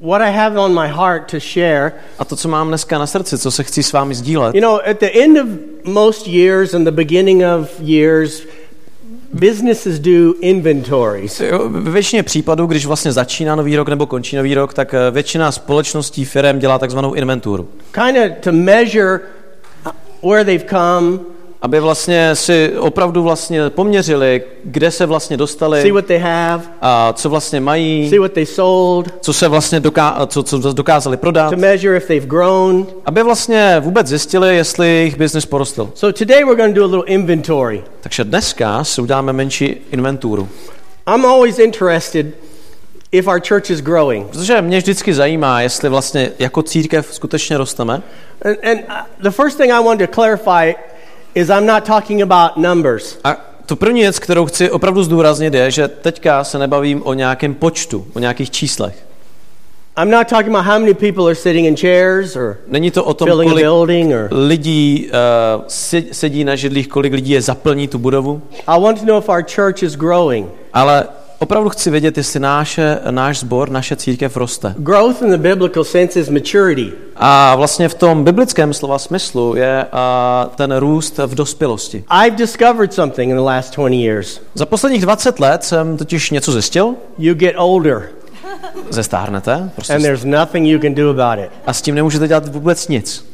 [0.00, 3.38] what I have on my heart to share, A to, co mám dneska na srdci,
[3.38, 5.46] co se chci s vámi sdílet, you know, at the end of
[5.84, 8.42] most years and the beginning of years,
[9.32, 11.42] businesses do inventories.
[11.68, 15.52] Ve většině případů, když vlastně začíná nový rok nebo končí nový rok, tak eh, většina
[15.52, 17.68] společností firm dělá takzvanou inventuru.
[17.92, 19.20] kind of to measure
[20.22, 21.18] where they've come,
[21.62, 27.12] Aby vlastně si opravdu vlastně poměřili, kde se vlastně see dostali what they have, a
[27.12, 31.50] co vlastně mají, see what they sold, co se vlastně doká- co, co dokázali prodat,
[31.50, 32.86] to measure if they've grown.
[33.04, 35.90] aby vlastně vůbec zjistili, jestli jejich biznis porostl.
[35.94, 37.84] So today we're going to do a little inventory.
[38.00, 40.48] Takže dneska si uděláme menší inventuru.
[41.14, 42.26] I'm always interested
[43.12, 44.26] if our church is growing.
[44.26, 48.02] Protože mě vždycky zajímá, jestli vlastně jako církev skutečně rosteme.
[48.44, 50.74] And, and uh, the first thing I want to clarify
[51.38, 53.18] is I'm not talking about numbers.
[53.24, 57.54] A to první věc, kterou chci opravdu zdůraznit, je, že teďka se nebavím o nějakém
[57.54, 59.06] počtu, o nějakých číslech.
[60.02, 63.14] I'm not talking about how many people are sitting in chairs or Není to o
[63.14, 65.64] tom, filling a kolik building or lidí uh,
[66.12, 69.44] sedí na židlích, kolik lidí je zaplní tu budovu, I want to know if our
[69.54, 70.48] church is growing.
[70.72, 74.74] ale opravdu chci vědět, jestli náše, náš sbor, naše církev roste.
[74.78, 76.92] Growth in the biblical sense is maturity.
[77.16, 82.04] A vlastně v tom biblickém slova smyslu je uh, ten růst v dospělosti.
[82.24, 84.40] I've discovered something in the last 20 years.
[84.54, 88.08] Za posledních 20 let jsem totiž něco zjistil, You get older
[88.90, 91.50] zestárnete, prostě and there's nothing you can do about it.
[91.66, 93.24] a s tím nemůžete dělat vůbec nic.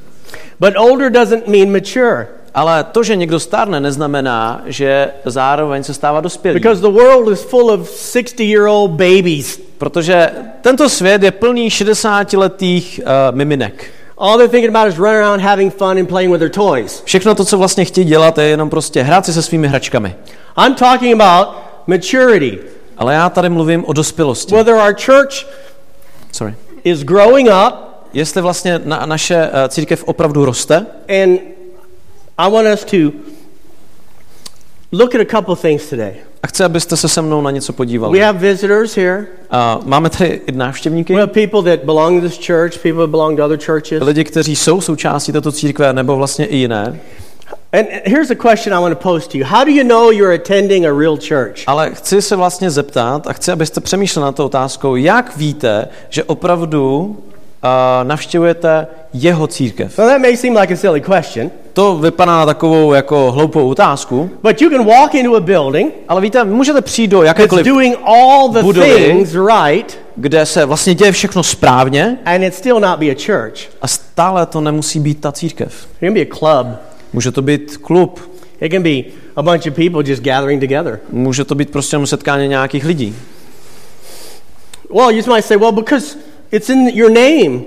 [0.61, 6.21] But older doesn't mean mature Ale to, že někdo stárne, neznamená, že zároveň se stává
[6.21, 6.61] dospělý.
[6.61, 9.61] because the world is full of 60 year old babies.
[9.79, 13.91] Protože tento svět je plný 60-letých uh, miminek.
[14.19, 17.03] All they're thinking about is running around having fun and playing with their toys.
[17.05, 20.15] Všechno to, co vlastně chtějí dělat, je jenom prostě hrát si se svými hračkami.
[20.67, 21.49] I'm talking about
[21.87, 22.59] maturity.
[22.99, 24.55] Ale já tady mluvím o dospělosti.
[24.55, 25.47] Whether our church
[26.33, 26.55] Sorry.
[26.85, 27.75] is growing up
[28.15, 30.87] Jestli vlastně na, naše uh, církev opravdu roste,
[31.23, 31.41] and
[32.39, 33.13] I want us to
[34.93, 36.15] look at a couple things today.
[36.43, 38.21] a chci, abyste se se mnou na něco We podívali.
[38.21, 39.27] have visitors here.
[39.53, 43.11] Uh, máme tady i návštěvníky, We have people that belong to this church, people that
[43.11, 44.03] belong to other churches.
[44.03, 47.01] lidi, kteří jsou součástí této církve, nebo vlastně i jiné.
[47.73, 49.45] And here's a question I want to pose to you.
[49.45, 51.63] How do you know you're attending a real church?
[51.67, 56.25] Ale chci se vlastně zeptat a chci, abyste přemýšleli na to otázkou, jak víte, že
[56.25, 57.17] opravdu
[57.65, 59.99] uh, navštěvujete jeho církev.
[59.99, 64.31] Well, that may seem like a silly question, To vypadá na takovou jako hloupou otázku,
[64.43, 68.49] but you can walk into a building ale víte, můžete přijít do jakékoliv, doing all
[68.49, 69.07] the budovy.
[69.07, 73.55] things right kde se vlastně děje všechno správně and it still not be a church.
[73.83, 75.87] a stále to nemusí být ta církev.
[76.01, 76.77] It can be a club.
[77.13, 78.21] Může to být klub,
[78.61, 78.91] It can be
[79.37, 81.01] a bunch of people just gathering together.
[81.11, 83.17] může to být prostě jenom setkání nějakých lidí.
[84.95, 86.17] Well, you might say, well, because
[86.55, 87.61] it's in your name.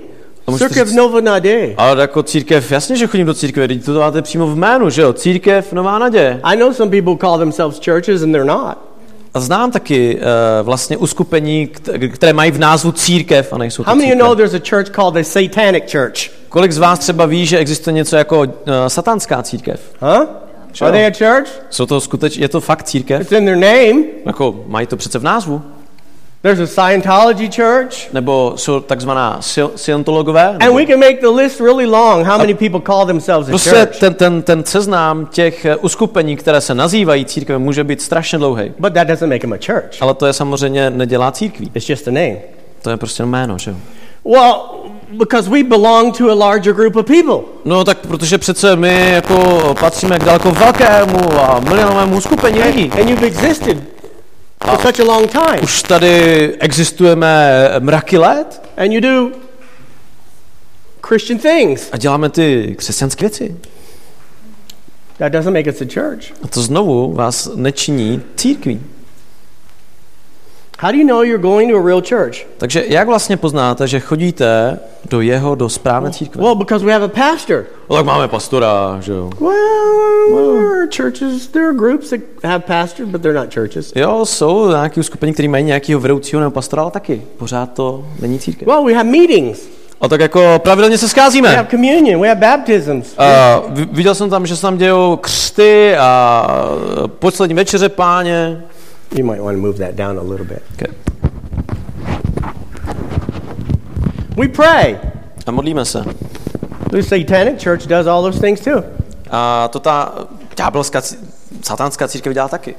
[0.56, 1.74] Říct- Nova Nade.
[1.76, 5.02] Ale jako církev, jasně, že chodím do církve, teď to máte přímo v jménu, že
[5.02, 5.12] jo?
[5.12, 6.40] Církev Nová naděje.
[6.42, 8.78] I know some people call themselves churches and they're not.
[9.34, 10.22] A znám taky uh,
[10.66, 14.24] vlastně uskupení, kt- které mají v názvu církev a nejsou to How many of you
[14.24, 16.30] know there's a church called the Satanic Church?
[16.48, 18.48] Kolik z vás třeba ví, že existuje něco jako uh,
[18.88, 19.80] satanská církev?
[20.00, 20.26] Huh?
[20.80, 21.48] Are they a church?
[21.70, 23.20] Jsou to skuteč, je to fakt církev?
[23.22, 24.02] It's in their name.
[24.26, 25.62] Jako mají to přece v názvu.
[26.48, 28.12] There's a Scientology church.
[28.12, 29.40] Nebo jsou takzvaná
[29.76, 30.56] scientologové?
[30.60, 33.70] And we can make the list really long how many people call themselves a prostě
[33.70, 33.98] church.
[33.98, 38.72] ten, ten, ten seznám těch eh, uskupení, které se nazývají církve, může být strašně dlouhý.
[38.78, 39.90] But that doesn't make them a church.
[40.00, 41.70] Ale to je samozřejmě nedělá církví.
[41.74, 42.36] It's just a name.
[42.82, 43.76] To je prostě jméno, že jo?
[44.24, 44.60] Well,
[45.18, 47.40] because we belong to a larger group of people.
[47.64, 52.92] No tak protože přece my jako patříme k daleko velkému a milionovému uskupení lidí.
[53.00, 53.97] And you've existed
[54.64, 55.62] for such a long time.
[55.62, 59.30] Už tady existujeme mraky let And you do
[61.08, 61.88] Christian things.
[61.92, 63.56] a děláme ty křesťanské věci.
[65.18, 66.32] That doesn't make us a church.
[66.42, 68.80] A to znovu vás nečiní církví.
[70.80, 72.46] How do you know you're going to a real church?
[72.58, 74.78] Takže jak vlastně poznáte, že chodíte
[75.10, 76.42] do jeho, do správné církve?
[76.42, 77.64] Well, because we have a pastor.
[77.90, 79.30] No tak máme pastora, že jo.
[79.40, 83.92] Well, there are churches, there are groups that have pastors, but they're not churches.
[83.96, 87.22] Jo, jsou nějaké uskupení, které mají nějakého vedoucího nebo pastora, ale taky.
[87.38, 88.68] Pořád to není církev.
[88.68, 89.60] Well, we have meetings,
[90.00, 91.56] A tak jako pravidelně se we scházíme.
[91.56, 93.16] have communion, we have baptisms.
[93.18, 96.46] Uh, viděl jsem tam, že se tam dějou křty a
[97.18, 98.64] poslední večeře páně.
[99.14, 100.62] You might want to move that down a little bit.
[100.74, 100.92] Okay.
[104.36, 104.98] We pray.
[105.46, 106.04] A modlíme se.
[106.90, 108.84] The Satanic Church does all those things too.
[109.30, 111.02] A to ta ďábelská,
[111.62, 112.74] satánská církev dělá taky.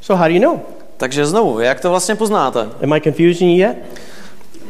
[0.00, 0.60] So how do you know?
[0.96, 2.68] Takže znovu, jak to vlastně poznáte?
[2.82, 3.76] Am I confusing you yet?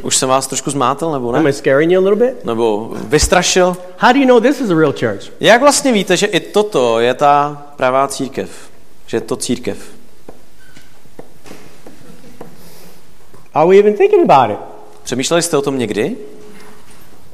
[0.05, 1.51] Už jsem vás trošku zmátel, nebo Am ne?
[1.51, 2.45] I scaring you a little bit?
[2.45, 3.77] Nebo vystrašil?
[3.99, 5.33] How do you know this is a real church?
[5.41, 8.51] Jak vlastně víte, že i toto je ta pravá církev?
[9.07, 9.79] Že je to církev?
[13.55, 14.65] Are we even thinking about it?
[15.03, 16.17] Přemýšleli jste o tom někdy?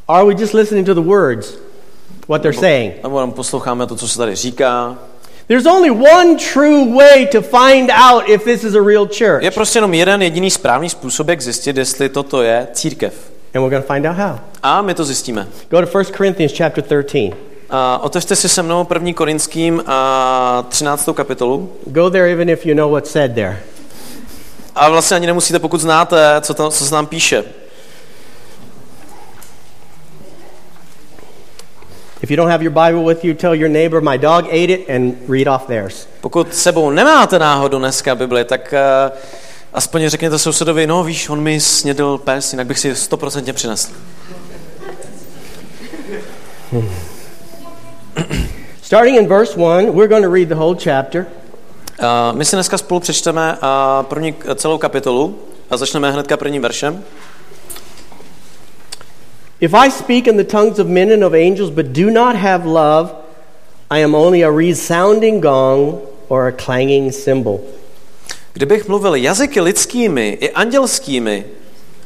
[0.08, 1.54] Are we just listening to the words,
[2.28, 3.02] what they're saying?
[3.02, 4.98] Nebo jenom posloucháme to, co se tady říká?
[5.50, 9.42] There's only one true way to find out if this is a real church.
[9.42, 13.14] Je prostě jenom jeden jediný správný způsob, jak zjistit, jestli toto je církev.
[13.54, 14.38] And we're going to find out how.
[14.62, 15.48] A my to zjistíme.
[15.70, 17.36] Go to 1 Corinthians chapter 13.
[17.70, 19.12] A otevřte si se mnou 1.
[19.12, 21.08] Korinským a 13.
[21.14, 21.72] kapitolu.
[21.86, 23.62] Go there even if you know what's said there.
[24.74, 27.44] A vlastně ani nemusíte, pokud znáte, co, tam, co se tam píše.
[32.22, 34.88] If you don't have your Bible with you, tell your neighbor, my dog ate it,
[34.90, 36.06] and read off theirs.
[36.20, 38.74] Pokud sebou nemáte náhodou dneska Bibli, tak
[39.12, 39.18] uh,
[39.72, 43.92] aspoň řekněte sousedovi, no víš, on mi snědl pes, jinak bych si 100% přinesl.
[48.82, 51.26] Starting in verse 1, we're going to read the whole chapter.
[52.00, 55.38] Uh, my si dneska spolu přečteme uh, první, celou kapitolu
[55.70, 57.04] a začneme hnedka prvním veršem.
[59.60, 62.64] If I speak in the tongues of men and of angels, but do not have
[62.64, 63.14] love,
[63.90, 67.60] I am only a resounding gong or a clanging cymbal.
[68.52, 71.44] Kdybych mluvil jazyky lidskými i andělskými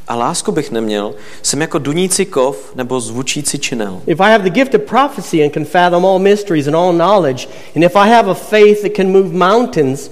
[0.08, 4.02] a lásku bych neměl, jsem jako dunící kov nebo zvučící činel.
[4.06, 7.48] If I have the gift of prophecy and can fathom all mysteries and all knowledge,
[7.74, 10.10] and if I have a faith that can move mountains,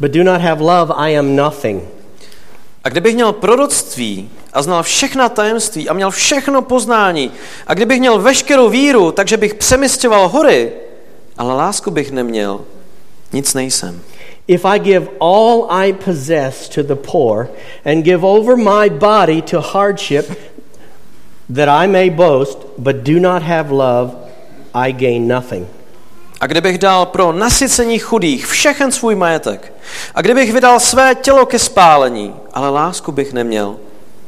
[0.00, 1.82] but do not have love, I am nothing.
[2.84, 7.32] A kdybych měl proroctví a znal všechna tajemství a měl všechno poznání
[7.66, 10.72] a kdybych měl veškerou víru, takže bych přemysťoval hory,
[11.38, 12.60] ale lásku bych neměl,
[13.32, 14.00] nic nejsem.
[14.46, 17.48] If I give all I possess to the poor
[17.84, 20.38] and give over my body to hardship
[21.54, 24.12] that I may boast, but do not have love,
[24.74, 25.68] I gain nothing.
[26.40, 29.72] A kdybych dal pro nasycení chudých všechen svůj majetek
[30.14, 33.76] a kdybych vydal své tělo ke spálení, ale lásku bych neměl,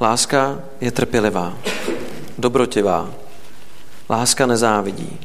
[0.00, 1.58] Láska je trpělivá,
[2.38, 3.10] dobrotivá.
[4.10, 5.18] Láska nezávidí.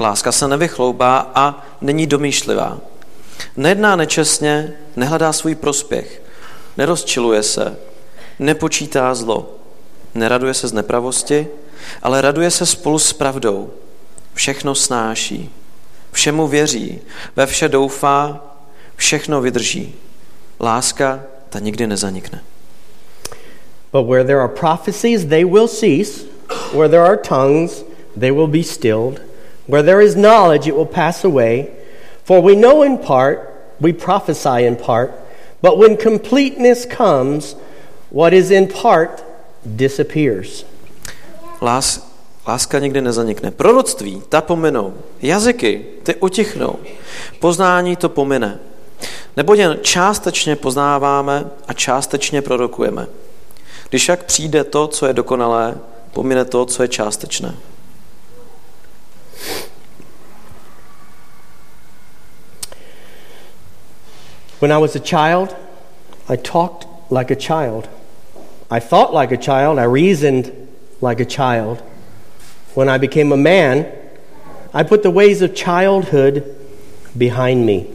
[0.00, 2.78] Láska se nevychloubá a není domýšlivá.
[3.56, 6.22] Nejedná nečestně, nehledá svůj prospěch,
[6.76, 7.76] nerozčiluje se,
[8.38, 9.56] nepočítá zlo,
[10.14, 11.48] neraduje se z nepravosti,
[12.02, 13.70] ale raduje se spolu s pravdou.
[14.34, 15.50] Všechno snáší,
[16.12, 17.00] všemu věří,
[17.36, 18.40] ve vše doufá,
[18.96, 19.94] všechno vydrží.
[20.60, 22.42] Láska ta nikdy nezanikne.
[23.92, 26.24] But where there are prophecies, they will cease.
[26.72, 27.84] Where there are tongues,
[28.16, 29.20] they will be stilled.
[29.66, 31.70] Where there is knowledge, it will pass away.
[32.24, 35.12] For we know in part, we prophesy in part,
[35.60, 37.54] but when completeness comes,
[38.10, 39.22] what is in part
[39.64, 40.64] disappears.
[41.60, 42.00] Lás,
[42.46, 43.50] láska nikdy nezanikne.
[43.50, 44.94] Proroctví, ta pominou.
[45.22, 46.78] Jazyky, ty utichnou.
[47.40, 48.58] Poznání to pomine.
[49.36, 53.06] Nebo jen částečně poznáváme a částečně prorokujeme.
[53.92, 55.74] Když přijde to, co je dokonalé,
[56.12, 57.54] pomine to, co je částečné.
[64.60, 65.56] When I was a child,
[66.28, 67.88] I talked like a child.
[68.70, 69.78] I thought like a child.
[69.78, 70.52] I reasoned
[71.02, 71.82] like a child.
[72.74, 73.84] When I became a man,
[74.72, 76.44] I put the ways of childhood
[77.18, 77.86] behind me.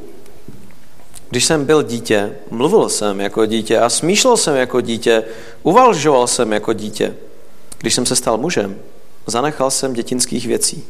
[1.29, 5.23] Když jsem byl dítě, mluvil jsem jako dítě a smýšlel jsem jako dítě,
[5.63, 7.15] uvažoval jsem jako dítě.
[7.77, 8.79] Když jsem se stal mužem,
[9.27, 10.83] zanechal jsem dětinských věcí.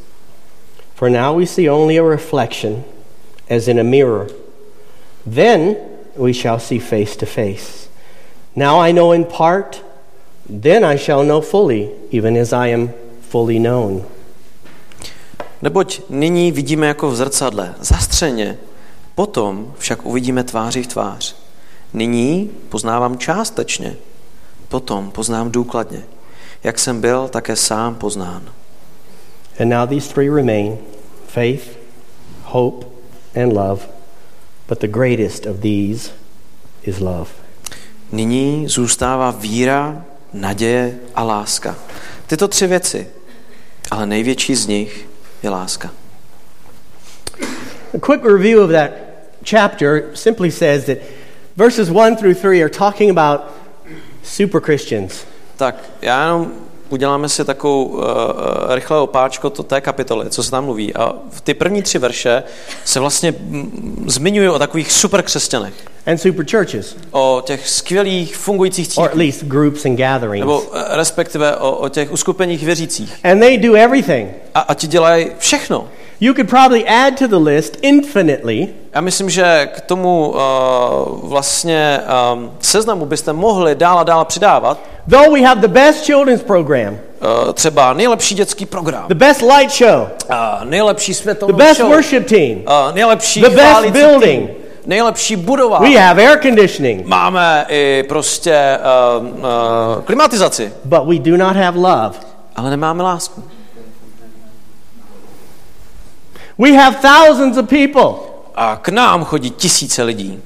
[0.95, 2.83] For now we see only a reflection,
[3.57, 4.27] as in a mirror.
[5.35, 5.75] Then
[6.15, 7.89] we shall see face to face.
[8.55, 9.83] Now I know in part,
[10.61, 12.91] then I shall know fully, even as I am
[13.29, 14.03] fully known.
[15.61, 18.57] Neboť nyní vidíme jako v zrcadle, zastřeně,
[19.17, 21.35] potom však uvidíme tváři v tvář.
[21.93, 23.95] Nyní poznávám částečně,
[24.67, 26.03] potom poznám důkladně.
[26.63, 28.43] Jak jsem byl, také sám poznán.
[29.59, 30.77] And now these three remain
[31.27, 31.77] faith,
[32.43, 32.85] hope,
[33.41, 33.81] and love.
[34.69, 36.11] But the greatest of these
[36.83, 37.29] is love.
[38.11, 41.75] Nyní zůstává víra, naděje a láska.
[42.27, 43.07] Tyto tři věci,
[43.91, 45.09] ale největší z nich
[45.43, 45.91] je láska.
[47.95, 49.06] A quick review of that
[49.47, 50.97] chapter simply says that
[51.55, 53.41] verses 1 through 3 are talking about
[54.23, 55.25] super Christians.
[55.57, 56.51] Tak, já jenom
[56.89, 58.03] uděláme si takovou uh,
[58.69, 60.93] rychlé opáčko to té kapitoly, co se tam mluví.
[60.93, 62.43] A v ty první tři verše
[62.85, 65.73] se vlastně mm, zmiňují o takových super křesťanech.
[66.05, 70.39] And super churches, O těch skvělých fungujících or at least groups and gatherings.
[70.39, 73.19] Nebo eh, respektive o, o těch uskupeních věřících.
[73.23, 74.29] And they do everything.
[74.55, 75.87] A, a ti dělají všechno.
[76.19, 80.39] You could probably add to the list infinitely Já myslím, že k tomu uh,
[81.29, 81.99] vlastně
[82.33, 86.93] um, seznamu byste mohli dál a dál přidávat Though we have the best children's program,
[86.93, 91.89] uh, třeba nejlepší dětský program, the best light show, uh, nejlepší the světovou best show,
[91.89, 94.49] worship team, uh, nejlepší the best building.
[94.49, 94.49] tým,
[94.85, 95.79] nejlepší budova.
[95.79, 98.79] we have air conditioning, Máme i prostě
[99.19, 99.43] uh, uh,
[100.05, 102.11] klimatizaci, but we do not have love.
[102.55, 103.43] ale nemáme lásku.
[106.57, 108.15] We have thousands of people.
[108.55, 110.41] A k nám chodí tisíce lidí.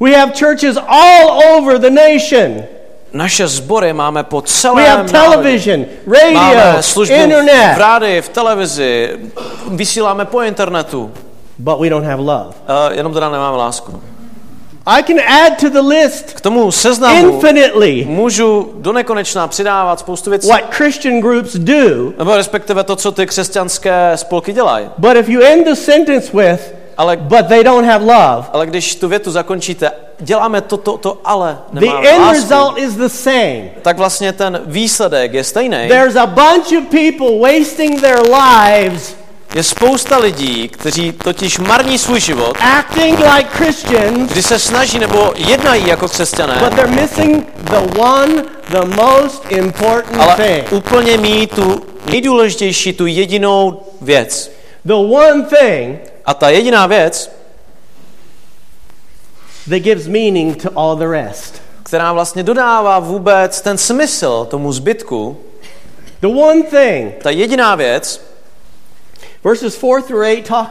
[0.00, 2.62] We have churches all over the nation.
[3.12, 5.12] Naše sbory máme po We celém have národě.
[5.12, 9.18] television, radio, Máme službu v internet, rádi, v televizi,
[9.70, 11.10] vysíláme po internetu,
[11.58, 12.46] but we don't have love.
[12.46, 14.02] uh, jenom teda nemáme lásku.
[14.90, 20.30] I can add to the list K tomu seznamu infinitely můžu do nekonečna přidávat spoustu
[20.30, 20.48] věcí.
[20.48, 24.90] what Christian groups do, Nebo respektive to, co ty křesťanské spolky dělají.
[24.98, 28.94] but if you end the sentence with, Ale, but they don't have love, ale když
[28.94, 29.90] tu větu zakončíte,
[30.20, 33.62] děláme to, to, to, ale the nemáme end lásku, result is the same.
[33.82, 35.88] tak vlastně ten výsledek je stejný.
[35.88, 39.14] There's a bunch of people wasting their lives
[39.54, 45.32] Je spousta lidí, kteří totiž marní svůj život, acting like Christians, kdy se snaží nebo
[45.36, 50.72] jednají jako křesťané, but they're missing the one, the most important ale thing.
[50.72, 54.50] úplně mí tu nejdůležitější, tu jedinou věc.
[54.84, 57.30] The one thing A ta jediná věc,
[59.70, 61.62] that gives meaning to all the rest.
[61.82, 65.36] která vlastně dodává vůbec ten smysl tomu zbytku,
[66.20, 68.27] The one thing, ta jediná věc,
[69.44, 70.70] verses 4 through 8 talk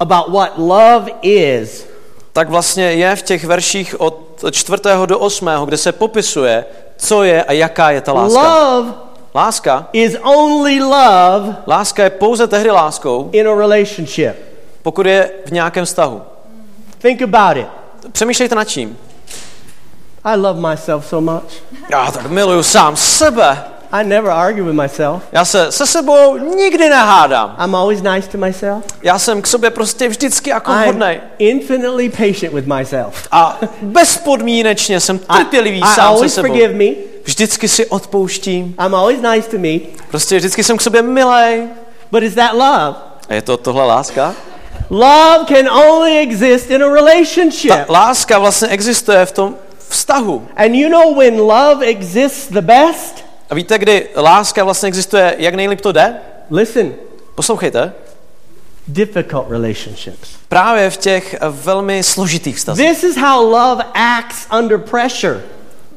[0.00, 1.86] about what love is.
[2.32, 4.82] tak vlastně je v těch verších od 4.
[5.06, 6.64] do 8., kde se popisuje,
[6.96, 8.64] co je a jaká je ta láska.
[8.64, 8.94] Love
[9.34, 14.36] Láska, is only love láska je pouze tehdy láskou, in a relationship.
[14.82, 16.22] pokud je v nějakém vztahu.
[16.98, 17.66] Think about it.
[18.12, 18.98] Přemýšlejte nad čím.
[20.24, 21.52] I love myself so much.
[21.88, 23.64] Já tak miluju sám sebe.
[23.92, 25.22] I never argue with myself.
[25.32, 27.56] Já se se sebou nikdy nehádám.
[27.64, 28.84] I'm always nice to myself.
[29.02, 31.20] Já jsem k sobě prostě vždycky jako I'm hodnej.
[31.38, 33.28] infinitely patient with myself.
[33.32, 36.48] A bezpodmínečně jsem I, trpělivý I sám se always sebou.
[36.48, 36.90] forgive me.
[37.24, 38.74] Vždycky si odpouštím.
[38.86, 39.78] I'm always nice to me.
[40.10, 41.66] Prostě vždycky jsem k sobě milej.
[42.10, 42.94] But is that love?
[43.28, 44.34] A je to tohle láska?
[44.90, 47.72] Love can only exist in a Ta relationship.
[47.88, 49.54] láska vlastně existuje v tom
[49.88, 50.48] vztahu.
[50.56, 53.24] And you know when love exists the best?
[53.50, 56.14] A víte, kdy láska vlastně existuje, jak nejlíp to jde?
[56.50, 56.94] Listen,
[57.34, 57.92] Poslouchejte.
[58.88, 60.28] difficult relationships.
[60.48, 62.88] Právě v těch velmi složitých vztazích.
[62.90, 65.40] This is how love acts under pressure.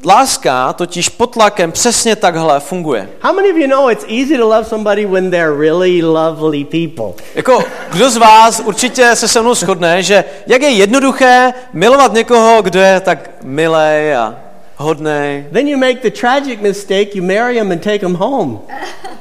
[0.06, 3.08] Láska totiž pod tlakem přesně takhle funguje.
[3.20, 7.24] How many of you know it's easy to love somebody when they're really lovely people?
[7.34, 12.62] Jako, kdo z vás určitě se se mnou shodne, že jak je jednoduché milovat někoho,
[12.62, 14.41] kdo je tak milej a
[14.82, 15.46] hodnej.
[15.52, 18.58] Then you make the tragic mistake, you marry them and take them home.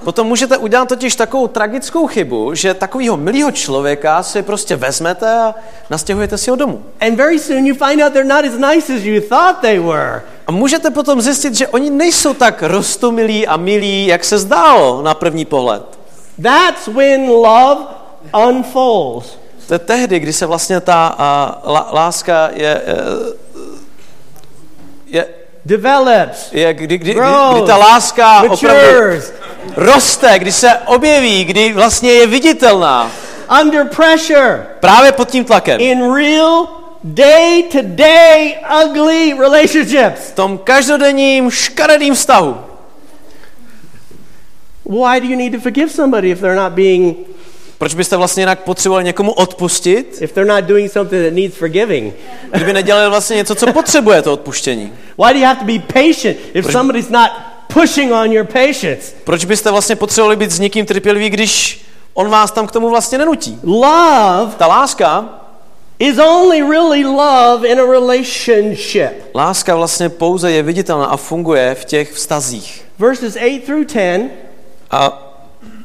[0.03, 5.56] Potom můžete udělat totiž takovou tragickou chybu, že takového milého člověka si prostě vezmete a
[5.89, 6.84] nastěhujete si ho domů.
[7.00, 10.22] And very soon you find out they're not as nice as you thought they were.
[10.48, 15.13] A můžete potom zjistit, že oni nejsou tak rostomilí a milí, jak se zdálo na
[15.13, 15.84] první pohled.
[16.44, 17.82] That's when love
[18.48, 19.38] unfolds.
[19.68, 22.96] To je tehdy, kdy se vlastně ta a, la, láska je, eh,
[25.06, 25.27] je,
[25.65, 27.56] Develops, je kdy, kdy, kdy, Grows.
[27.58, 29.34] kdy ta láska opravdu matures,
[29.75, 33.12] roste, kdy se objeví, kdy vlastně je viditelná.
[33.62, 35.82] under pressure, Právě pod tím tlakem.
[35.82, 36.68] in real
[37.03, 40.20] day to day ugly relationships.
[40.32, 42.58] V tom každodenním škaredým vztahu.
[44.86, 47.15] Why do you need to forgive somebody if they're not being
[47.82, 52.14] Proč byste vlastně jinak potřebovali někomu odpustit, if they're not doing something that needs forgiving?
[52.52, 54.94] kdyby nedělali vlastně něco, co potřebuje to odpuštění?
[55.18, 57.30] Why do you have to be patient if somebody's not
[57.74, 59.14] pushing on your patience?
[59.24, 63.18] Proč byste vlastně potřebovali být s někým trpělivý, když on vás tam k tomu vlastně
[63.18, 63.60] nenutí?
[63.64, 65.30] Love Ta láska
[66.00, 69.12] is only really love in a relationship.
[69.36, 72.86] Láska vlastně pouze je viditelná a funguje v těch vztazích.
[73.00, 74.30] Verses 8 through 10
[74.92, 75.31] A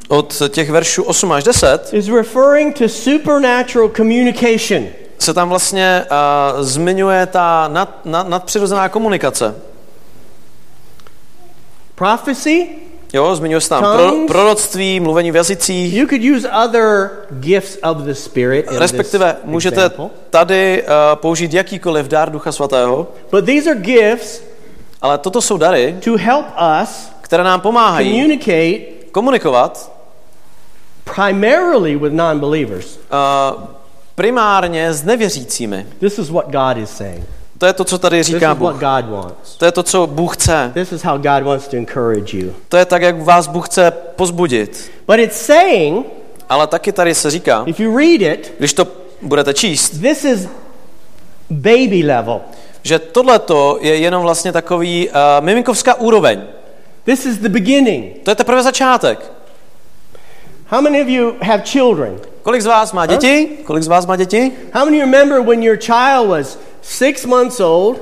[0.07, 4.85] od těch veršů 8 až 10 is referring to supernatural communication.
[5.19, 9.55] se tam vlastně uh, zmiňuje ta nad, nad, nadpřirozená komunikace.
[11.95, 12.67] Prophecy,
[13.13, 17.97] Jo, zmiňuje se tam pro, proroctví, mluvení v jazycích, you could use other gifts of
[17.97, 20.09] the Spirit in respektive this můžete example.
[20.29, 24.41] tady uh, použít jakýkoliv dár Ducha Svatého, But these are gifts
[25.01, 26.45] ale toto jsou dary, to help
[26.83, 28.39] us které nám pomáhají
[29.11, 29.96] komunikovat
[31.15, 32.99] primarily with non-believers.
[33.11, 33.63] uh,
[34.15, 35.85] primárně s nevěřícími.
[35.99, 37.25] This is what God is saying.
[37.57, 38.83] To je to, co tady říká Bůh.
[39.57, 40.71] To je to, co Bůh chce.
[40.73, 42.53] This is how God wants to encourage you.
[42.69, 44.91] To je tak, jak vás Bůh chce pozbudit.
[45.07, 46.05] But it's saying,
[46.49, 48.87] Ale taky tady se říká, if you read it, když to
[49.21, 50.47] budete číst, this is
[51.49, 52.41] baby level.
[52.83, 56.41] že tohleto je jenom vlastně takový uh, miminkovská úroveň.
[57.03, 58.23] This is the beginning.
[58.23, 59.31] To je teprve začátek.
[60.69, 62.19] How many of you have children?
[62.43, 63.49] Kolik z vás má děti?
[63.63, 64.51] Kolik z vás má děti?
[64.73, 67.97] How many remember when your child was six months old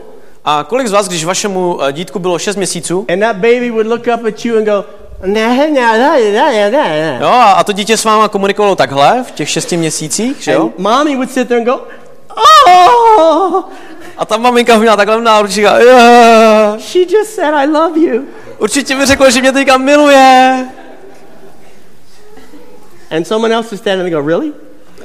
[0.45, 3.87] A kolik z vás, když vašemu eh, dítku bylo 6 měsíců, and that baby would
[3.87, 4.85] look up at you and go,
[5.25, 7.21] nah, nah, nah, nah, nah.
[7.21, 10.61] jo, a to dítě s váma komunikovalo takhle v těch 6 měsících, že jo?
[10.63, 11.81] And mommy would sit there and go,
[12.29, 13.63] oh,
[14.17, 17.99] A ta maminka ho měla takhle na ručích a "Yeah." she just said, I love
[17.99, 18.23] you.
[18.59, 20.65] určitě mi řekla, že mě teďka miluje.
[23.15, 24.51] And someone else is standing there and go, really?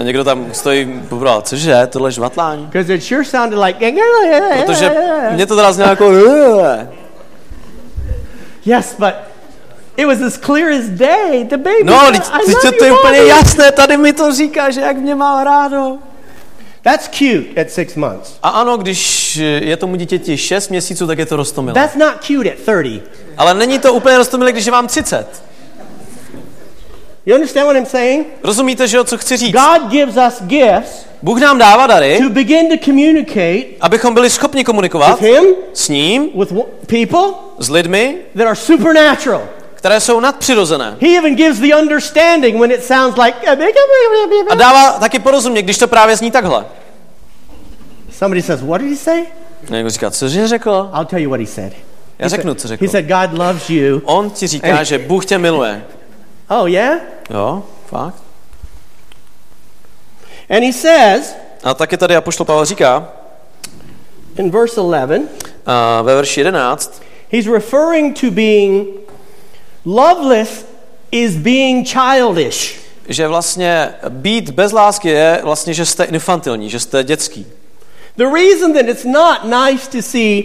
[0.01, 2.67] A někdo tam stojí, pobral, cože, tohle je žvatlání.
[2.67, 3.93] Because it sure sounded like,
[4.67, 4.93] Protože
[5.31, 6.13] mě to teda znělo jako,
[8.67, 9.15] yes, but
[9.97, 11.45] it was as clear as day.
[11.45, 14.81] The baby, no, teď, love to je úplně mommy." jasné, tady mi to říká, že
[14.81, 15.99] jak mě má rádo.
[16.83, 18.39] That's cute at six months.
[18.43, 21.75] A ano, když je tomu dítěti 6 měsíců, tak je to rostomilé.
[21.75, 23.03] That's not cute at 30.
[23.37, 25.50] Ale není to úplně rostomilé, když je vám 30.
[27.27, 28.27] You understand what I'm saying?
[28.45, 29.53] Rozumíte, že jo, co chci říct?
[29.53, 34.59] God gives us gifts Bůh nám dává dary, to begin to communicate abychom byli schopni
[34.61, 36.53] with komunikovat Him, s ním, with
[36.87, 39.43] people s lidmi, that are supernatural.
[39.75, 40.97] které jsou nadpřirozené.
[41.01, 43.35] He even gives the understanding when it sounds like.
[44.51, 46.67] A dává taky porozumět, když to právě zní takhle.
[48.13, 49.23] Somebody says, What did he say?
[49.71, 50.91] Někdo říká, cože řekl?
[50.95, 51.73] I'll tell you what he said.
[52.19, 52.89] Já řeknu, co He řekl.
[52.89, 54.01] said, God loves you.
[54.05, 55.85] On ti říká, že Bůh tě miluje.
[56.51, 57.01] Oh, yeah?
[57.31, 58.23] Jo, fakt.
[60.51, 61.35] And he says
[61.65, 63.09] A taky tady Apoštol Pavel říká
[64.39, 65.29] in verse 11,
[65.67, 68.89] a ve verši 11, he's referring to being
[69.85, 70.67] loveless
[71.13, 72.81] is being childish.
[73.09, 77.47] že vlastně být bez lásky je vlastně, že jste infantilní, že jste dětský.
[78.17, 80.45] The reason that it's not nice to see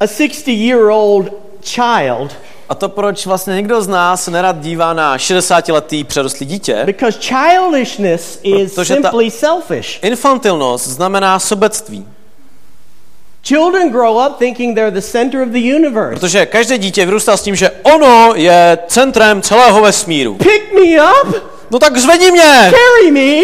[0.00, 2.36] a 60 year old child
[2.68, 8.38] A to proč vlastně někdo z nás nerad dívá na 60-letý přerostlý dítě, because childishness
[8.42, 9.98] is Protože ta- simply selfish.
[10.04, 12.06] infantilnost znamená sobectví.
[13.46, 16.14] Children grow up thinking they're the center of the universe.
[16.20, 20.34] Protože každé dítě vyrůstá s tím, že ono je centrem celého vesmíru.
[20.34, 21.36] Pick me up,
[21.70, 23.42] No tak zvedni mě, carry me,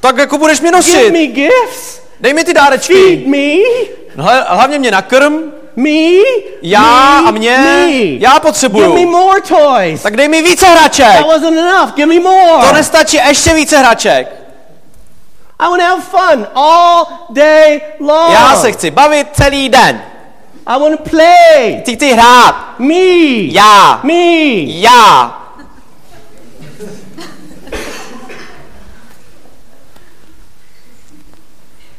[0.00, 1.10] tak jako budeš mě give nosit.
[1.12, 2.94] me gifts, Dej mi ty dárečky.
[2.94, 3.54] feed me,
[4.16, 6.22] Hle- Hlavně mě nakrm, me,
[6.62, 7.92] já me, a mě, me.
[7.92, 9.10] já Give me potřebuju.
[9.10, 10.02] more toys.
[10.02, 11.16] Tak dej mi více hraček.
[11.16, 11.94] That wasn't enough.
[11.94, 12.66] Give me more.
[12.68, 14.44] To nestačí, ještě více hraček.
[15.58, 18.32] I want to have fun all day long.
[18.32, 20.02] Já se chci bavit celý den.
[20.66, 21.82] I want to play.
[21.84, 22.74] Ty chci hrát.
[22.78, 22.94] Me.
[23.52, 24.00] Já.
[24.02, 24.14] Me.
[24.66, 25.40] Já.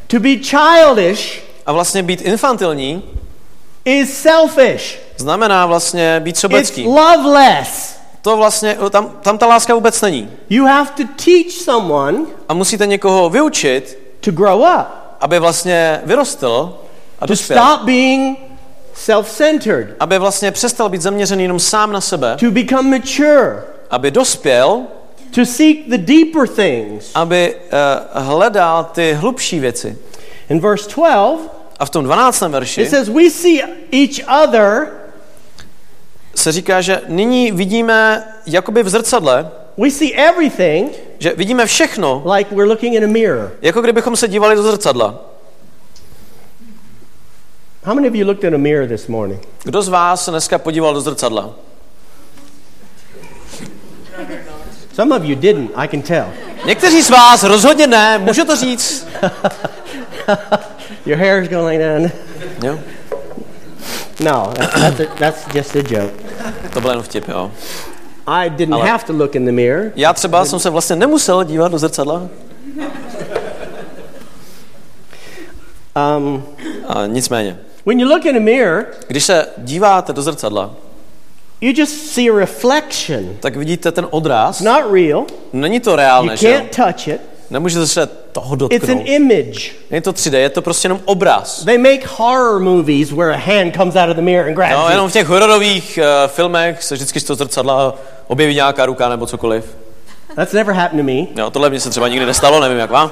[0.08, 3.04] To be childish A vlastně být infantilní
[3.86, 5.00] is selfish.
[5.18, 6.88] znamená vlastně být It's sobecký.
[6.88, 7.96] loveless.
[8.22, 10.30] To vlastně, tam, tam ta láska vůbec není.
[10.50, 12.18] You have to teach someone
[12.50, 14.86] A musíte někoho vyučit, to grow up,
[15.22, 16.78] aby vlastně vyrostl
[17.20, 18.38] a to stop being
[18.96, 22.38] self-centered, Aby vlastně přestal být zaměřený jenom sám na sebe.
[22.40, 24.82] to become mature, Aby dospěl,
[25.36, 27.12] to seek the deeper things.
[27.16, 29.98] aby uh, hledal ty hlubší věci.
[30.50, 31.40] In verse 12,
[31.80, 32.42] A v tom 12.
[32.42, 33.62] verši it says, We see
[33.92, 34.88] each other,
[36.36, 42.56] se říká, že nyní vidíme jakoby v zrcadle, we see everything že vidíme všechno, like
[42.56, 43.52] we're looking in a mirror.
[43.62, 45.16] jako kdybychom se dívali do zrcadla.
[47.84, 49.42] How many of you looked in a mirror this morning?
[49.64, 51.54] Kdo z vás se dneska podíval do zrcadla?
[54.94, 56.26] Some of you didn't, I can tell.
[56.66, 59.08] Někteří z vás rozhodně ne, můžu to říct.
[61.06, 62.12] Your hair is going on.
[62.64, 62.80] Jo?
[64.20, 66.14] No, that's, that's, a, that's just a joke.
[66.74, 67.52] To byl jen vtip, jo.
[68.28, 69.92] I didn't Ale- have to look in the mirror.
[69.96, 72.22] Já třeba jsem se vlastně nemusel dívat do zrcadla.
[76.18, 76.44] Um,
[76.88, 80.72] A nicméně, when you look in a mirror, když se díváte do zrcadla,
[81.62, 83.38] you just see a reflection.
[83.40, 84.62] tak vidíte ten odraz.
[84.62, 85.26] It's not real.
[85.54, 86.58] Není to You reálné, že jo?
[86.58, 87.22] can't touch it.
[87.50, 89.08] Nemůžete se toho It's an dotknout.
[89.08, 89.72] image.
[89.92, 91.64] Není to 3D, je to prostě jenom obraz.
[91.66, 94.84] They make horror movies where a hand comes out of the mirror and grabs No,
[94.86, 94.90] you.
[94.92, 97.96] jenom v těch hororových uh, filmech se vždycky z toho zrcadla
[98.28, 99.66] objeví nějaká ruka nebo cokoliv.
[100.36, 103.12] That's never happened to me Jo, tohle mně se třeba nikdy nestalo, nevím jak vám.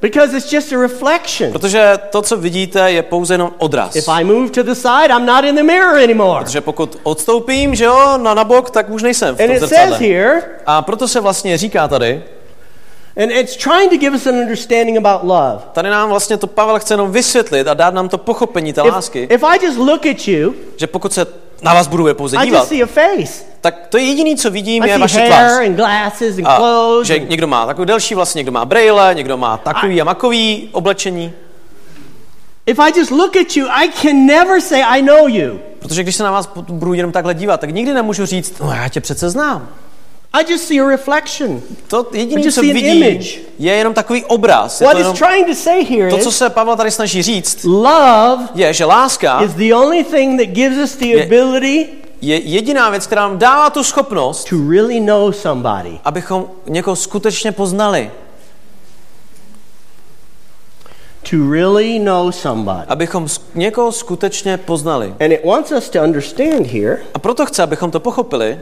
[0.00, 1.52] because it's just a reflection.
[1.52, 3.96] Protože to, co vidíte, je pouze jenom odraz.
[3.96, 6.44] If I move to the side, I'm not in the mirror anymore.
[6.44, 9.70] Protože pokud odstoupím, že jo, na nabok, tak už nejsem v And tom it says
[9.70, 9.98] zrcadle.
[9.98, 12.22] here, A proto se vlastně říká tady,
[13.22, 15.58] and it's trying to give us an understanding about love.
[15.72, 18.92] tady nám vlastně to Pavel chce jenom vysvětlit a dát nám to pochopení té If,
[18.92, 21.26] lásky, if I just look at you, že pokud se
[21.62, 23.44] na vás budu pouze I just dívat, see a face.
[23.60, 25.52] tak to jediné, co vidím, I je vaše tvář.
[25.66, 27.06] and glasses and A clothes.
[27.06, 31.32] že někdo má takový delší vlastně, někdo má brejle, někdo má takový a makový oblečení.
[32.66, 35.60] If I just look at you, I can never say I know you.
[35.78, 38.88] Protože když se na vás budu jenom takhle dívat, tak nikdy nemůžu říct, no já
[38.88, 39.68] tě přece znám.
[40.32, 41.62] I just see a reflection.
[41.88, 43.38] To jediné, just co see an vidím, image.
[43.58, 44.80] je jenom takový obraz.
[44.80, 47.64] Je What to, jenom, trying to say here to, co se Pavel tady snaží říct,
[47.64, 51.86] love je, že láska is the only thing that gives us the Je- ability
[52.20, 55.98] je jediná věc, která nám dává tu schopnost, to really know somebody.
[56.04, 58.10] abychom někoho skutečně poznali.
[61.30, 62.84] To really know somebody.
[62.88, 65.14] Abychom někoho skutečně poznali.
[65.20, 68.58] And it wants us to understand here A proto chce, abychom to pochopili,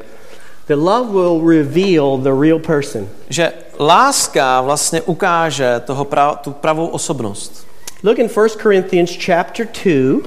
[0.68, 3.09] that love will reveal the real person.
[3.29, 7.66] že láska vlastně ukáže toho pra- tu pravou osobnost.
[8.02, 10.20] Look in 1 Corinthians chapter 2,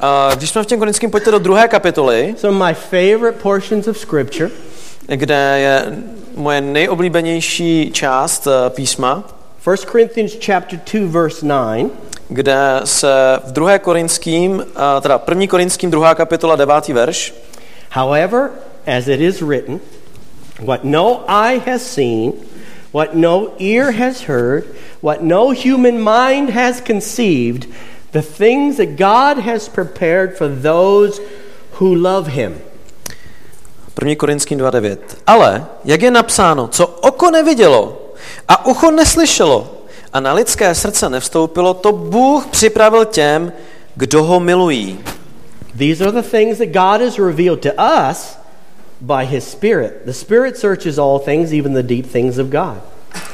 [0.00, 3.86] A když jsme v těm korinským, pojďte do druhé kapitoly, some of my favorite portions
[3.88, 4.50] of scripture.
[5.06, 5.86] kde je
[6.36, 9.24] moje nejoblíbenější část eh, písma,
[9.70, 11.90] 1 Corinthians chapter 2 verse 9.
[12.28, 17.34] kde se v druhé korinským, eh, teda první korinským, druhá kapitola, devátý verš,
[17.92, 18.50] However,
[18.86, 19.80] as it is written,
[20.60, 22.32] what no eye has seen,
[22.92, 24.64] what no ear has heard,
[25.00, 27.66] what no human mind has conceived,
[28.12, 31.20] the things that God has prepared for those
[31.72, 32.62] who love him.
[33.94, 34.16] 1.
[34.16, 34.98] Korinským 2.9.
[35.26, 38.14] Ale, jak je napsáno, co oko nevidělo
[38.48, 39.74] a ucho neslyšelo
[40.12, 43.52] a na lidské srdce nevstoupilo, to Bůh připravil těm,
[43.94, 44.98] kdo ho milují.
[45.78, 47.70] These are the things that God has revealed to
[48.10, 48.38] us
[49.00, 49.92] by his Spirit.
[50.06, 52.80] The Spirit searches all things, even the deep things of God.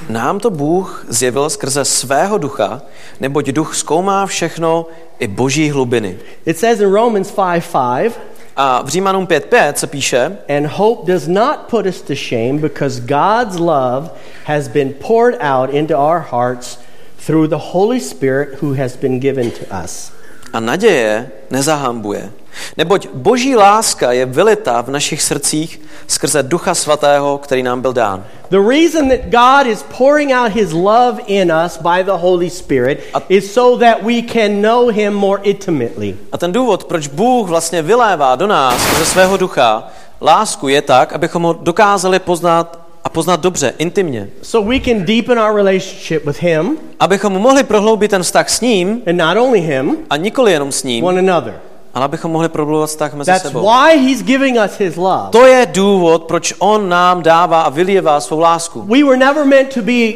[0.08, 2.82] Nám to Bůh zjevil skrze svého ducha,
[3.20, 4.86] neboť duch zkoumá všechno
[5.18, 6.16] i boží hlubiny.
[6.46, 8.20] It says in Romans 5 5,
[8.56, 13.00] A v Římanům 5.5 se píše, And hope does not put us to shame because
[13.00, 14.10] God's love
[14.44, 16.78] has been poured out into our hearts
[17.26, 20.12] through the Holy Spirit who has been given to us.
[20.52, 22.30] a naděje nezahambuje.
[22.76, 28.24] Neboť boží láska je vylita v našich srdcích skrze ducha svatého, který nám byl dán.
[28.50, 33.00] The reason that God is pouring out his love in us by the Holy Spirit
[33.28, 36.16] is so that we can know him more intimately.
[36.32, 39.88] A ten důvod, proč Bůh vlastně vylévá do nás ze svého ducha
[40.20, 44.28] lásku, je tak, abychom ho dokázali poznat a poznat dobře, intimně.
[44.42, 49.02] So we can deepen our relationship with him Abychom mohli prohloubit ten vztah s ním
[49.06, 51.54] and not only him, a nikoli jenom s ním, one another.
[51.94, 53.62] Ale abychom mohli prohlubovat vztah mezi That's sebou.
[53.62, 55.28] why he's giving us his love.
[55.30, 58.82] To je důvod, proč on nám dává a vylievá svou lásku.
[58.82, 60.12] We were never meant to be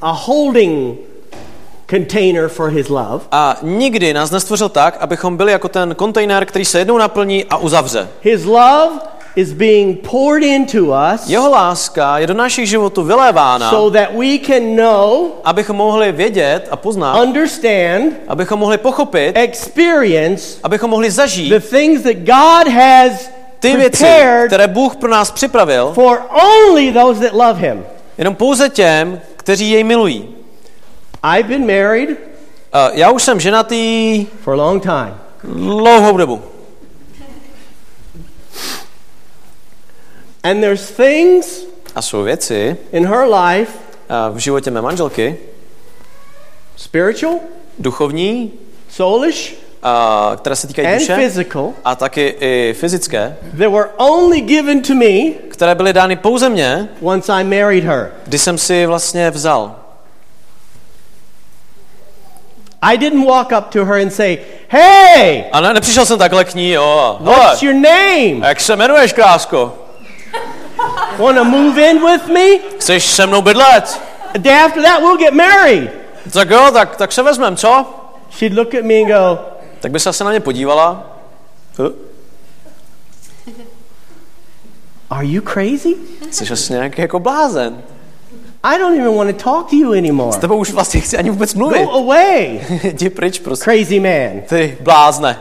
[0.00, 0.98] a holding
[1.90, 3.24] container for his love.
[3.32, 7.56] A nikdy nás nestvořil tak, abychom byli jako ten kontejner, který se jednou naplní a
[7.56, 8.08] uzavře.
[8.22, 8.90] His love
[9.38, 10.78] is being poured into
[11.14, 16.12] us Jeho láska je do našich životů vylévána, so that we can know, abychom mohli
[16.12, 22.72] vědět a poznat, understand, abychom mohli pochopit, experience abychom mohli zažít the things that God
[22.72, 24.06] has ty věci,
[24.46, 27.84] které Bůh pro nás připravil, for only those that love him.
[28.18, 30.28] jenom pouze těm, kteří jej milují.
[31.38, 32.08] I've been married
[32.74, 35.14] Uh, Já už jsem ženatý for a long time.
[35.44, 36.42] dlouhou dobu.
[40.42, 43.72] And there's things A jsou věci in her life,
[44.32, 45.36] v životě mé manželky,
[46.76, 47.34] spiritual,
[47.78, 48.52] duchovní,
[48.90, 54.40] soulish, uh, které se týkají and duše physical, a taky i fyzické, that were only
[54.40, 58.10] given to me které byly dány pouze mně, once I married her.
[58.26, 59.76] kdy jsem si vlastně vzal.
[62.82, 66.54] I didn't walk up to her and say, Hey, A ne, nepřišel jsem takhle k
[66.54, 67.16] ní, jo.
[67.20, 68.48] what's your name?
[68.48, 69.78] jak se jmenuješ, krásko?
[71.18, 72.58] Want to move in with me?
[72.78, 74.00] Chceš se mnou bydlet?
[74.34, 75.90] A day after that, we'll get married.
[76.32, 77.86] Tak jo, tak, tak se vezmem, co?
[78.30, 79.38] She'd look at me and go,
[79.80, 81.06] Tak by se asi na mě podívala.
[81.78, 81.92] Huh?
[85.10, 85.96] Are you crazy?
[86.30, 87.82] Jsi asi nějaký jako blázen.
[88.64, 90.32] I don't even want to talk to you anymore.
[90.32, 91.84] S tebou už vlastně chci ani vůbec mluvit.
[91.84, 93.64] Go away, Jdi pryč, prostě.
[93.64, 94.40] crazy man.
[94.48, 95.38] Ty blázne.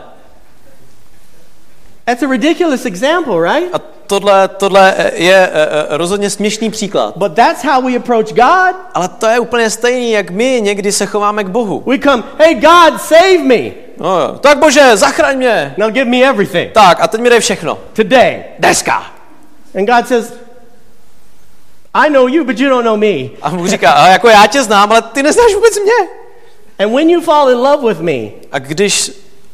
[2.06, 3.76] That's a ridiculous example, right?
[3.76, 7.14] A tohle, tohle je eh, eh, rozhodně směšný příklad.
[7.18, 8.76] But that's how we approach God.
[8.94, 11.84] Ale to je úplně stejný, jak my někdy se chováme k Bohu.
[11.86, 13.72] We come, hey, God, save me.
[13.98, 15.74] No, tak bože, zachraň mě.
[15.78, 17.78] Now give me everything Tak, a teď mi dej všechno.
[17.94, 18.44] today.
[18.60, 19.04] Deska.
[19.78, 20.34] And God says,
[21.94, 23.30] I know you, but you don't know me.
[23.42, 26.08] A Bůh říká, a jako já tě znám, ale ty neznáš vůbec mě.
[26.86, 29.12] And when you fall in love with me, A když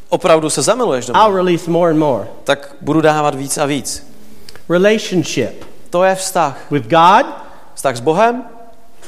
[0.09, 2.27] opravdu se zamiluješ do mě, I'll release more and more.
[2.43, 4.12] tak budu dávat víc a víc.
[4.73, 6.57] Relationship To je vztah.
[6.73, 7.25] with God
[7.77, 8.41] Vztah s Bohem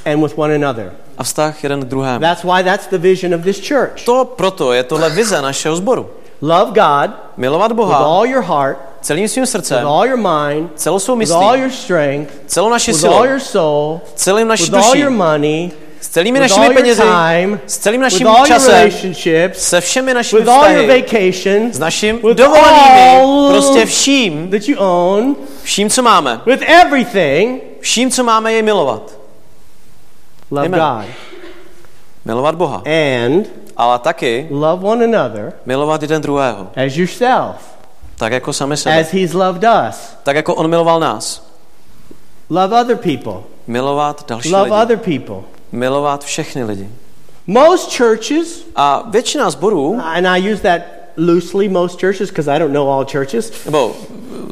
[0.06, 0.94] and with one another.
[1.18, 2.20] a vztah jeden k druhému.
[2.22, 4.06] That's why that's the vision of this church.
[4.06, 6.10] To proto je tohle vize našeho sboru.
[6.42, 10.70] Love God Milovat with Boha all your heart, celým svým with srdcem, all your mind,
[10.76, 14.48] celou svou with all myslí, your strength, celou naši with silou, all your soul, celým
[14.48, 15.72] naší with all your money,
[16.16, 18.92] celými našimi penězi, time, s celým naším časem,
[19.54, 26.02] se všemi našimi vztahy, vacations, s naším dovolenými, prostě vším, that you own, vším, co
[26.02, 26.42] máme.
[26.46, 29.12] with everything, Vším, co máme, je milovat.
[30.52, 30.80] love Amen.
[30.80, 31.06] God.
[32.26, 32.76] Milovat Boha.
[32.86, 33.46] And
[33.78, 36.68] Ale taky love one another milovat jeden druhého.
[36.86, 37.56] as yourself,
[38.18, 39.00] Tak jako sami sebe.
[39.00, 39.96] as He's loved us.
[40.24, 41.48] Tak jako on miloval nás.
[42.50, 43.34] Love other people.
[43.68, 44.76] Milovat další Love lidi.
[44.84, 45.55] other people.
[45.76, 46.90] Milovat všechny lidi.
[47.48, 50.82] Most churches, A většina zborů, and I use that
[51.18, 53.96] loosely, most churches, because I don't know all churches, nebo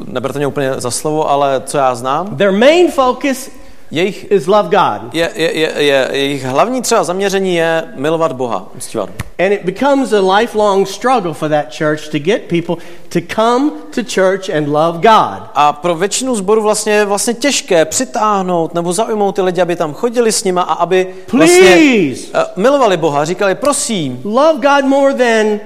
[0.06, 3.50] neberte mě úplně za slovo, ale co já znám, their main focus
[3.94, 5.14] jejich, is love God.
[5.14, 8.66] je, je, je, je, jejich hlavní třeba zaměření je milovat Boha.
[8.76, 9.10] uctívat.
[9.38, 12.76] And it becomes a lifelong struggle for that church to get people
[13.08, 15.42] to come to church and love God.
[15.54, 19.94] A pro většinu zboru vlastně je vlastně těžké přitáhnout nebo zaujmout ty lidi, aby tam
[19.94, 23.24] chodili s nima a aby vlastně Please eh, milovali Boha.
[23.24, 25.60] Říkali, prosím, love God more than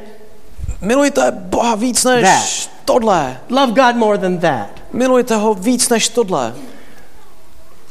[0.81, 2.73] milujte Boha víc než That.
[2.85, 3.39] tohle.
[3.51, 4.69] love God more than that.
[4.93, 6.55] Milujte ho víc než tohle.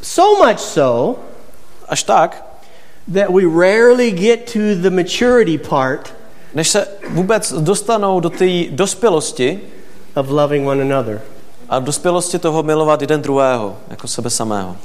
[0.02, 1.20] So much so
[1.88, 2.46] Až tak,
[3.14, 6.14] that we rarely get to the maturity part
[6.54, 9.60] než se vůbec dostanou do té dospělosti
[10.16, 11.22] of loving one another.
[11.70, 14.76] a dospělosti toho milovat jeden druhého, jako sebe samého.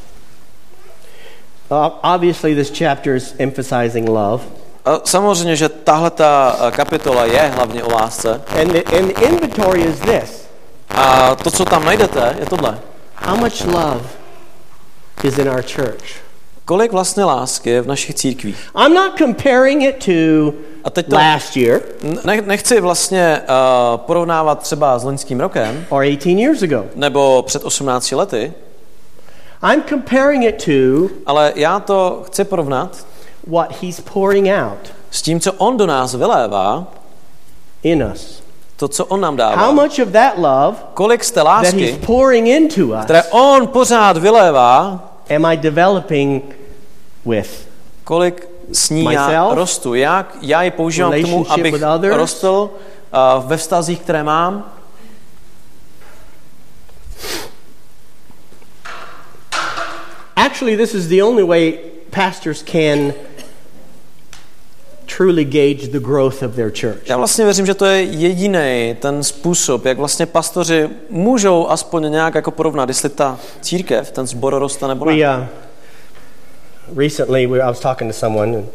[1.71, 4.45] Uh, obviously, this chapter is emphasizing love.
[4.85, 8.43] A samozřejmě, že tahle ta kapitola je hlavně o lásce.
[8.61, 10.49] And the, and the inventory is this
[10.91, 12.79] A to, co tam najdete, je tohle.
[13.15, 14.22] How much love
[15.25, 16.23] is in our church?
[16.65, 18.71] Kolik vlastně lásky je v našich církvích?
[18.85, 21.81] I'm not comparing it to A teď to last year
[22.25, 26.85] ne, nechci vlastně uh, porovnávat třeba s loňským rokem, or 18 years ago.
[26.95, 28.53] nebo před 18 lety,
[29.73, 33.07] I'm comparing it to ale já to chci porovnat
[33.47, 36.87] what He's pouring out s tím, co on do nás vylévá,
[37.83, 38.42] in us.
[38.83, 42.07] To, co on nám How much of that love Kolik z té that lásky, He's
[42.07, 45.01] pouring into us které on pořád vylévá,
[45.37, 46.43] am I developing
[47.27, 47.69] with?
[48.05, 49.55] kolik s ní já Myself?
[49.55, 49.95] rostu.
[49.95, 52.17] Jak já ji používám k tomu, Relationship abych with others?
[52.17, 52.71] rostl
[53.39, 54.73] uh, ve vztazích, které mám.
[60.37, 61.79] Actually, this is the only way
[62.11, 63.15] pastors can
[65.17, 67.09] truly gauge the growth of their church.
[67.09, 72.35] Já vlastně věřím, že to je jediný ten způsob, jak vlastně pastoři můžou aspoň nějak
[72.35, 75.39] jako porovnat, jestli ta církev, ten sbor roste nebo We ne.
[75.39, 78.57] uh, recently we, I was talking to someone.
[78.57, 78.67] And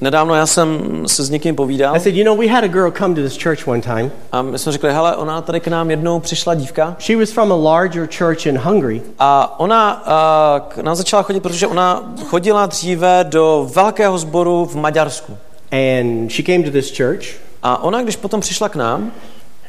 [0.00, 2.90] Nedávno já jsem se s někým povídal I said, you know, we had a girl
[2.90, 4.10] come to this church one time.
[4.32, 7.52] a my jsme řekli, hele, ona tady k nám jednou přišla dívka She was from
[7.52, 12.66] a larger church in Hungary, a ona uh, k nám začala chodit, protože ona chodila
[12.66, 15.36] dříve do velkého sboru v Maďarsku.
[15.72, 17.26] And she came to this church.
[17.62, 19.12] A ona, když potom přišla k nám,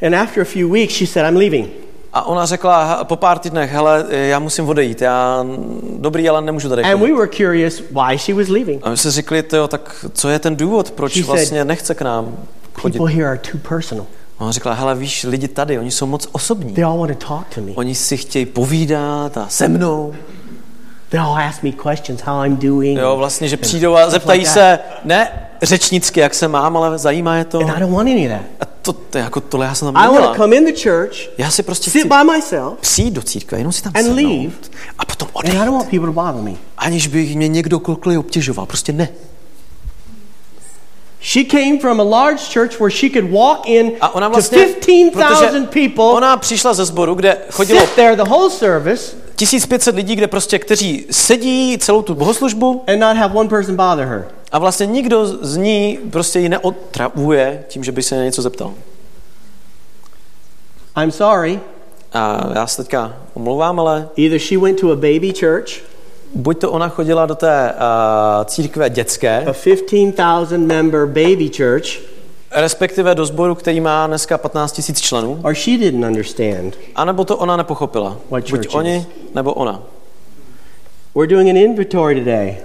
[0.06, 1.68] And after a few weeks, she said, I'm leaving.
[2.12, 5.46] A ona řekla "He- po pár týdnech, hele, já musím odejít, já
[5.98, 8.80] dobrý, ale nemůžu tady And we were curious why she was leaving.
[8.84, 11.94] A my jsme řekli, tyjo, tak co je ten důvod, proč She said- vlastně nechce
[11.94, 12.36] k nám
[12.74, 12.98] chodit?
[12.98, 14.06] People here are too personal.
[14.38, 16.72] A on řekla, hele, víš, lidi tady, oni jsou moc osobní.
[16.72, 17.72] They all want to talk to me.
[17.74, 20.14] Oni si chtějí povídat a se mnou.
[21.08, 22.98] They all ask me questions how I'm doing.
[22.98, 27.44] Jo, vlastně, že přijdou a zeptají se, ne řečnicky, jak se mám, ale zajímá je
[27.44, 27.58] to.
[27.58, 28.42] And I don't want any of that.
[28.60, 30.82] A to, to je jako tohle já jsem tam I want to come in the
[30.82, 34.16] church, Já si prostě sit by myself, přijít do církve, jenom si tam And sednout
[34.16, 34.52] leave.
[34.98, 35.72] a potom and I don't odejít.
[35.78, 36.52] want people to bother me.
[36.78, 38.66] Aniž by mě někdo kolkoliv obtěžoval.
[38.66, 39.08] Prostě ne.
[41.20, 44.58] She came from a large church where she could walk in A ona to vlastně,
[44.58, 50.16] 15,000 people, ona přišla ze sboru, kde chodilo sit there the whole service, 1500 lidí,
[50.16, 54.28] kde prostě, kteří sedí celou tu bohoslužbu and not have one person bother her.
[54.52, 58.74] a vlastně nikdo z ní prostě ji neotravuje tím, že by se na něco zeptal.
[61.02, 61.60] I'm sorry.
[62.12, 65.82] A já se teďka omlouvám, ale Either she went to a baby church,
[66.34, 72.00] buď to ona chodila do té uh, církve dětské, a 15,000 member baby church,
[72.50, 76.74] respektive do sboru, který má dneska 15 000 členů, or she didn't understand.
[76.94, 78.16] anebo to ona nepochopila.
[78.30, 79.82] What Buď church oni, nebo ona.
[81.14, 82.56] We're doing an inventory today.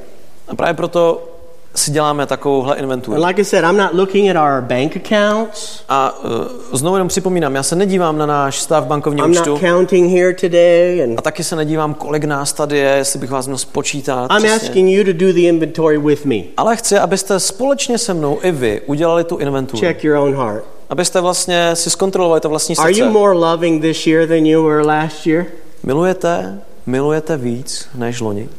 [0.48, 1.33] A právě proto
[1.76, 3.18] si děláme takovouhle inventuru.
[3.18, 5.84] And like I said, I'm not looking at our bank accounts.
[5.90, 6.30] A uh,
[6.78, 10.34] znovu jenom připomínám, já se nedívám na náš stav bankovního I'm not účtu counting here
[10.34, 11.04] today.
[11.04, 14.32] And a taky se nedívám, kolik nás tady je, jestli bych vás měl spočítat.
[14.32, 14.68] I'm přesně.
[14.68, 16.36] asking you to do the inventory with me.
[16.58, 19.80] Ale chci, abyste společně se mnou i vy udělali tu inventuru.
[19.80, 20.64] Check your own heart.
[20.90, 23.10] Abyste vlastně si zkontrolovali to vlastní Are you srdce.
[23.10, 25.46] more loving this year than you were last year?
[25.84, 28.50] Milujete, milujete víc než loni?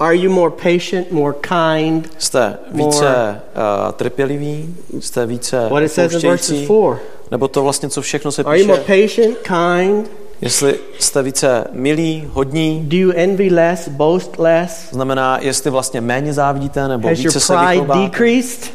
[0.00, 2.12] Are you more patient, more kind?
[2.18, 3.40] Jste více
[3.86, 4.76] uh, trpěliví?
[5.00, 6.64] Jste více What it says in verses?
[6.64, 6.68] 4.
[7.30, 9.22] Nebo to vlastně, co všechno se Are you more píše?
[9.22, 10.10] patient, kind?
[10.40, 14.88] Jestli jste více milí, hodní, Do you envy less, boast less?
[14.90, 17.54] znamená, jestli vlastně méně závidíte, nebo Has více se
[18.02, 18.70] decreased?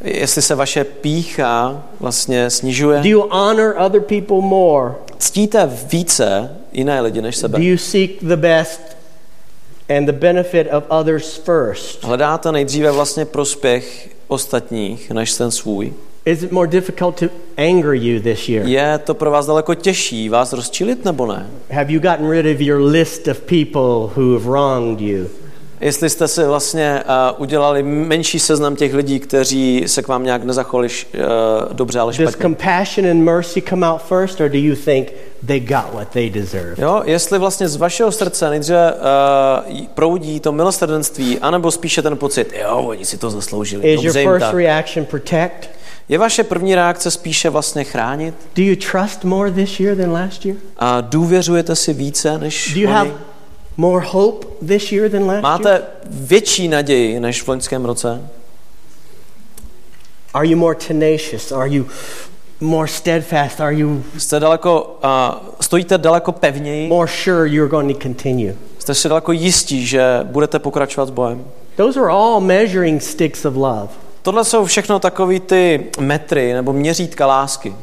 [0.00, 3.00] Jestli se vaše pícha vlastně snižuje.
[3.00, 4.94] Do you honor other people more?
[5.18, 7.58] Ctíte více jiné lidi než sebe.
[7.58, 8.95] Do you seek the best
[9.88, 12.04] and the benefit of others first?
[12.04, 15.92] Hledáte nejdříve vlastně prospěch ostatních než ten svůj.
[16.24, 18.66] Is it more difficult to anger you this year?
[18.66, 21.46] Je to pro vás daleko těžší vás rozčilit nebo ne?
[21.70, 25.26] Have you gotten rid of your list of people who have wronged you?
[25.80, 30.44] Jestli jste si vlastně uh, udělali menší seznam těch lidí, kteří se k vám nějak
[30.44, 31.22] nezachovali uh,
[31.72, 32.42] dobře, ale Does špatně.
[32.42, 35.12] compassion and mercy come out first, or do you think
[35.46, 36.82] they got what they deserve?
[36.82, 42.54] Jo, jestli vlastně z vašeho srdce nejdříve uh, proudí to milosrdenství, anebo spíše ten pocit,
[42.62, 44.54] jo, oni si to zasloužili, Is your first tak.
[44.54, 45.70] reaction protect?
[46.08, 48.34] Je vaše první reakce spíše vlastně chránit?
[48.56, 50.56] Do you trust more this year than last year?
[50.78, 53.18] A důvěřujete si více než Do you have oni?
[53.76, 55.42] more hope this year than last year?
[55.42, 58.22] Máte větší naději než v loňském roce?
[60.34, 61.52] Are you more tenacious?
[61.52, 61.84] Are you
[62.60, 63.60] more steadfast?
[63.60, 66.88] Are you Jste daleko, uh, stojíte daleko pevněji?
[66.88, 68.54] more sure you're going to continue?
[68.78, 71.44] Jste si daleko jistí, že budete pokračovat s bojem?
[71.76, 73.88] Those are all measuring sticks of love.
[74.22, 77.74] Tohle jsou všechno takový ty metry nebo měřítka lásky.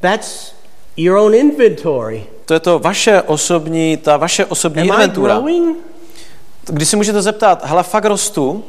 [0.00, 0.54] That's
[0.96, 2.24] your own inventory.
[2.44, 5.34] To je to vaše osobní, ta vaše osobní Am I inventura.
[5.34, 5.76] growing?
[6.66, 8.64] Když si můžete zeptat, hele, fakt rostu?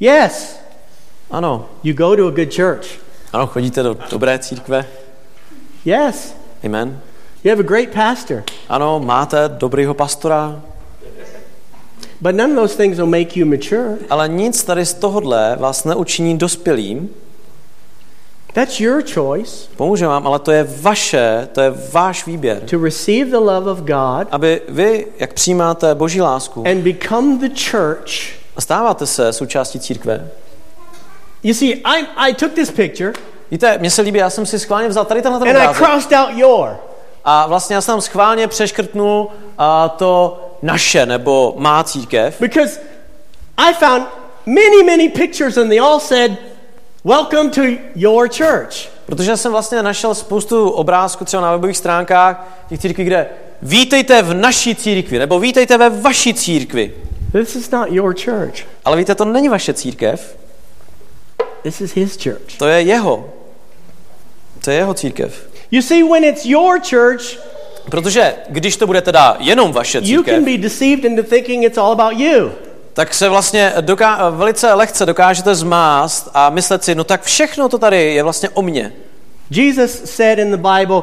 [0.00, 0.58] Yes.
[1.30, 1.68] Ano.
[1.82, 2.98] You go to a good church.
[3.32, 4.86] Ano, chodíte do dobré církve?
[5.84, 6.34] Yes.
[6.64, 7.00] Amen.
[7.44, 8.42] You have a great pastor.
[8.68, 10.60] Ano, máte dobrýho pastora,
[12.22, 13.96] But none of those things will make you mature.
[14.10, 17.08] ale nic tady z tohohle vás neučiní dospělým.
[18.54, 22.60] That's your choice Pomůže vám, ale to je vaše, to je váš výběr.
[22.70, 27.54] to receive the love of God Aby vy, jak přijímáte boží lásku and become the
[27.70, 28.39] church.
[28.60, 30.28] A stáváte se součástí církve.
[31.42, 33.12] You see, I, I took this picture
[33.50, 35.86] Víte, mně se líbí, já jsem si schválně vzal tady tenhle ten and I obrázek
[35.86, 36.76] crossed out your.
[37.24, 42.80] a vlastně já jsem schválně přeškrtnul a, to naše nebo má církev, Because
[43.56, 44.06] I found
[44.46, 46.32] many, many pictures and they all said,
[47.04, 47.62] Welcome to
[47.94, 48.88] your church.
[49.06, 53.26] protože jsem vlastně našel spoustu obrázků třeba na webových stránkách těch církví, kde
[53.62, 56.94] vítejte v naší církvi nebo vítejte ve vaší církvi.
[57.32, 60.36] This is not your church, Ale víte, to není vaše církev,
[61.62, 62.58] this is his church.
[62.58, 63.30] to je jeho.
[64.64, 65.48] To je jeho církev.
[65.70, 67.38] You see, when it's your church,
[67.90, 71.78] Protože když to bude teda jenom vaše you církev, can be deceived into thinking it's
[71.78, 72.50] all about you.
[72.92, 77.78] tak se vlastně doká- velice lehce dokážete zmást a myslet si, no tak všechno to
[77.78, 78.92] tady je vlastně o mně.
[79.50, 81.02] Jesus said in the Bible,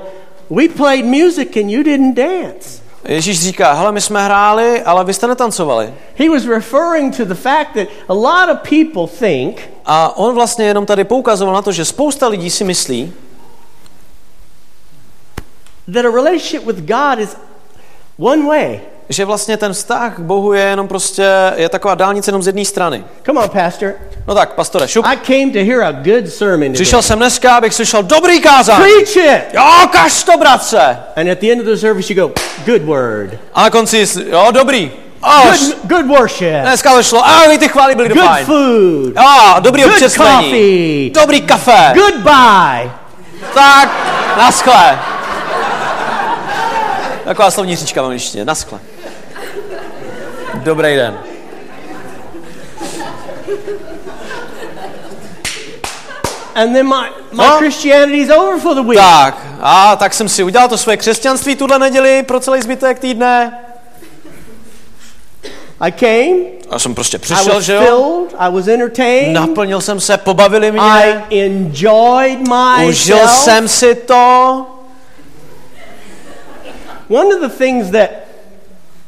[0.49, 2.81] We played music and you didn't dance.
[3.07, 5.93] Ježíš říká, hele, my jsme hráli, ale vy jste netancovali.
[6.15, 10.65] He was referring to the fact that a lot of people think A on vlastně
[10.65, 13.13] jenom tady poukazoval na to, že spousta lidí si myslí,
[15.93, 17.37] that a relationship with God is
[18.19, 18.81] one way.
[19.09, 22.65] Že vlastně ten vztah k Bohu je jenom prostě, je taková dálnice jenom z jedné
[22.65, 23.03] strany.
[23.25, 23.93] Come on, Pastor.
[24.27, 25.05] No tak, pastore, šup.
[25.05, 26.73] I came to hear a good sermon today.
[26.73, 28.83] Přišel jsem dneska, abych slyšel dobrý kázání.
[28.83, 29.43] Preach it!
[29.53, 30.97] Jo, kaž to, bratře.
[31.15, 32.33] And at the end of the service, you go,
[32.65, 33.29] good word.
[33.53, 34.91] A na konci, jo, dobrý.
[35.23, 36.61] Oh, Good, good worship.
[36.61, 37.25] dneska to šlo.
[37.27, 38.45] A ty chvály byly Good fajn.
[38.45, 39.15] food.
[39.15, 40.43] Jo, dobrý Good občerstvení.
[40.43, 41.09] coffee.
[41.21, 41.93] Dobrý kafe.
[41.95, 42.91] Goodbye.
[43.53, 43.89] Tak,
[44.37, 44.99] naschle.
[47.25, 48.45] Taková slovní říčka v angličtině.
[48.45, 48.79] Naschle.
[50.67, 51.17] Dobrý den.
[56.55, 57.57] And then my, my No.
[57.59, 58.97] Christianity's over for the week.
[58.99, 63.59] Tak, a tak jsem si udělal to svoje křesťanství tuhle neděli pro celý zbytek týdne.
[65.81, 66.57] I came.
[66.69, 67.81] A jsem prostě I přišel, was že jo?
[67.81, 68.35] filled.
[68.39, 69.33] I was entertained.
[69.33, 70.81] Naplnil jsem se, pobavili mě.
[70.81, 72.39] I enjoyed
[72.87, 73.31] Užil myself.
[73.31, 74.65] jsem si to.
[77.09, 78.09] One of the things that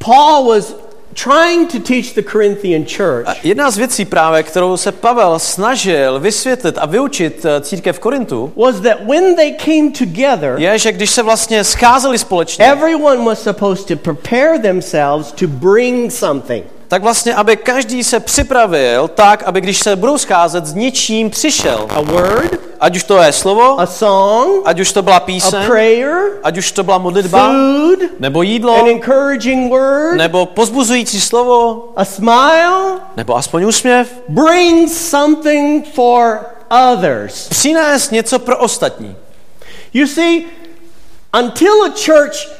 [0.05, 0.75] Paul was
[1.23, 6.19] trying to teach the Corinthian church A jedna z věcí právě, kterou se Pavel snažil
[6.19, 10.91] vysvětlit a vyučit eh, církev v Korintu, was that when they came together, je, že
[10.91, 16.78] když se vlastně scházeli společně, everyone was supposed to prepare themselves to bring something.
[16.89, 21.87] Tak vlastně, aby každý se připravil tak, aby když se budou scházet, s něčím přišel.
[21.89, 25.65] A word, Ať už to je slovo, a song, ať už to byla a píseň,
[25.65, 31.83] prayer, ať už to byla modlitba, food, nebo jídlo, an encouraging word, nebo pozbuzující slovo,
[31.95, 32.99] a smile.
[33.17, 34.07] nebo aspoň úsměv.
[34.29, 36.39] Bring something for
[36.91, 37.49] others.
[37.49, 39.15] Přinést něco pro ostatní.
[39.93, 40.41] You see,
[41.39, 42.58] until a church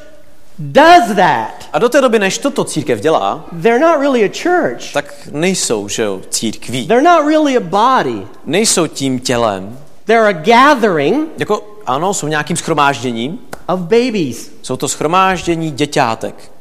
[0.60, 4.92] does that, A do té doby, než toto církev dělá, they're not really a church.
[4.92, 6.86] tak nejsou, že jo, církví.
[6.86, 8.26] They're not really a body.
[8.44, 9.78] Nejsou tím tělem.
[10.04, 13.38] They're a gathering Jako, ano, jsou nějakým schromážděním.
[13.68, 14.50] of babies.
[14.62, 16.52] Jsou to schromáždění děťátek.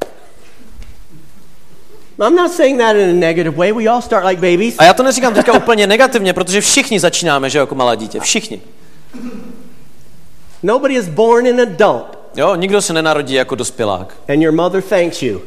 [2.28, 3.72] I'm not saying that in a negative way.
[3.72, 4.76] We all start like babies.
[4.78, 8.20] A já to neříkám teďka úplně negativně, protože všichni začínáme, že jo, jako malé dítě.
[8.20, 8.62] Všichni.
[10.64, 14.14] Nobody is born an adult, Jo, nikdo se nenarodí jako dospělák.
[14.30, 15.42] and your mother thanks you.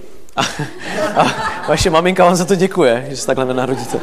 [1.16, 1.26] A
[1.68, 4.00] vaše maminka vám za to děkuje, že se takhle nenarodíte.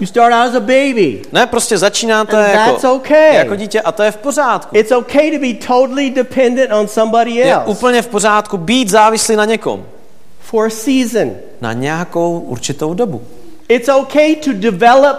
[0.00, 1.22] You start out as a baby.
[1.32, 3.34] Ne, prostě začínáte And jako, that's okay.
[3.34, 4.76] jako dítě a to je v pořádku.
[4.76, 9.36] It's okay to be totally dependent on somebody Je else úplně v pořádku být závislý
[9.36, 9.84] na někom.
[10.40, 11.30] for a season.
[11.60, 13.22] Na nějakou určitou dobu.
[13.68, 15.16] It's okay to develop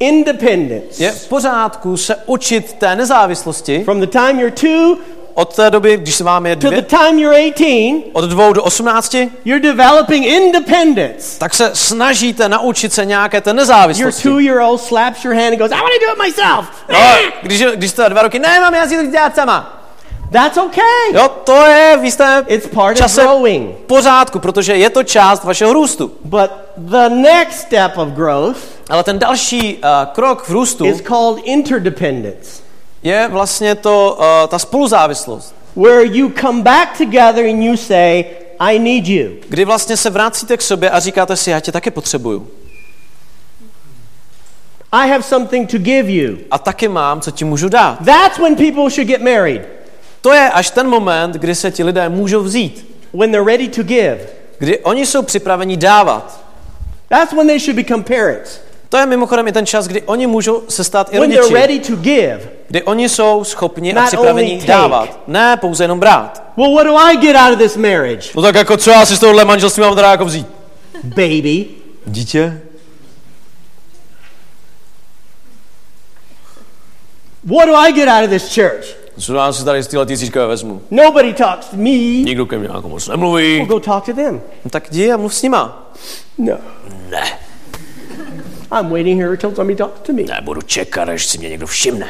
[0.00, 1.04] independence.
[1.04, 4.96] Je v pořádku se učit té nezávislosti From the time you're two
[5.38, 8.52] od té doby, když se vám je to the dvě, time you're 18, od dvou
[8.52, 11.38] do osmnácti, you're developing independence.
[11.38, 14.22] tak se snažíte naučit se nějaké té Your nezávislosti.
[14.22, 16.98] two-year-old slaps your hand and goes, "I want to do it myself." No,
[17.42, 19.74] když, když jste dva roky, ne, mám, já si to dělat sama.
[20.32, 21.12] That's okay.
[21.12, 23.76] Jo, to je v jistém It's part of growing.
[23.86, 26.12] pořádku, protože je to část vašeho růstu.
[26.24, 28.58] But the next step of growth
[28.90, 29.80] Ale ten další uh,
[30.12, 32.62] krok v růstu is called interdependence,
[33.02, 38.24] je vlastně to, uh, ta spoluzávislost, where you come back together and you say,
[38.58, 41.90] "I need you." kdy vlastně se vracíte k sobě a říkáte si, já tě taky
[41.90, 42.48] potřebuju.
[44.92, 46.38] I have something to give you.
[46.50, 47.98] A taky mám, co ti můžu dát.
[48.04, 49.62] That's when people should get married.
[50.20, 52.94] To je až ten moment, kdy se ti lidé můžou vzít.
[53.14, 54.18] When they're ready to give.
[54.58, 56.44] Kdy oni jsou připraveni dávat.
[57.08, 58.60] That's when they should become parents.
[58.88, 61.54] To je mimochodem i ten čas, kdy oni můžou se stát i When they're rodiči.
[61.60, 62.40] ready to give.
[62.68, 64.66] Kdy oni jsou schopni a Not připraveni take.
[64.72, 65.20] dávat.
[65.26, 66.42] Ne pouze jenom brát.
[66.56, 68.28] Well, what do I get out of this marriage?
[68.34, 70.46] No tak jako co já si z tohohle manželství mám teda jako vzít?
[71.04, 71.66] Baby.
[72.06, 72.60] Dítě?
[77.44, 78.96] What do I get out of this church?
[79.18, 80.82] Co já si tady z téhle církve vezmu?
[80.90, 81.90] Nobody talks to me.
[82.24, 83.56] Nikdo ke mně jako moc nemluví.
[83.56, 84.40] Well, go talk to them.
[84.64, 85.90] No tak jdi a mluv s nima.
[86.38, 86.54] No.
[87.10, 87.22] Ne,
[88.70, 90.22] I'm waiting here until somebody talks to me.
[90.22, 92.06] nebudu čekat, až si mě někdo všimne.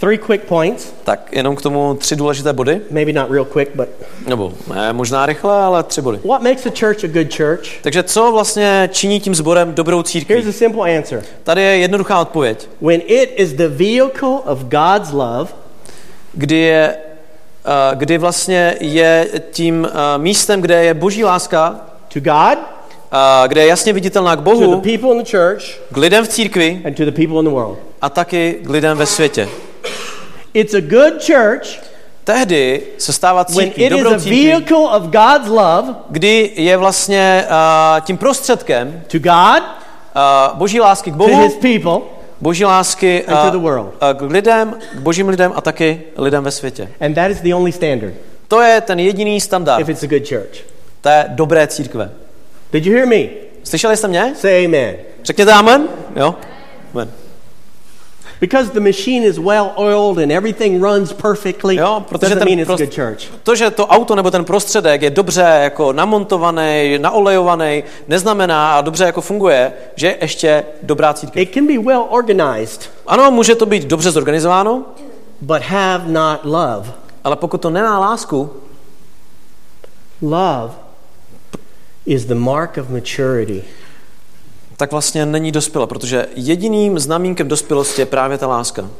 [0.00, 0.92] Three quick points.
[1.04, 2.80] Tak jenom k tomu tři důležité body.
[2.90, 3.88] Maybe not real quick, but
[4.26, 6.18] Nebo ne, možná rychle, ale tři body.
[6.24, 7.82] what makes a church a good church?
[7.82, 10.34] Takže co vlastně činí tím sborem dobrou Here's církví?
[10.48, 11.22] a simple answer.
[11.42, 12.68] Tady je jednoduchá odpověď.
[12.80, 15.52] When it is the vehicle of God's love,
[16.32, 16.96] Kdy, je,
[17.94, 21.80] kdy vlastně je tím eh, místem, kde je boží láska,
[22.12, 25.62] to God, eh, kde je jasně viditelná k to Bohu, the people in the church,
[25.92, 27.78] k lidem v církvi and to the people in the world.
[28.00, 29.48] a taky k lidem ve světě.
[30.54, 31.88] It's a good church
[32.24, 36.52] Tehdy se stává when církví, it is dobrou a církví, vehicle of God's love kdy
[36.54, 42.00] je vlastně uh, tím prostředkem to God, uh, boží lásky k to Bohu, his people,
[42.40, 43.86] boží lásky to world.
[43.86, 46.88] uh, k lidem, k božím lidem a taky lidem ve světě.
[47.00, 48.14] and that is the only standard
[48.48, 50.64] To je ten jediný standard if it's a good church.
[51.00, 52.10] té dobré církve.
[52.72, 53.16] Did you hear me?
[53.64, 54.32] Slyšeli jste mě?
[54.36, 54.94] Say amen.
[55.24, 55.88] Řekněte amen?
[56.16, 56.34] Jo?
[56.94, 57.08] Amen.
[58.40, 62.70] Because the machine is well oiled and everything runs perfectly, Jo, protože ten mean it's
[62.70, 63.24] prost- good church.
[63.42, 69.04] To, že to auto nebo ten prostředek je dobře jako namontovaný, naolejovaný, neznamená a dobře
[69.04, 71.42] jako funguje, že je ještě dobrá církev.
[71.42, 74.82] It can be well organized, Ano, může to být dobře zorganizováno,
[75.40, 76.92] but have not love.
[77.24, 78.50] ale pokud to nemá lásku,
[80.22, 80.72] Love
[82.06, 83.62] is the mark of maturity.
[84.78, 88.90] Tak vlastně není dospělá, protože jediným znamínkem dospělosti je právě ta láska.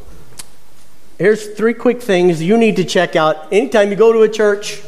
[1.18, 4.84] Here's three quick things you need to check out anytime you go to a church.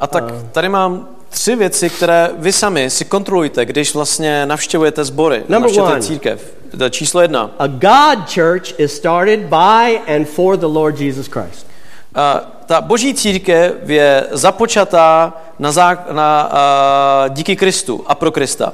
[0.00, 5.38] A tak tady mám tři věci, které vy sami si kontrolujte, když vlastně navštěvujete sbory,
[5.38, 6.54] Number navštěvujete církev.
[6.90, 7.50] Číslo jedna.
[7.58, 11.66] A God church is started by and for the Lord Jesus Christ.
[12.14, 18.72] A ta boží církev je započatá na, zá, na a, díky Kristu a pro Krista.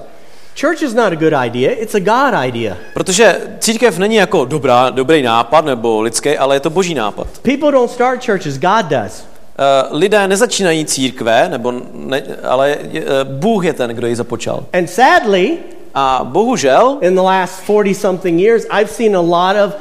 [0.60, 2.76] Church is not a good idea, it's a God idea.
[2.94, 7.26] Protože církev není jako dobrá, dobrý nápad nebo lidský, ale je to boží nápad.
[7.42, 9.22] People don't start churches, God does.
[9.22, 14.64] Uh, lidé nezačínají církve, nebo ne, ale uh, Bůh je ten, kdo ji započal.
[14.72, 15.58] And sadly,
[15.94, 19.74] A bohužel in the last 40 something years, I've seen a lot of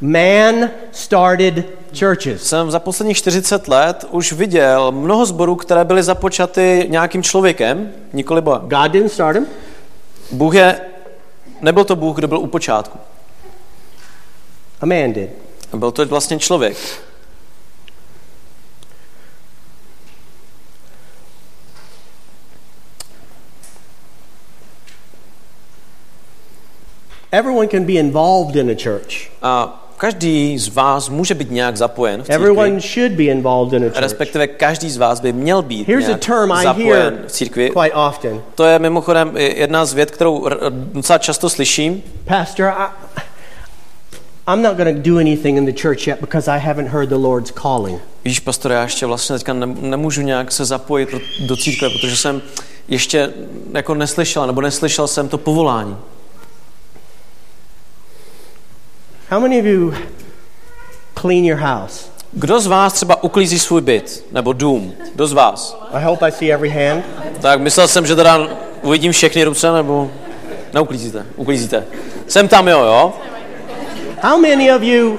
[0.00, 1.64] man started
[1.98, 2.42] churches.
[2.42, 8.40] jsem za posledních 40 let už viděl mnoho zborů, které byly započaty nějakým člověkem, nikoli
[8.40, 8.60] Bohem.
[8.60, 9.46] God didn't start them,
[10.30, 10.80] Bůh je,
[11.60, 12.98] nebyl to Bůh, kdo byl u počátku.
[14.80, 15.30] a man did.
[15.74, 16.76] Byl to vlastně člověk.
[27.30, 29.30] Everyone can be involved in a church.
[29.42, 33.84] A každý z vás může být nějak zapojen v Everyone církvi, should be involved in
[33.84, 34.00] a church.
[34.00, 37.32] respektive každý z vás by měl být Here's a nějak term I zapojen hear v
[37.32, 37.70] církvi.
[37.70, 38.40] quite often.
[38.54, 40.46] To je mimochodem jedna z vět, kterou
[40.92, 42.02] docela často slyším.
[42.24, 42.86] Pastor, I,
[44.52, 47.14] I'm not going to do anything in the church yet because I haven't heard the
[47.14, 48.00] Lord's calling.
[48.24, 52.16] Víš, pastor, já ještě vlastně teďka ne- nemůžu nějak se zapojit do, do církve, protože
[52.16, 52.42] jsem
[52.88, 53.30] ještě
[53.74, 55.96] jako neslyšel, nebo neslyšel jsem to povolání.
[59.30, 59.94] How many of you
[61.14, 62.10] clean your house?
[62.32, 64.94] Kdo z vás třeba uklízí svůj byt nebo dům?
[65.14, 65.78] Kdo z vás?
[65.92, 67.04] I hope I see every hand.
[67.40, 68.48] Tak myslel jsem, že teda
[68.82, 70.10] uvidím všechny ruce, nebo
[70.74, 71.26] neuklízíte?
[71.36, 71.84] Uklízíte.
[72.26, 73.12] Jsem tam, jo, jo?
[74.22, 75.18] How many of you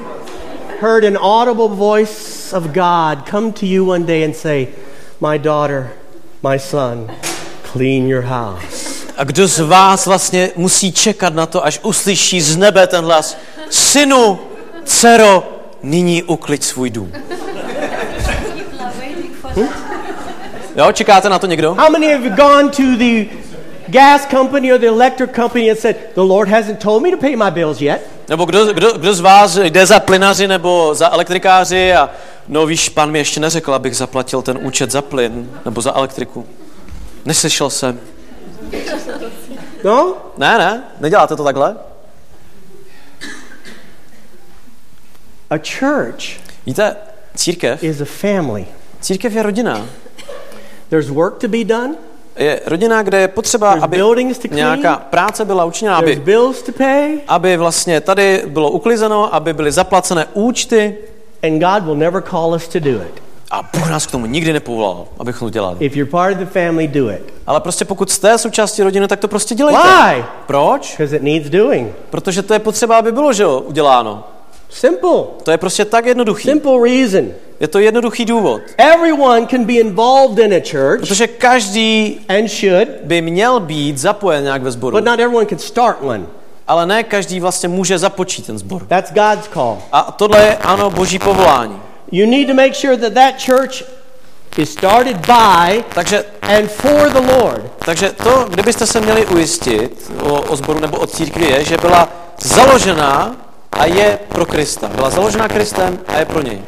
[0.82, 4.68] heard an audible voice of God come to you one day and say,
[5.22, 5.90] My daughter,
[6.52, 7.12] my son,
[7.72, 8.90] clean your house?
[9.18, 13.38] A kdo z vás vlastně musí čekat na to, až uslyší z nebe ten hlas
[13.70, 14.40] Synu,
[14.84, 15.44] dcero,
[15.84, 17.12] nyní ukliď svůj dům.
[20.76, 21.74] Jo, čekáte na to někdo?
[21.74, 23.26] How many you gone to the
[23.88, 27.36] gas company or the electric company and said, The Lord hasn't told me to pay
[27.36, 28.02] my bills yet?
[28.30, 32.10] Nebo kdo, kdo, kdo z vás jde za plynaři nebo za elektrikáři a
[32.48, 36.46] no víš, pan mi ještě neřekl, abych zaplatil ten účet za plyn nebo za elektriku.
[37.26, 38.00] Neslyšel jsem.
[39.84, 40.14] No?
[40.38, 41.76] Ne, ne, neděláte to takhle?
[45.50, 46.96] A church Víte,
[47.36, 48.66] církev, is a family.
[49.02, 49.86] církev je rodina.
[50.90, 51.96] There's work to be done,
[52.38, 54.56] Je rodina, kde je potřeba, There's aby buildings to clean.
[54.56, 56.16] nějaká práce byla učiněna, aby,
[56.66, 60.98] to pay, aby vlastně tady bylo uklizeno, aby byly zaplacené účty
[61.44, 63.24] and God will never call us to do it.
[63.52, 65.78] a Bůh nás k tomu nikdy nepovolal, abychom to dělali.
[65.80, 67.34] If you're part of the family, do it.
[67.48, 69.82] Ale prostě pokud jste součástí rodiny, tak to prostě dělejte.
[69.84, 70.24] Why?
[70.48, 71.00] Proč?
[71.00, 71.92] It needs doing.
[72.10, 74.24] Protože to je potřeba, aby bylo, že jo, uděláno.
[74.70, 75.24] Simple.
[75.44, 76.44] To je prostě tak jednoduchý.
[76.50, 77.28] Simple reason.
[77.60, 78.62] Je to jednoduchý důvod.
[78.78, 84.44] Everyone can be involved in a church Protože každý and should, by měl být zapojen
[84.44, 84.98] nějak ve sboru.
[84.98, 86.24] but not everyone can start one.
[86.68, 88.86] Ale ne každý vlastně může započít ten sbor.
[88.88, 89.78] That's God's call.
[89.92, 91.82] A tohle je, ano, boží povolání.
[92.12, 93.84] You need to make sure that that church
[94.58, 97.62] is started by Takže, and for the Lord.
[97.86, 102.10] takže to, kdybyste se měli ujistit o, o sboru nebo o církvi, je, že byla
[102.42, 103.36] založená
[103.72, 104.88] a je pro Krista.
[104.88, 106.62] Byla založená Kristem a je pro něj.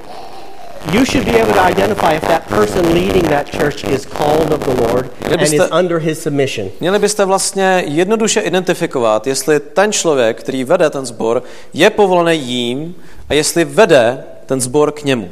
[0.94, 4.60] you should be able to identify if that person leading that church is called of
[4.66, 6.72] the Lord and is under his submission.
[6.80, 11.44] Měli byste vlastně jednoduše identifikovat, jestli ten člověk, který vede ten sbor,
[11.74, 12.96] je povolaný jím
[13.30, 15.32] a jestli vede ten sbor k němu.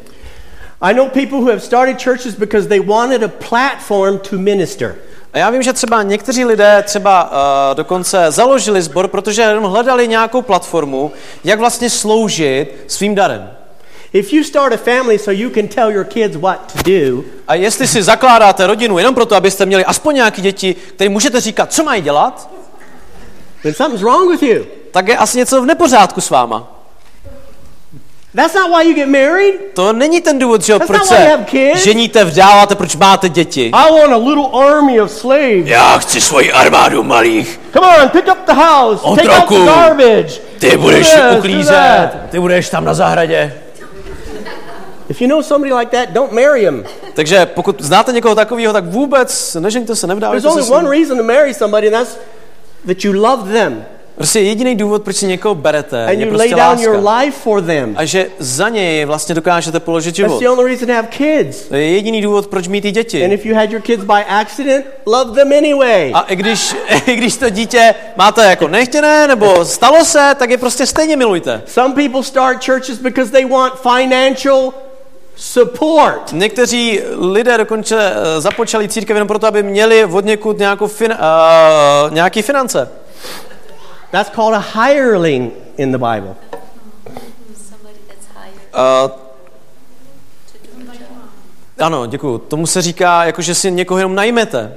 [0.81, 4.95] I know people who have started churches because they wanted a platform to minister.
[5.33, 10.07] A já vím, že třeba někteří lidé třeba uh, dokonce založili sbor, protože jenom hledali
[10.07, 11.11] nějakou platformu,
[11.43, 13.51] jak vlastně sloužit svým darem.
[14.13, 17.55] If you start a family so you can tell your kids what to do, A
[17.55, 21.83] jestli si zakládáte rodinu jenom proto, abyste měli aspoň nějaké děti, které můžete říkat, co
[21.83, 22.49] mají dělat,
[23.63, 24.65] then something's wrong with you.
[24.91, 26.78] tak je asi něco v nepořádku s váma.
[28.35, 29.55] That's not why you get married.
[29.73, 31.83] To není ten důvod, že That's proč not why you se have kids.
[31.83, 33.71] ženíte, vdáváte, proč máte děti.
[33.73, 35.65] I want a little army of slaves.
[35.65, 37.59] Já chci svoji armádu malých.
[37.73, 39.03] Come on, pick up the house.
[39.15, 40.33] Take out the garbage.
[40.59, 42.29] Ty budeš Yes, do uklízet, that.
[42.29, 43.53] ty budeš tam na zahradě.
[45.09, 46.85] If you know somebody like that, don't marry him.
[47.13, 50.77] Takže pokud znáte někoho takového, tak vůbec nežeňte se, There's nevdávejte se only s ním.
[50.77, 52.17] one reason to marry somebody, and that's
[52.87, 53.85] that you love them
[54.19, 57.19] Prostě jediný důvod, proč si někoho berete, and je you lay prostě down your láska.
[57.19, 57.93] life for them.
[57.97, 60.39] A že za něj vlastně dokážete položit That's život.
[60.39, 61.61] the only reason to have kids.
[61.61, 63.19] To je jediný důvod, proč mít ty And děti.
[63.19, 66.11] if you had your kids by accident, love them anyway.
[66.13, 70.57] A i když, i když to dítě máte jako nechtěné, nebo stalo se, tak je
[70.57, 71.61] prostě stejně milujte.
[71.65, 74.73] Some people start churches because they want financial
[75.35, 76.31] support.
[76.31, 82.13] Někteří lidé dokonce eh, započali církev jenom proto, aby měli od někud nějakou fin, uh,
[82.13, 82.89] nějaký finance.
[84.11, 86.35] That's called a hireling in the Bible.
[87.69, 89.11] somebody that's hired Uh,
[91.79, 92.37] ano, děkuju.
[92.37, 94.73] Tomu se říká, jako že si někoho jenom najmete.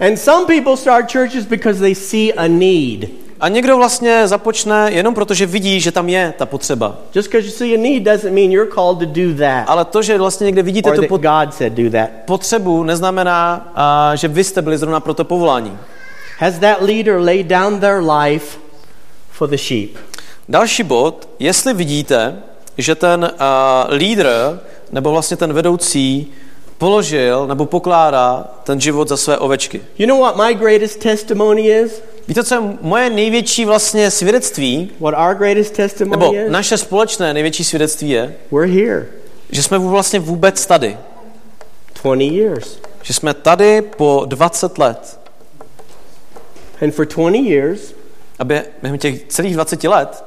[0.00, 3.10] And some people start churches because they see a need.
[3.40, 6.96] A někdo vlastně započne jenom proto, že vidí, že tam je ta potřeba.
[7.14, 9.64] Just because you see a need doesn't mean you're called to do that.
[9.66, 12.10] Ale to, že vlastně někde vidíte Or tu pot- God said do that.
[12.24, 15.78] potřebu, neznamená, a, že vy jste byli zrovna pro to povolání.
[16.40, 18.58] Has that leader laid down their life
[19.30, 19.96] for the sheep?
[20.48, 22.42] Další bod, jestli vidíte,
[22.78, 24.28] že ten uh, lídr
[24.92, 26.32] nebo vlastně ten vedoucí
[26.78, 29.82] položil nebo pokládá ten život za své ovečky.
[29.98, 32.02] You know what my greatest testimony is?
[32.28, 36.50] Víte, co je moje největší vlastně svědectví, What our greatest nebo testimony is?
[36.50, 39.06] naše společné největší svědectví je, We're here
[39.52, 40.96] že jsme vlastně vůbec tady.
[42.02, 42.78] 20 years.
[43.02, 45.19] Že jsme tady po 20 let.
[46.82, 47.94] And for 20 years,
[48.38, 50.24] Aby během těch celých 20 let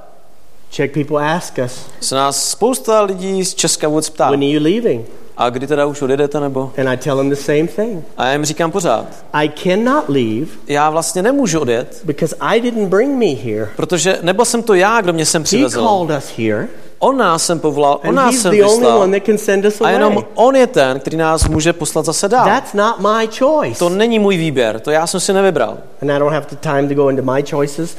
[0.70, 4.64] Czech people ask us, se nás spousta lidí z Česka vůbec ptá, when are you
[4.64, 5.06] leaving?
[5.38, 6.72] a kdy teda už odjedete, nebo...
[6.78, 8.06] And I tell them the same thing.
[8.18, 12.90] A já jim říkám pořád, I cannot leave já vlastně nemůžu odjet, because I didn't
[12.90, 13.70] bring me here.
[13.76, 15.82] protože nebyl jsem to já, kdo mě sem He přivezl.
[15.84, 16.68] called us here,
[17.04, 19.00] On nás sem povolal, on and nás he's sem the only vyslal.
[19.00, 22.30] one that can send us A jenom on je ten, který nás může poslat zase
[22.30, 22.46] dál.
[22.46, 23.80] That's not my choice.
[23.80, 25.78] To není můj výběr, to já jsem si nevybral.
[26.02, 27.98] And I don't have the time to go into my choices.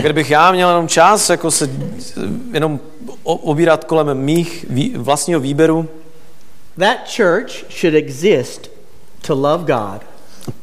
[0.00, 1.70] Kdybych já měl jenom čas, jako se
[2.52, 2.80] jenom
[3.22, 5.88] obírat kolem mých vlastního výběru,
[6.78, 8.70] That church should exist
[9.26, 10.02] to love God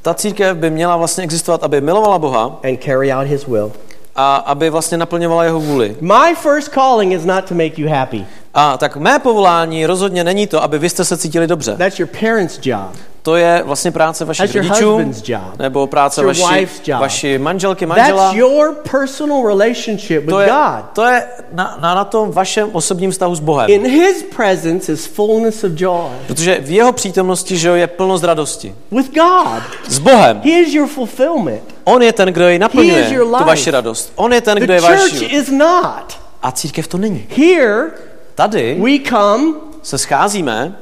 [0.01, 3.71] ta církev by měla vlastně existovat, aby milovala Boha and carry out His will.
[4.16, 5.95] A aby vlastně naplňovala jeho vůli.
[6.01, 8.26] My first calling is not to make you happy.
[8.53, 11.76] A tak mé povolání rozhodně není to, aby vy jste se cítili dobře.
[11.78, 12.95] That's your parents' job.
[13.24, 15.59] To je vlastně práce vašich That's rodičů, job.
[15.59, 17.01] nebo práce your vaši, job.
[17.01, 18.24] vaši manželky, manžela.
[18.24, 20.86] That's your personal relationship To with je, God.
[20.93, 23.70] to je na, na, na tom vašem osobním vztahu s Bohem.
[23.70, 26.09] In His presence is fullness of joy.
[26.28, 28.76] Protože v jeho přítomnosti že je plnost radosti.
[28.91, 30.41] With God, S Bohem.
[30.43, 31.64] He is your fulfillment.
[31.84, 34.13] On je ten, kdo ji naplňuje, tu vaši radost.
[34.15, 36.19] On je ten, kdo je váš život.
[36.41, 37.27] A církev to není.
[37.29, 37.91] Here,
[38.36, 39.53] Tady we come
[39.84, 40.75] se scházíme,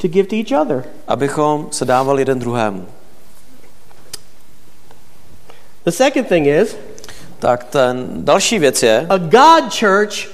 [0.00, 0.84] to give to each other.
[1.08, 2.86] abychom se dávali jeden druhému.
[5.84, 6.76] The second thing is
[7.38, 10.28] Tak ten další věc je, a God church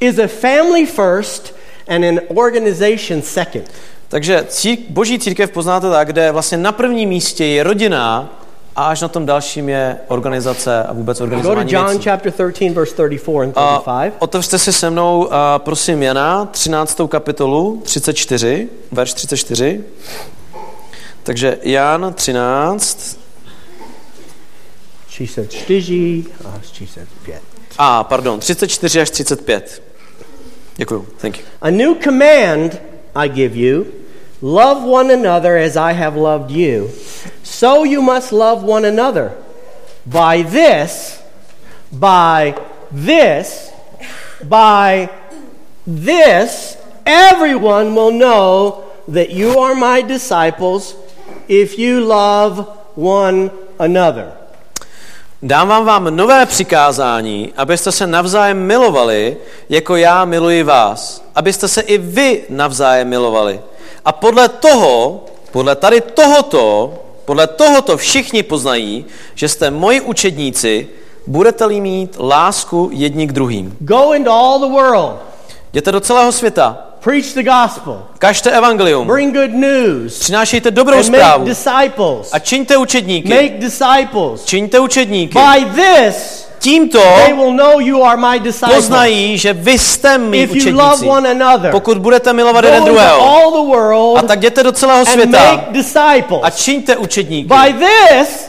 [0.00, 1.54] is a family first
[1.88, 3.70] and an organization second.
[4.14, 8.32] Takže cír, boží církev poznáte tak, kde vlastně na prvním místě je rodina
[8.76, 12.04] a až na tom dalším je organizace a vůbec Go to organizování John věcí.
[12.04, 14.14] chapter 13, verse 34 and A 35.
[14.18, 17.00] otevřte si se mnou, a prosím, Jana, 13.
[17.08, 19.80] kapitolu, 34, verš 34.
[21.22, 23.18] Takže Jan 13,
[25.10, 26.24] She said, Stigi.
[26.44, 27.40] Uh, she said, yeah.
[27.78, 29.82] a pardon, 34 až 35.
[30.76, 31.44] Děkuju, thank you.
[31.62, 32.80] A new command
[33.14, 34.03] I give you
[34.44, 36.92] love one another as I have loved you.
[37.42, 39.32] So you must love one another.
[40.04, 41.22] By this,
[41.90, 42.54] by
[42.92, 43.72] this,
[44.44, 45.08] by
[45.86, 50.96] This everyone will know that you are my disciples
[51.46, 52.66] if you love
[52.96, 54.32] one another.
[55.42, 59.36] Dávám vám nové přikázání, abyste se navzájem milovali,
[59.68, 61.24] jako já miluji vás.
[61.34, 63.60] Abyste se i vy navzájem milovali.
[64.04, 66.94] A podle toho, podle tady tohoto,
[67.24, 70.88] podle tohoto všichni poznají, že jste moji učedníci,
[71.26, 73.76] budete-li mít lásku jedni k druhým.
[73.80, 75.16] Go into all the world,
[75.72, 81.08] Jděte do celého světa, preach the gospel, kažte evangelium, bring good news, přinášejte dobrou and
[81.08, 82.28] make zprávu disciples.
[82.32, 83.28] a čiňte učedníky.
[83.28, 84.44] Make disciples.
[84.44, 85.38] Čiňte učedníky.
[85.38, 88.76] By this, Tímto they will know you are my disciples.
[88.76, 90.48] poznají, že vy jste mý
[91.30, 94.16] another, Pokud budete milovat jeden druhého.
[94.16, 95.64] A tak jděte do celého světa
[96.42, 97.54] a čiňte učedníky.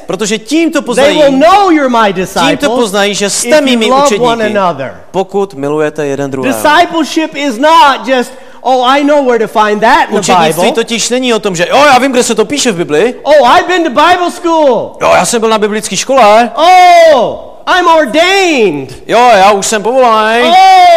[0.06, 1.22] Protože tímto poznají,
[2.50, 4.58] tímto poznají, že jste mými učedníky.
[5.12, 6.56] Pokud milujete jeden druhého.
[6.56, 10.72] Discipleship is not just, oh, I know where to find that in the Bible.
[10.72, 13.16] totiž není o tom, že jo, já vím, kde se to píše v Bibli.
[13.24, 14.98] Oh, I've been to Bible school.
[15.02, 16.52] Jo, já jsem byl na biblické škole.
[16.56, 19.04] Oh, I'm ordained.
[19.08, 20.44] Jo, já už jsem povolaný.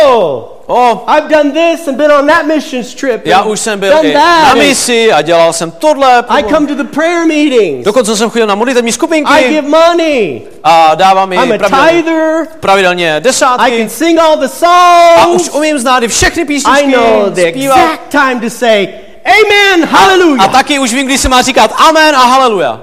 [0.06, 3.26] Oh, O, I've done this and been on that missions trip.
[3.26, 4.42] já už jsem byl done i that.
[4.44, 6.24] na misi a dělal jsem tohle.
[6.28, 7.84] I come to the prayer meetings.
[7.84, 10.42] Dokonce jsem chodil na modlitevní I skupinky give money.
[10.64, 13.78] a dávám I'm mi a pravidelně, pravidelně I desátky.
[13.78, 15.54] can sing all the A už songs.
[15.56, 17.78] umím znát i všechny I písničky, know the zpívat.
[17.78, 18.88] exact time to say,
[19.24, 20.52] Amen, A hallelujah.
[20.52, 22.80] taky už vím, kdy se má říkat amen a haleluja.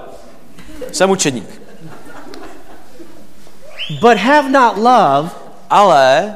[0.91, 1.54] Jsem učedník.
[3.89, 5.29] But have not love,
[5.69, 6.35] Ale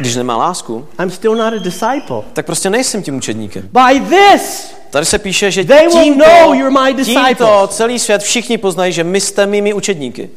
[0.00, 2.22] když nemá lásku, I'm still not a disciple.
[2.32, 3.68] tak prostě nejsem tím učedníkem.
[3.72, 7.26] By this, Tady se píše, že They will tímto, know you're my disciples.
[7.28, 10.30] tímto celý svět všichni poznají, že my jste mými učedníky.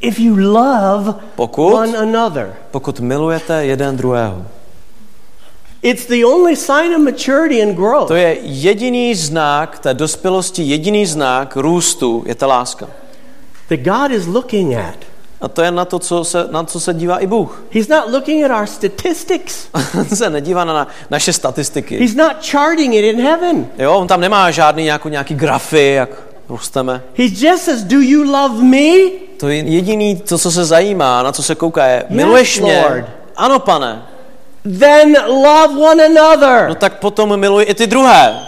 [0.00, 2.54] if you love Pokud, one another.
[2.70, 4.42] pokud milujete jeden druhého.
[5.82, 8.08] It's the only sign of maturity and growth.
[8.08, 12.86] To je jediný znak té dospělosti, jediný znak růstu, je ta láska.
[13.68, 14.96] That God is looking at.
[15.40, 17.62] A to je na to, co se, na co se dívá i Bůh.
[17.70, 19.68] He's not looking at our statistics.
[19.98, 21.98] On se nedívá na, na naše statistiky.
[21.98, 23.66] He's not charting it in heaven.
[23.78, 26.10] Jo, on tam nemá žádný nějakou, nějaký grafy, jak
[26.48, 27.02] rosteme.
[27.14, 29.10] He just says, Do you love me?
[29.40, 32.84] To je jediný, to, co se zajímá, na co se kouká, je miluješ mě?
[32.88, 33.04] Lord.
[33.36, 34.02] Ano, pane.
[34.78, 36.68] Then love one another.
[36.68, 38.40] No tak potom miluj i ty druhé.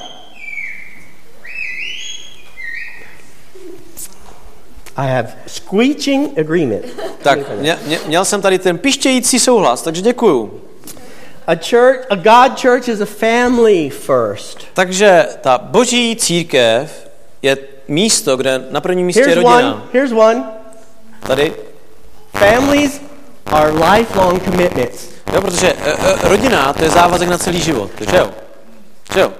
[4.96, 6.84] I have screeching agreement.
[7.22, 10.60] Tak mě, mě, měl jsem tady ten pištějící souhlas, takže děkuju.
[11.46, 14.58] A church, a God church is a family first.
[14.74, 17.08] Takže ta boží církev
[17.42, 17.56] je
[17.88, 19.72] místo, kde na prvním místě je Here's rodina.
[19.74, 19.82] one.
[19.92, 20.44] Here's one.
[21.26, 21.52] Tady.
[22.32, 23.00] Families
[23.46, 25.08] are lifelong commitments.
[25.34, 28.30] Jo, protože e, rodina, to je závazek na celý život, že jo?
[29.14, 29.32] Že jo?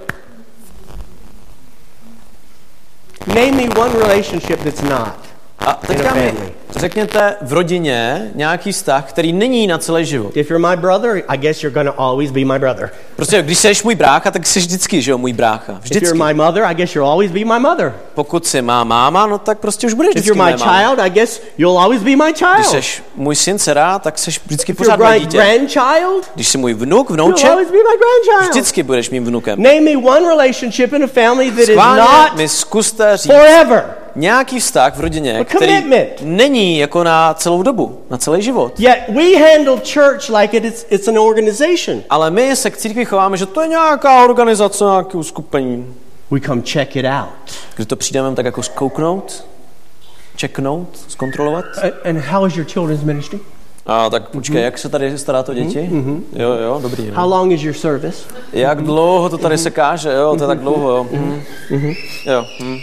[3.26, 5.30] Name me one relationship that's not.
[5.66, 6.34] A teďka mi
[6.76, 10.36] řekněte v rodině nějaký vztah, který není na celý život.
[10.36, 12.90] If you're my brother, I guess you're to always be my brother.
[13.16, 15.72] Prostě když jsi můj brácha, tak jsi vždycky, že jo, můj brácha.
[15.72, 16.06] If Vždycky.
[16.06, 17.94] you're my mother, I guess you'll always be my mother.
[18.14, 21.11] Pokud jsi má máma, no tak prostě už budeš If vždycky you're my child, I
[21.11, 22.84] guess you'll always be my Když child.
[22.84, 25.36] jsi můj syn, dcera, tak jsi vždycky If pořád you're my dítě.
[25.36, 28.50] grandchild, Když jsi můj vnuk, you'll vnouče, always be my grandchild.
[28.50, 29.62] vždycky budeš mým vnukem.
[29.62, 33.84] Name me one relationship in a family that is Schválně not mi zkuste říct forever.
[34.16, 35.84] Nějaký vztah v rodině, který
[36.22, 38.80] není jako na celou dobu, na celý život.
[38.80, 42.02] Yet we handle church like it is, it's an organization.
[42.11, 45.94] Ale my se k církvi chováme, že to je nějaká organizace, nějaké uskupení.
[46.30, 47.28] We come check it out.
[47.76, 49.44] Kdy to přijdeme tak jako zkouknout,
[50.36, 51.64] čeknout, zkontrolovat.
[51.82, 53.38] A- And how is your children's ministry?
[53.86, 55.90] A tak počkej, jak se tady stará to děti?
[56.36, 57.11] Jo, jo, dobrý.
[57.11, 57.36] How No.
[57.36, 58.18] long is your service?
[58.52, 61.06] Jak dlouho to tady se káže, jo, to je tak dlouho, jo.
[61.70, 61.94] Mhm.
[62.26, 62.44] Jo.
[62.62, 62.76] hm.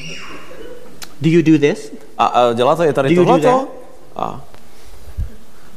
[1.22, 1.92] Do you do this?
[2.18, 3.68] A, a děláte je tady Do tohleto?
[4.16, 4.42] A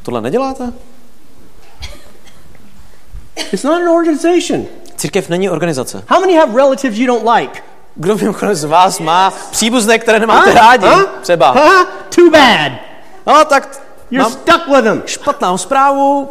[0.03, 0.73] tohle neděláte?
[3.53, 4.67] It's not an organization.
[4.97, 6.05] Církev není organizace.
[6.09, 7.63] How many have relatives you don't like?
[7.95, 10.87] Kdo mimochodem z vás má příbuzné, které nemáte rádi?
[11.23, 11.51] Třeba.
[11.51, 11.87] Huh?
[12.15, 12.73] Too bad.
[13.27, 13.81] No tak
[14.11, 15.03] You're mám stuck with them.
[15.07, 16.29] špatnou zprávu,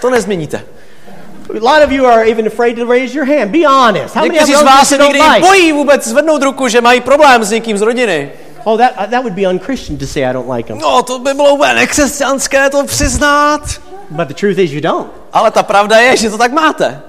[0.00, 0.64] to nezměníte.
[1.50, 3.50] A lot of you are even afraid to raise your hand.
[3.50, 4.14] Be honest.
[4.14, 5.46] How many Někteří z vás se you don't nikdy like?
[5.46, 8.32] bojí vůbec zvednout ruku, že mají problém s někým z rodiny.
[8.64, 10.78] Oh, that, uh, that would be unchristian to say I don't like them.
[10.78, 13.60] No, to by bylo úplně nekřesťanské to přiznat.
[14.10, 15.06] But the truth is you don't.
[15.32, 17.00] Ale ta pravda je, že to tak máte.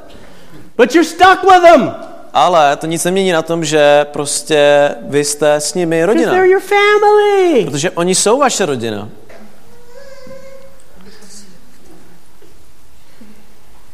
[0.78, 1.96] But you're stuck with them
[2.34, 6.32] Ale to nic nemění na tom, že prostě vy jste s nimi because rodina.
[6.32, 7.66] they're your family.
[7.66, 9.10] Protože oni jsou vaše rodina.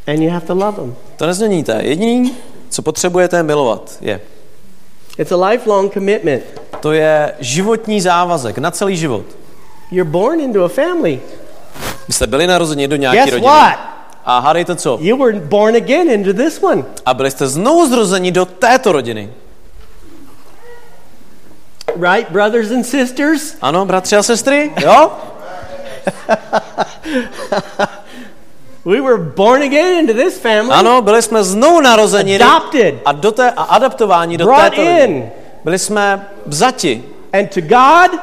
[0.07, 0.95] And you have to love them.
[1.17, 1.79] To nezměníte.
[1.83, 2.35] Jediný,
[2.69, 4.21] co potřebujete milovat, je.
[5.19, 6.43] It's a lifelong commitment.
[6.79, 9.25] To je životní závazek na celý život.
[9.91, 11.19] You're born into a family.
[12.07, 13.47] Vy jste byli narozeni do nějaké Guess rodiny.
[13.47, 13.79] what?
[14.25, 14.97] A hádejte co?
[15.01, 16.83] You were born again into this one.
[17.05, 19.29] A byli jste znovu zrozeni do této rodiny.
[21.95, 23.55] Right, brothers and sisters?
[23.61, 24.71] Ano, bratři a sestry?
[24.81, 25.11] Jo?
[28.85, 30.71] We were born again into this family.
[30.73, 32.95] Ano, byli jsme znovu narozeni do- Adopted.
[33.05, 35.29] a, do té, a adaptováni do Brought této in.
[35.63, 37.03] Byli jsme vzati.
[37.33, 38.19] And to God,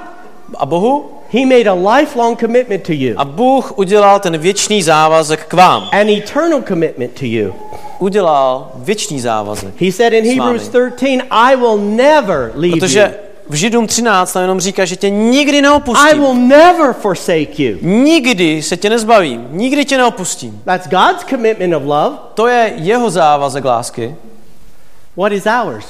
[0.59, 1.11] A Bohu?
[1.33, 5.89] He made a lifelong commitment to you, A Bůh udělal ten věčný závazek k vám.
[5.93, 7.55] an eternal commitment to you.
[7.99, 9.75] Udělal věčný závazek.
[9.81, 10.25] He said in.
[10.43, 12.81] Hebrews 13, I will never leave you.
[12.81, 13.15] Protože
[13.49, 16.18] v Židům 13 tam jenom říká, že tě nikdy I neopustím.
[16.20, 17.78] will never forsake you.
[17.82, 19.47] Nikdy se tě nezbavím.
[19.51, 20.62] Nikdy tě neopustím.
[20.64, 22.16] That's God's commitment of love.
[22.34, 24.14] To je jeho závazek lásky.
[25.16, 25.86] What is ours?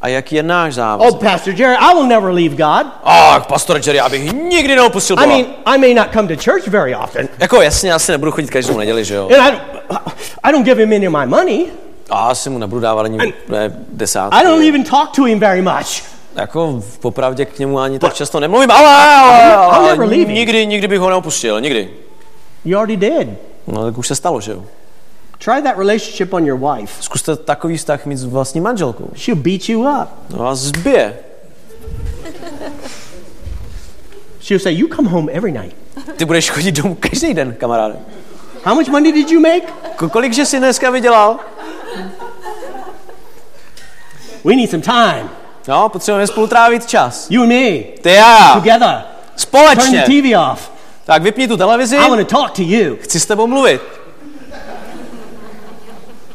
[0.00, 1.20] A jaký je náš Oh, závazek?
[1.20, 2.86] Pastor Jerry, I will never leave God.
[3.04, 5.36] A pastor Jerry, abych nikdy neopustil I Boha.
[5.36, 8.78] mean, I may not come to church very often, Jako jasně, asi nebudu chodit každou
[8.78, 9.28] neděli, že jo?
[9.28, 9.62] and I don't,
[10.44, 11.66] I don't give him any of my money.
[12.10, 13.18] A asi mu nebudu dávat ani
[13.92, 14.36] desátky.
[14.36, 16.02] I don't even talk to him very much.
[16.34, 21.00] Jako v popravdě k němu ani tak často nemluvím, ale, ale, ale nikdy, nikdy bych
[21.00, 21.90] ho neopustil, nikdy.
[22.64, 23.28] You already did.
[23.66, 24.64] No tak už se stalo, že jo?
[25.38, 27.02] Try that relationship on your wife.
[27.02, 29.08] Zkuste takový vztah mít s vlastní manželkou.
[29.16, 30.08] She'll beat you up.
[30.36, 31.18] No a zbije.
[34.40, 35.76] She'll say, You come home every night.
[36.16, 37.96] Ty budeš chodit domů každý den, kamaráde.
[38.64, 39.66] How much money did you make?
[39.96, 41.38] Ko- Kolik že jsi dneska vydělal?
[44.44, 45.30] We need some time.
[45.68, 47.30] No, potřebujeme spolu trávit čas.
[47.30, 47.78] You and me.
[48.00, 48.54] Ty a já.
[48.54, 48.88] Together.
[48.88, 49.04] Turn
[49.36, 50.04] Společně.
[50.06, 50.70] the TV off.
[51.04, 52.96] Tak vypni tu televizi, I want to talk to you.
[53.00, 53.80] chci s tebou mluvit.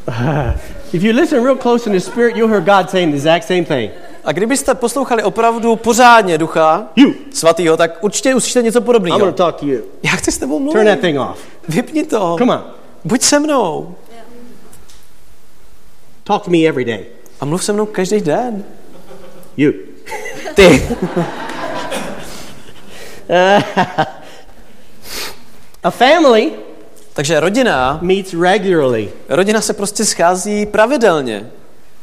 [0.92, 3.64] If you listen real close in the spirit, you'll hear God saying the exact same
[3.64, 3.90] thing.
[4.24, 7.14] A kdybyste poslouchali opravdu pořádně ducha You.
[7.32, 9.18] svatýho, tak určitě uslyšíte něco I'm podobného.
[9.18, 9.80] going to talk to you.
[10.02, 10.84] Já chci s tebou Turn mluvit.
[10.90, 11.38] that thing off.
[11.68, 12.36] Vypni to.
[12.38, 12.64] Come on.
[13.04, 13.94] Buď se mnou.
[16.24, 17.04] Talk to me every day.
[17.40, 18.64] A mluv se mnou každý den.
[19.56, 19.72] You.
[20.54, 20.82] Ty.
[25.82, 26.52] A family
[27.14, 31.50] Takže rodina, meets regularly rodina se prostě schází pravidelně,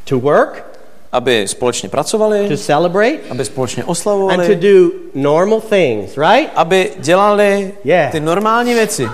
[0.04, 0.64] to work,
[1.12, 6.52] aby společně pracovali, to celebrate, aby společně and to oslavovali, do normal things, right?
[6.56, 8.12] aby dělali Yeah.
[8.12, 9.08] ty normální věci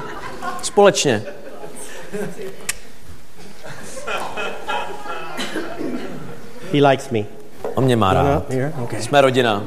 [0.61, 1.23] společně.
[6.73, 7.43] He likes me.
[7.76, 8.43] On mě má rád.
[8.84, 9.01] okay.
[9.01, 9.63] Jsme rodina.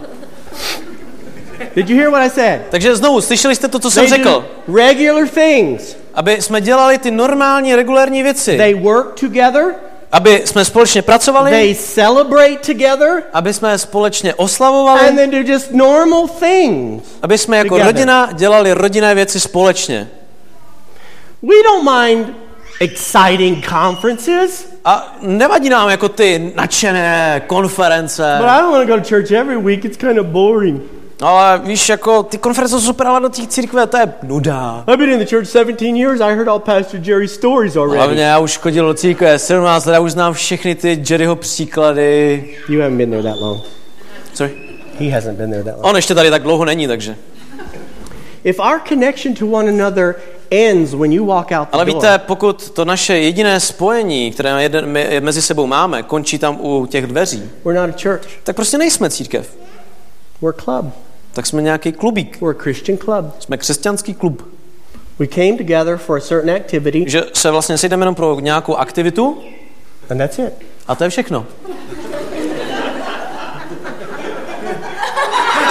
[1.76, 2.60] Did you hear what I said?
[2.70, 4.44] Takže znovu, slyšeli jste to, co jsem řekl?
[4.76, 5.96] regular things.
[6.14, 8.56] Aby jsme dělali ty normální, regulární věci.
[8.56, 9.74] They work together.
[10.12, 13.22] Aby jsme společně pracovali, They celebrate together.
[13.32, 17.02] aby jsme společně And oslavovali, then do just normal things.
[17.22, 17.86] aby jsme jako together.
[17.94, 20.08] rodina dělali rodinné věci společně.
[21.42, 22.36] We don't mind
[22.80, 28.36] exciting conferences, A nevadí nám jako ty nadšené konference.
[28.40, 29.84] but I don't want to go to church every week.
[29.84, 30.82] It's kind of boring.
[31.22, 34.84] Ale víš, jako ty konference jsou super, ale do těch církve to je nuda.
[34.88, 36.20] I've been in the church 17 years.
[36.20, 37.96] I heard all Pastor Jerry's stories already.
[37.98, 42.44] Hlavně já už chodil do církve 17 let, já už znám všechny ty Jerryho příklady.
[42.68, 43.60] You haven't been there that long.
[44.34, 44.52] Sorry.
[44.98, 45.86] He hasn't been there that long.
[45.86, 47.16] On ještě tady tak dlouho není, takže.
[48.44, 50.14] If our connection to one another
[50.50, 54.62] ends when you walk out the Ale door, víte, pokud to naše jediné spojení, které
[54.62, 58.22] jeden, my mezi sebou máme, končí tam u těch dveří, we're not a church.
[58.44, 59.56] tak prostě nejsme církev.
[60.42, 60.94] We're a club.
[61.32, 62.38] Tak jsme nějaký klubík.
[62.40, 63.34] We're a Christian club.
[63.38, 64.48] Jsme křesťanský klub.
[65.18, 69.38] We came together for a certain activity, Že se vlastně sejdeme jenom pro nějakou aktivitu
[70.10, 70.52] and that's it.
[70.88, 71.46] a to je všechno.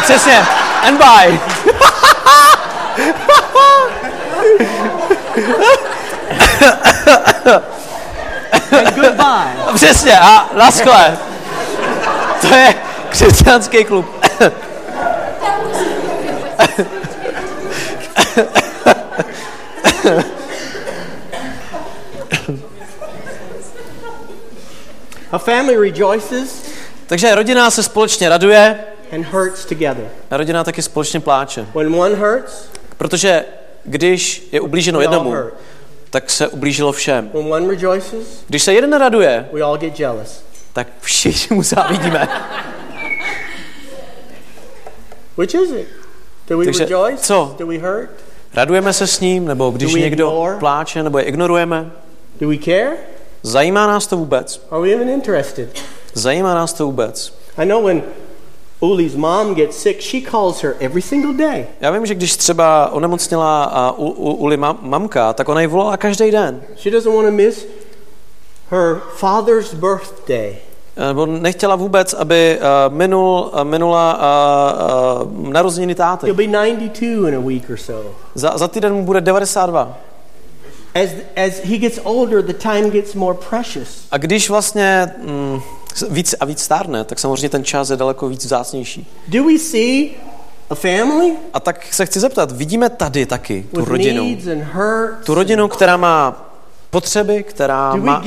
[0.03, 0.37] Přesně.
[0.81, 1.39] And bye.
[8.71, 9.55] And goodbye.
[9.75, 10.19] Přesně.
[10.19, 11.17] A naschle.
[12.41, 12.75] To je
[13.09, 14.05] křesťanský klub.
[25.31, 26.65] A family rejoices
[27.07, 28.79] Takže rodina se společně raduje
[29.13, 30.09] and hurts together.
[30.31, 31.65] a rodina taky společně pláče.
[31.75, 33.45] When one hurts, Protože
[33.85, 35.35] když je ublíženo jednomu,
[36.09, 37.31] tak se ublížilo všem.
[38.47, 39.49] Když se jeden raduje,
[40.73, 42.27] tak všichni mu závidíme.
[45.37, 45.87] Which is it?
[46.47, 47.23] Do we Takže rejoice?
[47.23, 47.55] co?
[47.59, 48.09] Do we hurt?
[48.53, 50.55] Radujeme se s ním, nebo když Do někdo ignore?
[50.57, 51.91] pláče, nebo je ignorujeme.
[52.39, 52.91] Do we care?
[53.43, 54.65] Zajímá nás to vůbec?
[54.71, 55.69] Are we even interested?
[56.13, 57.33] Zajímá nás to vůbec?
[57.57, 58.03] I know when
[58.85, 61.65] Uli's mom gets sick, she calls her every single day.
[61.81, 65.67] Já vím, že když třeba onemocněla a u, u, Uli mam, mamka, tak ona ji
[65.67, 66.61] volala každý den.
[66.77, 67.65] She doesn't want to miss
[68.69, 70.55] her father's birthday.
[70.97, 74.19] Nebo nechtěla vůbec, aby uh, minul, uh, minula
[75.21, 76.25] uh, uh, narozeniny táty.
[76.25, 77.93] He'll be 92 in a week or so.
[78.35, 79.97] Za, za týden mu bude 92.
[80.95, 84.07] As, as he gets older, the time gets more precious.
[84.11, 85.61] A když vlastně mm,
[86.09, 89.07] víc a víc stárne, tak samozřejmě ten čas je daleko víc vzácnější.
[89.27, 90.09] Do we see
[90.69, 94.37] a family A tak se chci zeptat, vidíme tady taky tu with rodinu.
[95.25, 96.41] Tu rodinu, která má
[96.89, 98.23] potřeby, která má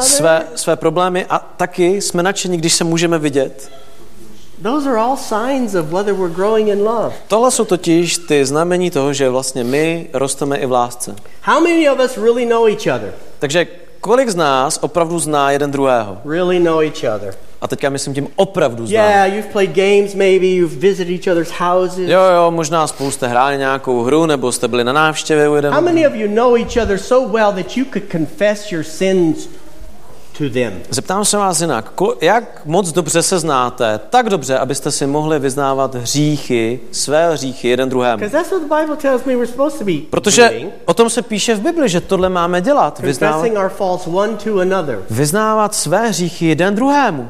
[0.00, 3.70] své, své problémy a taky jsme nadšení, když se můžeme vidět.
[4.62, 7.12] Those are all signs of whether we're growing in love.
[7.28, 11.16] Tohle jsou totiž ty znamení toho, že vlastně my rosteme i v lásce.
[11.42, 13.14] How many of us really know each other?
[13.38, 13.66] Takže
[14.06, 16.18] kolik z nás opravdu zná jeden druhého?
[16.24, 17.34] Really know each other.
[17.60, 18.94] A teďka myslím tím opravdu zná.
[18.94, 22.08] Yeah, you've played games maybe, you've visited each other's houses.
[22.08, 25.56] Jo, jo, možná spolu jste hráli nějakou hru, nebo jste byli na návštěvě u How
[25.56, 25.82] jednoho.
[25.82, 29.48] many of you know each other so well that you could confess your sins
[30.38, 30.82] to them?
[30.90, 35.38] Zeptám se vás jinak, ko- jak moc dobře se znáte, tak dobře, abyste si mohli
[35.38, 38.18] vyznávat hříchy, své hříchy jeden druhému.
[40.10, 40.42] Protože
[40.84, 43.36] o tom se píše v Bibli, že tohle máme dělat, vyznávat,
[45.10, 47.28] vyznávat své hříchy jeden druhému.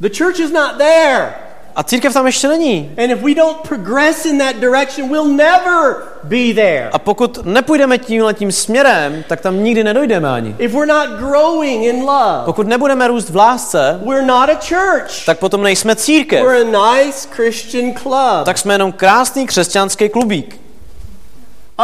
[0.00, 1.34] The church is not there.
[1.76, 2.90] A církev tam ještě není.
[2.98, 6.88] And if we don't progress in that direction, we'll never be there.
[6.92, 10.54] A pokud nepůjdeme tímhle tím směrem, tak tam nikdy nedojdeme ani.
[10.58, 15.24] If we're not growing in love, Pokud nebudeme růst v lásce, we're not a church.
[15.26, 16.44] tak potom nejsme církev.
[16.46, 18.44] We're a nice Christian club.
[18.44, 20.60] Tak jsme jenom krásný křesťanský klubík.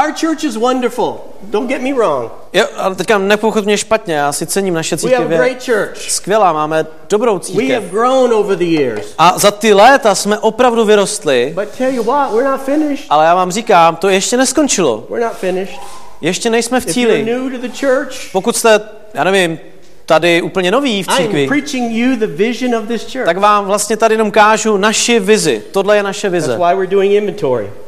[0.05, 1.15] Our church is wonderful.
[1.43, 2.31] Don't get me wrong.
[2.53, 5.41] Jo, ale teďka nepochod mě špatně, já si cením naše We have církev.
[5.41, 6.11] a je great church.
[6.11, 7.75] Skvělá, máme dobrou We církev.
[7.83, 9.07] have grown over the years.
[9.19, 13.07] A za ty léta jsme opravdu vyrostli, But tell you what, we're not finished.
[13.11, 15.07] ale já vám říkám, to ještě neskončilo.
[15.11, 15.81] We're not finished.
[16.21, 17.25] Ještě nejsme v cíli.
[17.25, 18.81] new to the church, Pokud jste,
[19.15, 19.59] já nevím,
[20.07, 23.25] tady úplně noví v církvi, preaching you the vision of this church.
[23.27, 25.63] tak vám vlastně tady jenom kážu naši vizi.
[25.73, 26.59] Tohle je naše vize.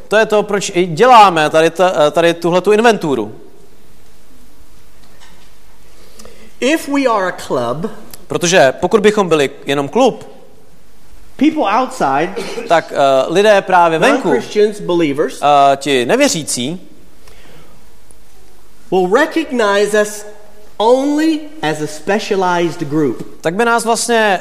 [0.09, 3.35] To je to, proč i děláme tady, ta, tady tuhle tu inventuru.
[6.59, 7.91] If we are a club,
[8.29, 10.29] Protože pokud bychom byli jenom klub,
[11.35, 12.35] people outside,
[12.67, 15.41] tak uh, lidé právě venku, uh, believers,
[15.75, 16.87] ti nevěřící,
[18.91, 20.25] will recognize us
[20.77, 23.41] only as a specialized group.
[23.41, 24.39] tak by nás vlastně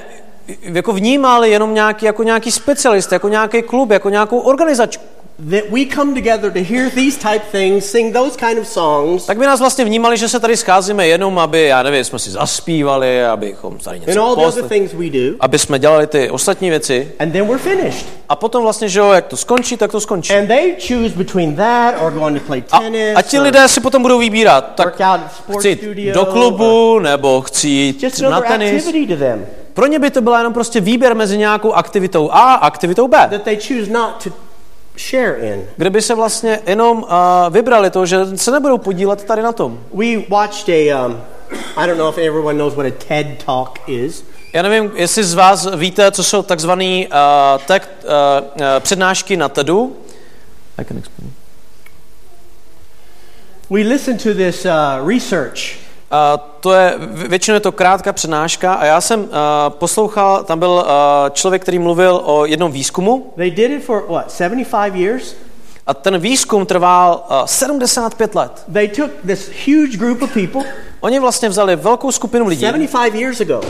[0.63, 5.05] jako vnímali jenom nějaký, jako nějaký specialist, jako nějaký klub, jako nějakou organizačku.
[5.39, 9.39] That we come together to hear these type things, sing those kind of songs, Tak
[9.39, 13.25] by nás vlastně vnímali, že se tady scházíme jenom, aby, já nevím, jsme si zaspívali,
[13.25, 16.71] abychom tady and něco all the other things we do, aby jsme dělali ty ostatní
[16.71, 17.13] věci.
[17.19, 18.07] and then we're finished.
[18.29, 20.35] A potom vlastně, že jo, jak to skončí, tak to skončí.
[20.35, 23.17] And they choose between that or going to play A, tennis.
[23.17, 25.01] a ti or lidé si potom budou vybírat, tak
[25.59, 28.87] chci jít do klubu, nebo chci jít na tenis.
[28.87, 32.41] activity to them Pro ně by to byla jenom prostě výběr mezi nějakou aktivitou A
[32.41, 33.29] a aktivitou B.
[33.31, 34.31] that they choose not to
[34.99, 35.67] share in.
[35.77, 37.09] Kde by se vlastně jenom uh,
[37.51, 39.81] vybrali to, že se nebudou podílet tady na tom.
[39.95, 41.21] We watched a, um,
[41.77, 44.25] I don't know if everyone knows what a TED Talk is.
[44.53, 48.11] Já nevím, jestli z vás víte, co jsou takzvané uh, tak, uh,
[48.47, 49.97] uh, přednášky na TEDu.
[50.79, 51.33] I can explain.
[53.71, 55.88] We listened to this uh, research
[56.61, 59.29] to je, vě- většinou je to krátká přednáška a já jsem uh,
[59.69, 63.33] poslouchal, tam byl uh, člověk, který mluvil o jednom výzkumu.
[63.37, 65.35] They did it for what, 75 years?
[65.87, 68.65] a ten výzkum trval uh, 75 let.
[68.73, 70.63] They took this huge group of people.
[71.01, 73.61] Oni vlastně vzali velkou skupinu lidí, 75 years ago.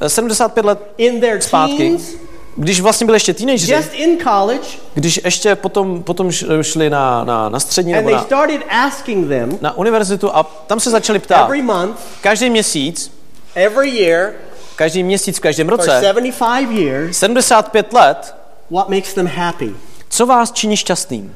[0.00, 2.14] Eh, 75 let in their zpátky, teens,
[2.56, 6.32] když vlastně byli ještě teenageři, just in college, když ještě potom, potom
[6.62, 10.42] šli na, na, na střední and nebo they na, started asking them na univerzitu a
[10.42, 11.44] tam se začali ptát.
[11.44, 13.12] every month, Každý měsíc,
[13.54, 14.32] every year,
[14.76, 18.34] každý měsíc v každém roce, 75 years, 75 let,
[18.70, 19.74] what makes them happy?
[20.08, 21.34] co vás činí šťastným?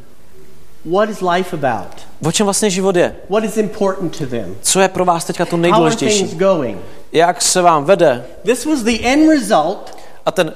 [0.85, 1.89] What is life about?
[2.27, 3.17] O čem vlastně život je?
[3.31, 4.57] What is important to them?
[4.63, 6.19] Co je pro vás teďka to How are nejdůležitější?
[6.19, 6.79] things going?
[7.13, 8.25] Jak se vám vede?
[8.45, 10.53] This was the end result A ten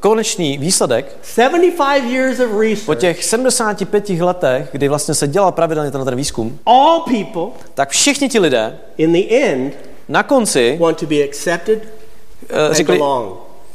[0.00, 2.98] konečný výsledek 75 years of po research.
[3.00, 8.28] těch 75 letech, kdy vlastně se dělal pravidelně ten, ten výzkum, All people tak všichni
[8.28, 9.74] ti lidé in the end
[10.08, 13.00] na konci want to be accepted uh, řekli,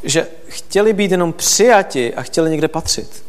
[0.04, 3.24] že chtěli být jenom přijati a chtěli někde patřit.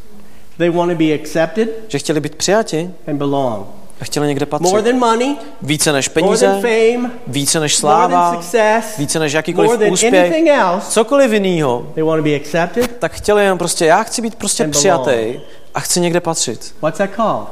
[0.58, 3.66] They want to be accepted Že chtěli být přijati and belong.
[4.00, 4.84] A chtěli někde more patřit.
[4.90, 9.18] than money, Více než more peníze, than fame, více než more than sláva, success, více
[9.18, 10.90] než more jakýkoliv than úspěch, else.
[10.90, 12.96] cokoliv jinýho, They want to be accepted.
[12.98, 15.40] tak chtěli jenom prostě, já chci být prostě přijatý
[15.74, 16.74] a chci někde patřit.
[16.82, 17.48] What's that called?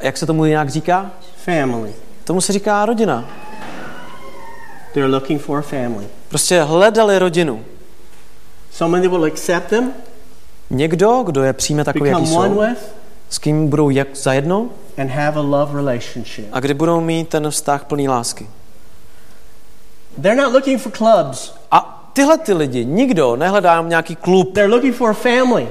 [0.00, 1.10] Jak se tomu nějak říká?
[1.44, 1.94] Family.
[2.24, 3.24] Tomu se říká rodina.
[4.94, 6.06] They're looking for a family.
[6.28, 7.64] Prostě hledali rodinu.
[8.78, 9.92] That will accept them,
[10.70, 12.94] Někdo, kdo je přijme takový, jaký jsou, with,
[13.30, 14.66] s kým budou jak zajedno
[15.00, 16.44] and have a love relationship.
[16.52, 18.48] a kdy budou mít ten vztah plný lásky.
[20.22, 21.54] They're not looking for clubs.
[21.70, 24.54] A tyhle ty lidi, nikdo nehledá nějaký klub.
[24.54, 25.68] They're looking for a family.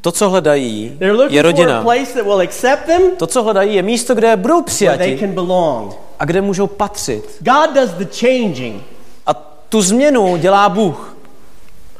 [0.00, 1.82] To, co hledají, They're looking je for a rodina.
[1.82, 5.36] place that will accept them, To, co hledají, je místo, kde budou přijati
[6.18, 7.36] a kde můžou patřit.
[7.40, 8.82] God does the changing.
[9.26, 9.34] A
[9.68, 11.16] tu změnu dělá Bůh.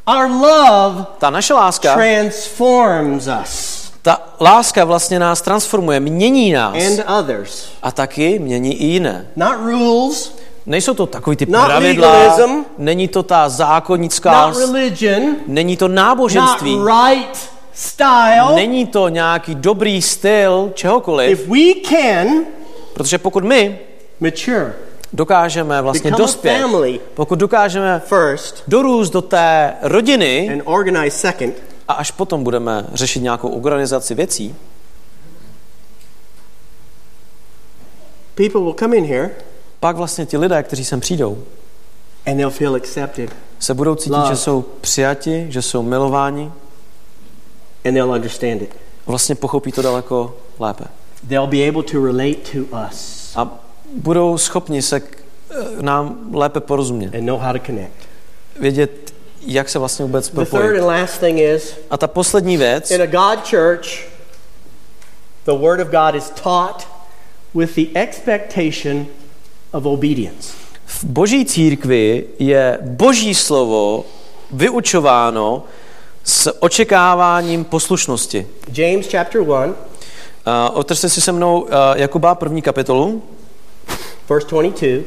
[0.06, 6.74] Our love Ta naše láska, transforms us ta láska vlastně nás transformuje, mění nás.
[6.74, 7.68] and others.
[7.82, 9.26] A taky mění i jiné.
[9.36, 10.34] Not rules,
[10.66, 12.64] Nejsou to takový ty Not pravidla, legalism.
[12.78, 18.54] není to ta zákonnická, not religion, není to not náboženství, right style.
[18.54, 22.28] není to nějaký dobrý styl čehokoliv, If we can
[22.94, 23.78] protože pokud my
[24.20, 24.72] mature,
[25.12, 31.54] dokážeme vlastně dospět, family pokud dokážeme first dorůst do té rodiny and organize second,
[31.92, 34.54] a až potom budeme řešit nějakou organizaci věcí,
[38.34, 39.30] people will come in here
[39.80, 41.44] pak vlastně ti lidé, kteří sem přijdou,
[42.26, 44.28] and they'll feel accepted se budou cítit, Love.
[44.28, 46.52] že jsou přijati, že jsou milováni
[47.84, 48.70] and they'll understand it.
[49.06, 50.84] a vlastně pochopí to daleko lépe.
[51.28, 53.48] They'll be able to relate to us A
[53.96, 55.18] budou schopni se k
[55.50, 57.14] eh, nám lépe porozumět.
[57.14, 57.92] and know how to connect.
[58.60, 59.11] Vědět,
[59.46, 60.80] jak se vlastně vůbec The third propojit.
[60.80, 63.86] and last thing is A ta poslední věc, in a God church,
[65.44, 66.86] the Word of God is taught
[67.54, 69.06] with the expectation
[69.72, 70.52] of obedience.
[70.86, 74.04] v boží církvi je boží slovo
[74.50, 75.64] vyučováno
[76.24, 78.46] s očekáváním poslušnosti.
[78.72, 79.74] James chapter 1,
[80.46, 83.22] Uh, otevřte si se mnou uh, Jakuba první kapitolu.
[84.28, 85.02] verse 22.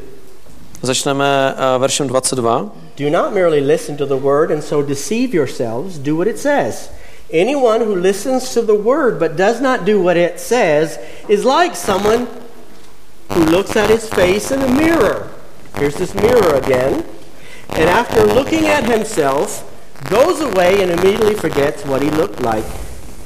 [0.86, 2.72] Začneme uh, veršem 22.
[2.96, 5.98] Do not merely listen to the word and so deceive yourselves.
[5.98, 6.90] Do what it says.
[7.32, 11.76] Anyone who listens to the word but does not do what it says is like
[11.76, 12.30] someone
[13.34, 15.32] who looks at his face in a mirror.
[15.78, 17.04] Here's this mirror again.
[17.70, 19.66] And after looking at himself,
[20.10, 22.66] goes away and immediately forgets what he looked like.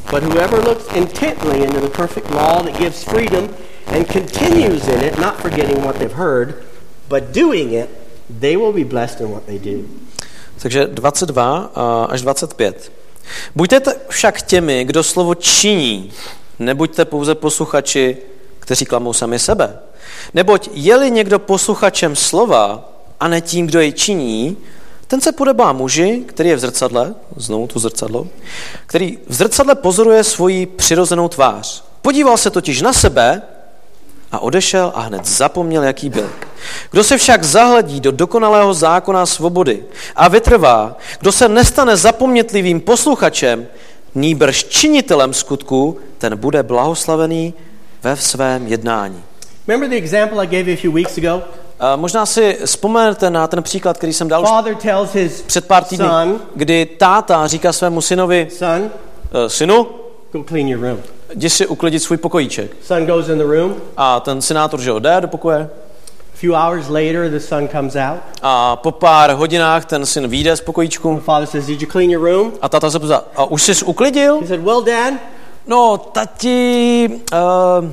[0.10, 3.53] But whoever looks intently into the perfect law that gives freedom
[3.88, 6.66] and continues in it, not forgetting what they've heard,
[7.10, 7.89] but doing it,
[8.39, 9.88] they will be blessed in what they do.
[10.62, 12.91] Takže 22 uh, až 25.
[13.55, 16.12] Buďte však těmi, kdo slovo činí,
[16.60, 18.18] nebuďte pouze posluchači,
[18.60, 19.80] kteří klamou sami sebe.
[20.34, 22.89] Neboť je-li někdo posluchačem slova
[23.20, 24.57] a ne tím, kdo jej činí,
[25.07, 28.28] ten se podobá muži, který je v zrcadle, znovu tu zrcadlo,
[28.86, 31.84] který v zrcadle pozoruje svoji přirozenou tvář.
[32.01, 33.41] Podíval se totiž na sebe
[34.32, 36.30] a odešel a hned zapomněl, jaký byl.
[36.92, 39.84] Kdo se však zahledí do dokonalého zákona svobody
[40.16, 43.68] a vytrvá, kdo se nestane zapomnětlivým posluchačem,
[44.16, 47.54] nýbrž činitelem skutku, ten bude blahoslavený
[48.04, 49.24] ve svém jednání.
[49.68, 51.44] Remember the example I gave you a few weeks ago?
[51.80, 55.68] A možná si vzpomenete na ten příklad, který jsem dal už Father tells his před
[55.68, 58.90] pár týdny, son, kdy táta říká svému synovi, son,
[59.46, 59.88] "Eh, synu,
[60.32, 60.98] go clean your room.
[61.34, 62.72] Jdi si uklidit svůj pokojíček.
[62.84, 63.76] Son goes in the room.
[63.98, 65.70] A ten senátor, že jde do pokoje,
[66.34, 68.20] A few hours later, the son comes out.
[68.42, 72.10] a po pár hodinách ten syn vyjde z pokojíčku The father says, Did you clean
[72.12, 72.51] your room?
[72.62, 74.39] A tata se ptá, a už jsi uklidil?
[74.42, 75.14] He said, Well, Dad,
[75.68, 77.92] No, tati, uh,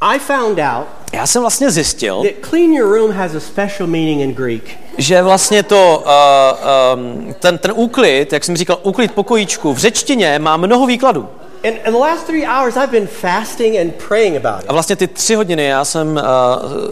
[0.00, 4.20] I found out já jsem vlastně zjistil, that clean your room has a special meaning
[4.20, 4.62] in Greek.
[4.98, 10.38] že vlastně to, uh, um, ten, ten úklid, jak jsem říkal, úklid pokojíčku v řečtině
[10.38, 11.28] má mnoho výkladů.
[14.68, 16.22] A vlastně ty tři hodiny já jsem uh,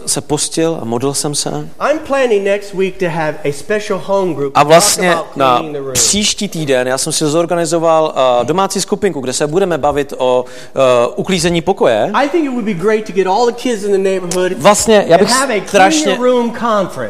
[0.05, 1.49] se postil a modlil jsem se.
[1.91, 5.73] I'm planning next week to have a special home group A vlastně about na cleaning
[5.73, 5.93] the room.
[5.93, 10.81] příští týden já jsem si zorganizoval uh, domácí skupinku, kde se budeme bavit o uh,
[11.15, 12.11] uklízení pokoje.
[12.13, 15.05] I think it would be great to get all the kids in the neighborhood Vlastně
[15.07, 15.29] já bych
[15.67, 16.17] strašně.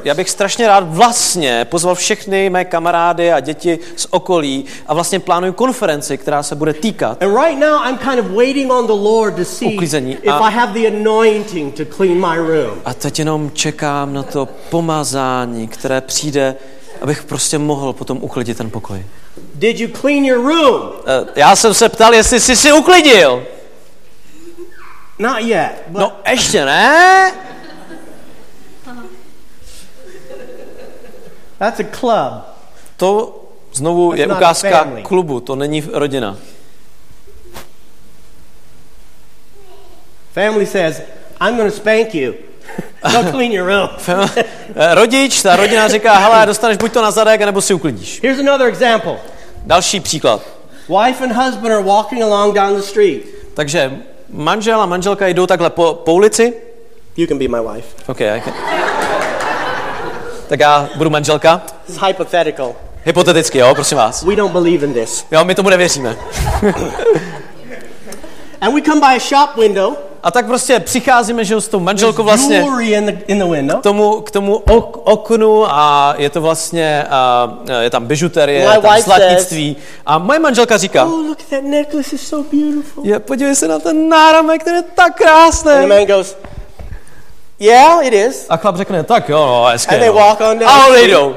[0.03, 5.19] Já bych strašně rád vlastně pozval všechny mé kamarády a děti z okolí a vlastně
[5.19, 7.23] plánuju konferenci, která se bude týkat.
[7.23, 10.17] And right now, I'm kind of waiting on the Lord to see Uklízení.
[10.21, 12.81] if A- I have the anointing to clean my room.
[12.85, 16.55] A teď jenom čekám na to pomazání, které přijde,
[17.01, 19.05] abych prostě mohl potom uklidit ten pokoj.
[19.55, 20.91] Did you clean your room?
[21.05, 23.43] Eh, Já jsem se ptal, jestli jsi si uklidil.
[25.19, 25.71] Not yet.
[25.87, 27.31] But No ještě ne.
[31.59, 32.43] that's a club.
[32.97, 33.41] To
[33.73, 36.37] znovu je not a ukázka klubu, to není rodina.
[40.35, 41.01] Family says,
[41.39, 42.35] I'm going to spank you.
[43.11, 43.89] Go clean your room.
[44.77, 48.21] Eh, Rodič, ta rodina říká, hele, dostaneš buď to na zadek, nebo si uklidíš.
[48.23, 49.17] Here's another example.
[49.65, 50.41] Další příklad.
[50.89, 53.23] Wife and husband are walking along down the street.
[53.53, 53.91] Takže
[54.29, 56.53] manžel a manželka jdou takhle po, po ulici.
[57.17, 57.87] You can be my wife.
[58.07, 58.53] OK, okay.
[60.47, 61.61] Tak já budu manželka.
[61.85, 62.75] This is hypothetical.
[63.03, 64.23] Hypoteticky, jo, prosím vás.
[64.23, 65.25] We don't believe in this.
[65.31, 66.15] Jo, my tomu nevěříme.
[68.61, 70.04] And we come by a shop window.
[70.25, 72.65] A tak prostě přicházíme, že jo, s tou manželkou vlastně
[73.79, 77.05] k tomu, k tomu ok, oknu a je to vlastně,
[77.65, 79.75] uh, je tam bižuterie, je tam zlatnictví.
[80.05, 82.15] A moje manželka říká, Oh, look at that necklace.
[82.15, 83.05] It's so beautiful.
[83.05, 85.87] je, podívej se na ten náramek, který je tak And the krásný.
[85.87, 86.37] man goes,
[87.59, 88.45] Yeah, it is.
[88.49, 89.95] A chlap řekne, tak jo, no, hezké.
[89.95, 90.15] And they no.
[90.15, 91.35] walk on down A odejdou.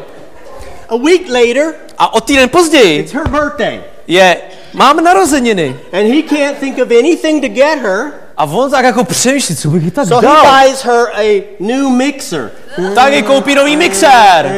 [0.89, 3.82] A week later, A o týden později it's her birthday.
[4.06, 4.36] je,
[4.74, 5.77] mám narozeniny.
[5.93, 8.27] And he can't think of anything to get her.
[8.39, 10.62] A on tak jako přemýšlí, co bych jí tak So he dal.
[10.65, 12.51] buys her a new mixer.
[12.94, 14.52] Tak jí koupí nový mixér.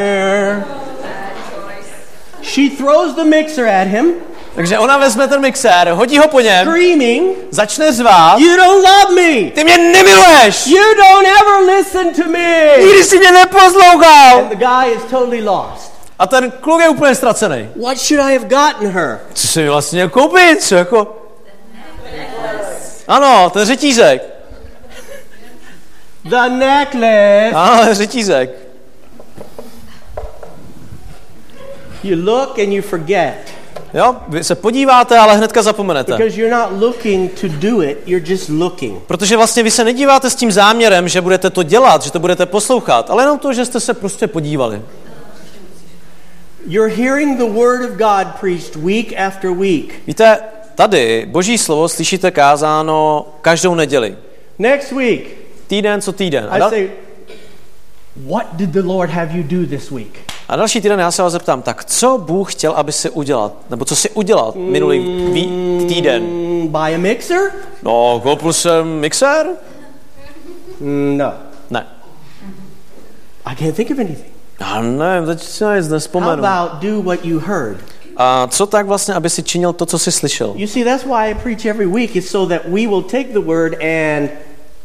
[2.42, 4.12] She throws the mixer at him,
[4.54, 8.38] Takže ona vezme ten mixér, hodí ho po něm, screaming, začne řvát.
[8.38, 9.50] You don't love me!
[9.50, 10.66] Ty mě nemiluješ!
[10.66, 12.70] You don't ever listen to me!
[12.78, 14.38] Nikdy jsi mě neposlouchal!
[14.38, 15.92] And the guy is totally lost.
[16.18, 17.68] A ten kluk je úplně ztracený.
[17.82, 19.20] What should I have gotten her?
[19.34, 20.62] Co si mi vlastně koupit?
[20.62, 21.16] Co jako?
[23.10, 24.22] Ano, ten řetízek.
[26.24, 27.50] The necklace.
[27.54, 28.50] Ano, ten řetízek.
[32.02, 33.50] You look and you forget
[33.94, 36.12] Jo, vy se podíváte, ale hnedka zapomenete.
[36.12, 39.02] because you're not looking to do it, you're just looking.
[39.06, 42.46] Protože vlastně vy se nedíváte s tím záměrem, že budete to dělat, že to budete
[42.46, 44.82] poslouchat, ale jenom to, že jste se prostě podívali.
[46.66, 49.94] You're hearing the word of God preached week after week.
[50.06, 50.38] Víte,
[50.88, 54.16] tady boží slovo slyšíte kázáno každou neděli.
[54.58, 55.20] Next week,
[55.66, 56.46] Týden co týden.
[56.50, 56.90] A, I say,
[58.16, 60.18] What did the Lord have you do this week?
[60.48, 63.52] a další týden já se vás zeptám, tak co Bůh chtěl, aby si udělat?
[63.70, 64.98] Nebo co si udělal minulý
[65.32, 66.22] ví- týden?
[66.22, 67.40] Mm, buy a mixer?
[67.82, 69.46] No, koupil jsem mixér?
[70.80, 71.32] Mm, No.
[71.70, 71.86] Ne.
[73.44, 74.32] I can't think of anything.
[74.60, 76.44] Já nevím, teď si nic How nespomenu.
[76.44, 77.76] about do what you heard?
[78.22, 80.52] A co tak vlastně, aby si činil to, co jsi slyšel?
[80.56, 83.40] You see, that's why I preach every week, is so that we will take the
[83.40, 84.30] word and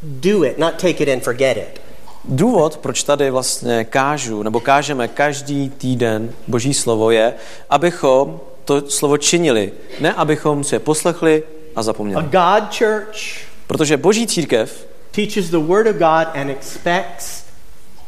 [0.01, 1.81] do it, not take it and forget it.
[2.25, 7.33] Důvod, proč tady vlastně kážu, nebo kážeme každý týden Boží slovo je,
[7.69, 11.43] abychom to slovo činili, ne abychom si je poslechli
[11.75, 12.23] a A zapomněli.
[12.23, 17.43] God church Protože Boží církev teaches the word of God and expects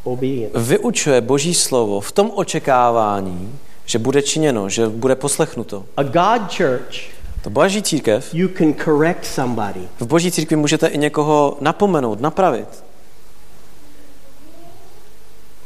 [0.04, 0.58] obedience.
[0.58, 3.58] vyučuje Boží slovo v tom očekávání,
[3.88, 5.84] že bude činěno, že bude poslechnuto.
[5.96, 6.94] A God church,
[7.42, 9.80] To Boží církev, you can correct somebody.
[10.00, 12.68] v Boží církvi můžete i někoho napomenout, napravit.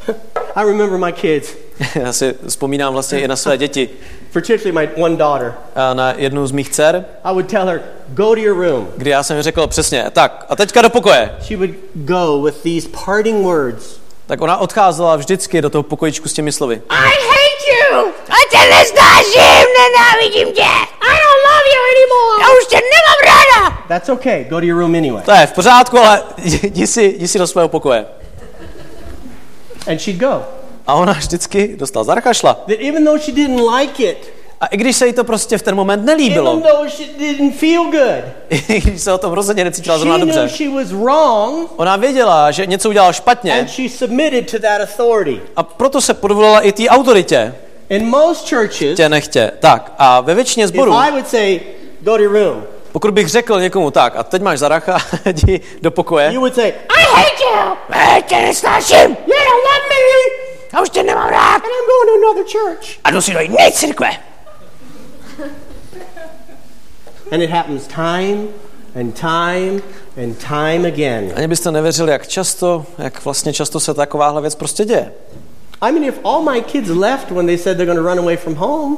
[0.54, 1.48] I remember my kids,
[1.94, 3.90] Já si vzpomínám vlastně i na své děti,
[4.32, 5.54] particularly my one daughter.
[5.74, 8.88] a na jednu z mých dcer, I would tell her, go to your room.
[8.96, 11.30] kdy já jsem jí řekl přesně, tak a teďka do pokoje.
[11.42, 13.96] She would go with these parting words.
[14.26, 16.82] Tak ona odcházela vždycky do toho pokojičku s těmi slovy.
[16.88, 17.41] I hate
[17.72, 18.12] you!
[18.28, 20.62] A tě nesnáším, nenávidím tě!
[21.08, 22.42] I don't love you anymore!
[22.42, 23.78] Já už tě nemám ráda!
[23.88, 24.44] That's okay.
[24.44, 25.22] Go to your room anyway.
[25.22, 26.22] To je v pořádku, ale
[26.62, 28.06] jdi si, jdi si do svého pokoje.
[29.86, 30.42] And she'd go.
[30.86, 32.54] A ona vždycky dostala zarkašla.
[32.54, 34.32] That even though she didn't like it,
[34.62, 37.56] A i když se jí to prostě v ten moment even nelíbilo, though she didn't
[37.56, 38.24] feel good,
[38.68, 41.96] i když se o tom rozhodně necítila she zrovna knew dobře, she was wrong ona
[41.96, 45.40] věděla, že něco udělala špatně and she submitted to that authority.
[45.56, 47.54] a proto se podvolila i té autoritě,
[47.88, 49.50] In most churches, tě nechtě.
[49.60, 51.60] Tak a ve většině if zborů, I would say,
[52.00, 55.90] go to your room, pokud bych řekl někomu tak, a teď máš zaracha, jdi do
[55.90, 57.76] pokoje, you would say, I hate you!
[58.14, 58.96] Já tě nesnáším!
[58.96, 61.54] you don't love me, Já už tě nemám rád!
[61.54, 62.98] and I'm going to another church.
[63.04, 64.10] A jdu si do jiné církve!
[67.32, 68.48] And it happens time
[69.00, 69.82] and time
[70.24, 71.32] and time again.
[71.34, 75.12] ani byste nevěřili, jak často, jak vlastně často se takováhle věc prostě děje.
[75.80, 78.36] I mean, if all my kids left when they said they're going to run away
[78.36, 78.96] from home,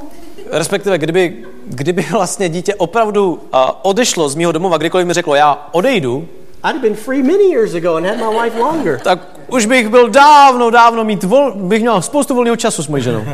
[0.51, 5.69] Respektive, kdyby, kdyby vlastně dítě opravdu uh, odešlo z mého domova, kdykoliv mi řeklo, já
[5.73, 6.29] odejdu,
[6.71, 9.01] I'd been free many years ago and had my wife longer.
[9.01, 13.03] tak už bych byl dávno, dávno mít vol, bych měl spoustu volného času s mojí
[13.03, 13.25] ženou.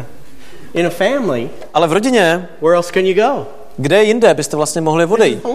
[0.74, 3.47] In a family, Ale v rodině, where else can you go?
[3.76, 5.47] Kde jinde byste vlastně mohli odejít?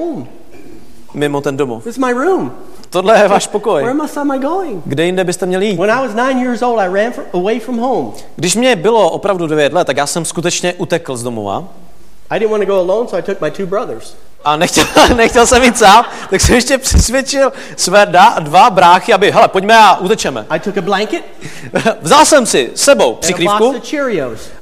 [1.14, 1.84] Mimo ten domov.
[1.84, 2.52] This is my room.
[2.90, 3.84] Tohle je váš Where pokoj.
[3.84, 4.82] else am I going?
[4.86, 5.80] Kde jinde byste měli jít?
[5.80, 8.12] When I was nine years old, I ran away from home.
[8.36, 11.64] Když mě bylo opravdu 9 let, tak já jsem skutečně utekl z domova
[12.30, 14.16] I didn't want to go alone, so I took my two brothers.
[14.46, 14.86] A nechtěl,
[15.16, 19.78] nechtěl jsem jít sám, tak jsem ještě přesvědčil své da, dva bráchy, aby, hele, pojďme
[19.78, 20.46] a utečeme.
[20.50, 21.24] I took a blanket
[22.02, 23.76] Vzal jsem si sebou přikrývku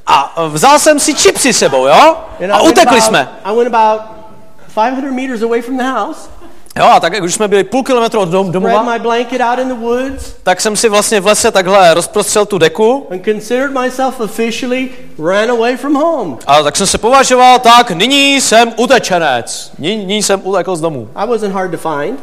[0.06, 2.16] a vzal jsem si čipsy sebou, jo?
[2.52, 3.28] A utekli jsme.
[3.44, 4.00] I went about
[4.74, 6.28] 500 meters away from the house,
[6.78, 9.58] Jo, a tak jak už jsme byli půl kilometru od dom, domova, my blanket out
[9.58, 13.70] in the woods, tak jsem si vlastně v lese takhle rozprostřel tu deku and considered
[13.72, 14.88] myself officially
[15.18, 16.36] ran away from home.
[16.46, 19.72] a tak jsem se považoval, tak nyní jsem utečenec.
[19.78, 21.08] Nyní jsem utekl z domu.
[21.16, 22.20] I wasn't hard to find.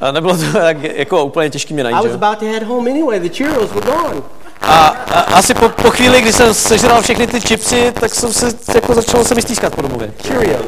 [0.00, 2.10] A nebylo to tak jako úplně těžké mě I najít, was že?
[2.10, 2.14] jo?
[2.16, 3.20] about to head home anyway.
[3.20, 4.22] The Cheerios were gone.
[4.62, 8.46] A, a asi po, po chvíli, kdy jsem sežral všechny ty chipsy, tak jsem se
[8.74, 10.12] jako začal se mi stýskat po domově.
[10.26, 10.66] Cheerios.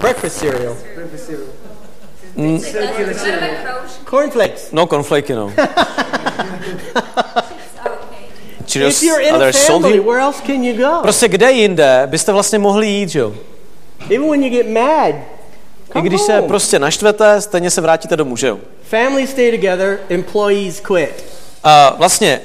[0.00, 0.76] Breakfast cereal.
[4.04, 4.72] Cornflakes.
[4.72, 5.52] No, konflejky, no.
[8.66, 10.00] If Cheerios, you're in are a there family, salty?
[10.00, 11.02] where else can you go?
[11.02, 13.32] Prostě kde jinde byste vlastně mohli jít, že jo?
[14.10, 15.14] Even when you get mad,
[15.94, 18.58] I když se prostě naštvete, stejně se vrátíte domů, že jo?
[18.82, 21.24] Families stay together, employees quit.
[21.64, 22.40] A vlastně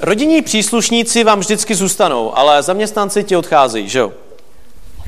[0.00, 4.12] rodinní příslušníci vám vždycky zůstanou, ale zaměstnanci ti odcházejí, že jo?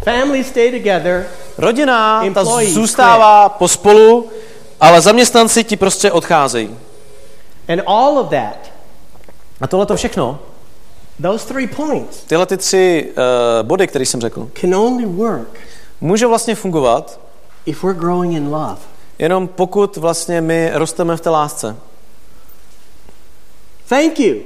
[0.06, 1.26] Families stay together,
[1.58, 4.28] Rodina, ta zůstává pospolu,
[4.80, 6.76] ale zaměstnanci ti prostě odcházejí.
[7.68, 8.56] and all of that,
[9.60, 10.38] A tohle to všechno,
[11.22, 15.58] those three points, tyhle ty tři uh, body, které jsem řekl, can only work
[16.00, 17.20] může vlastně fungovat
[17.66, 18.76] if we're growing in love.
[19.18, 21.76] jenom pokud vlastně my rosteme v té lásce.
[23.88, 24.36] Thank you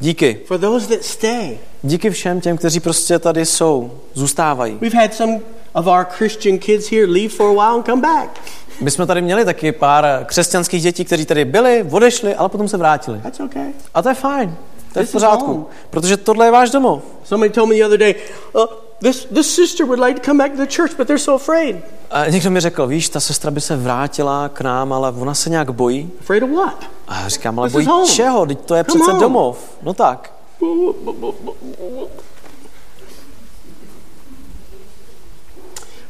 [0.00, 0.40] Díky.
[0.46, 1.58] for those that stay.
[1.82, 4.78] Díky všem těm, kteří prostě tady jsou, zůstávají.
[4.80, 5.40] We've had some
[5.72, 8.40] of our Christian kids here leave for a while and come back.
[8.80, 12.76] My jsme tady měli taky pár křesťanských dětí, kteří tady byli, odešli, ale potom se
[12.76, 13.20] vrátili.
[13.22, 13.72] That's okay.
[13.94, 14.56] A to je fajn.
[14.92, 15.66] To je v pořádku.
[15.90, 17.02] Protože tohle je váš domov.
[17.24, 18.14] Somebody told me the other day,
[18.52, 18.62] uh,
[19.00, 21.76] this, this sister would like to come back to the church, but they're so afraid.
[22.10, 25.50] A někdo mi řekl, víš, ta sestra by se vrátila k nám, ale ona se
[25.50, 26.10] nějak bojí.
[26.20, 26.84] Afraid of what?
[27.08, 28.46] A já říkám, ale This bojí čeho?
[28.46, 29.20] Teď to je Come přece on.
[29.20, 29.58] domov.
[29.82, 30.32] No tak.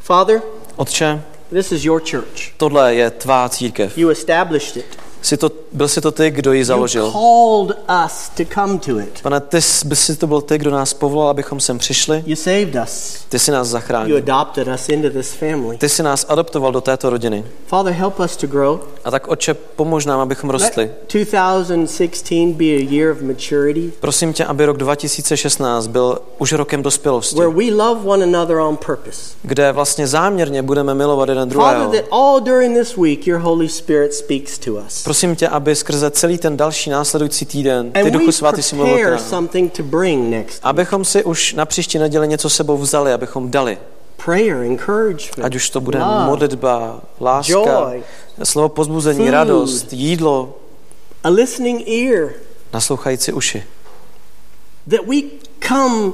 [0.01, 0.41] Father,
[0.75, 2.51] Otče, this is your church.
[2.57, 3.97] tohle je tvá církev.
[3.97, 4.85] You established it.
[5.21, 7.11] Jsi to, byl jsi to ty, kdo ji založil.
[7.11, 9.21] called us to come to it.
[9.23, 12.23] Pane, ty jsi, by si to byl ty, kdo nás povolal, abychom sem přišli.
[12.25, 13.15] You saved us.
[13.29, 14.17] Ty jsi nás You zachránil.
[14.17, 15.77] adopted us into this family.
[15.77, 17.45] Ty jsi nás adoptoval do této rodiny.
[17.67, 18.79] Father, help us to grow.
[19.03, 20.83] A tak, Otče, pomož nám, abychom rostli.
[20.83, 26.83] Let 2016 be a year of maturity Prosím tě, aby rok 2016 byl už rokem
[26.83, 29.21] dospělosti, where we love one another on purpose.
[29.43, 31.91] kde vlastně záměrně budeme milovat jeden Father, druhého.
[31.91, 35.03] that all during this week your Holy Spirit speaks to us.
[35.09, 39.17] Prosím tě, aby skrze celý ten další následující týden ty Duchu Svatý si mluvil.
[40.63, 43.77] Abychom si už na příští neděli něco sebou vzali, abychom dali.
[44.25, 48.03] Prayer, encouragement, Ať už to bude love, modlitba, láska, joy,
[48.43, 49.29] slovo pozbuzení, food.
[49.29, 50.57] radost, jídlo,
[51.23, 52.29] a listening ear,
[52.73, 53.63] naslouchající uši.
[54.87, 55.15] that we
[55.67, 56.13] come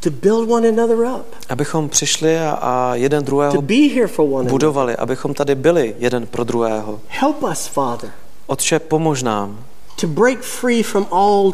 [0.00, 4.24] to build one another up, Abychom přišli a, a jeden to druhého be here for
[4.24, 4.50] one another.
[4.50, 7.00] budovali, abychom tady byli jeden pro druhého.
[7.08, 8.10] Help us, Father,
[8.46, 9.64] Otče, pomož nám,
[10.00, 11.52] to break free from all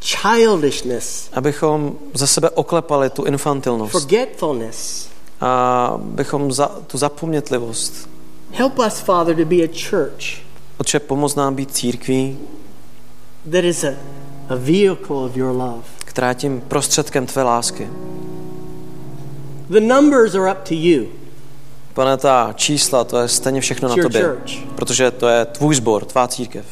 [0.00, 5.08] childishness, abychom ze sebe oklepali tu infantilnost forgetfulness.
[5.40, 8.08] a abychom za, tu zapomnětlivost.
[8.52, 10.24] Help us, Father, to be a church
[10.78, 12.38] Otče, pomoz nám být církví,
[13.52, 13.88] that is a,
[14.48, 15.82] a vehicle of your love.
[16.10, 17.88] Která je tím prostředkem tvé lásky.
[19.68, 21.04] The numbers are up to you.
[21.94, 24.22] Pane, ta čísla, to je stejně všechno na tobě.
[24.22, 24.74] church.
[24.74, 26.64] Protože to je tvůj sbor, tvá církev.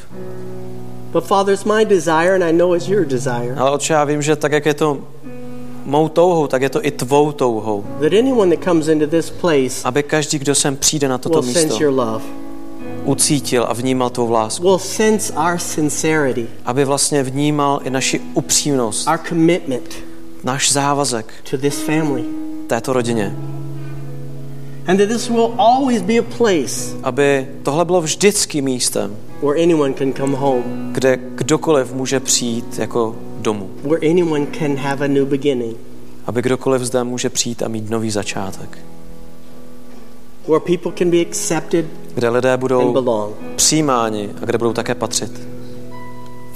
[1.12, 4.22] But Father, it's my desire, and I know it's your desire, Ale Otče, já vím,
[4.22, 4.98] že tak, jak je to
[5.84, 7.84] mou touhou, tak je to i tvou touhou.
[8.00, 11.78] that anyone that comes into this place Aby každý, kdo sem přijde na toto místo,
[13.08, 14.62] ucítil a vnímal tvou lásku.
[14.64, 19.94] will sense our sincerity, Aby vlastně vnímal i naši upřímnost, our commitment
[20.44, 22.24] náš závazek to this family.
[22.66, 23.36] této rodině.
[24.86, 29.94] And that this will always be a place Aby tohle bylo vždycky místem, where anyone
[29.94, 33.70] can come home, kde kdokoliv může přijít jako domů.
[33.84, 35.76] where anyone can have a new beginning,
[36.26, 38.78] Aby kdokoliv zde může přijít a mít nový začátek.
[40.48, 45.40] Where people can be accepted Kde lidé budou přijímáni a kde budou také patřit.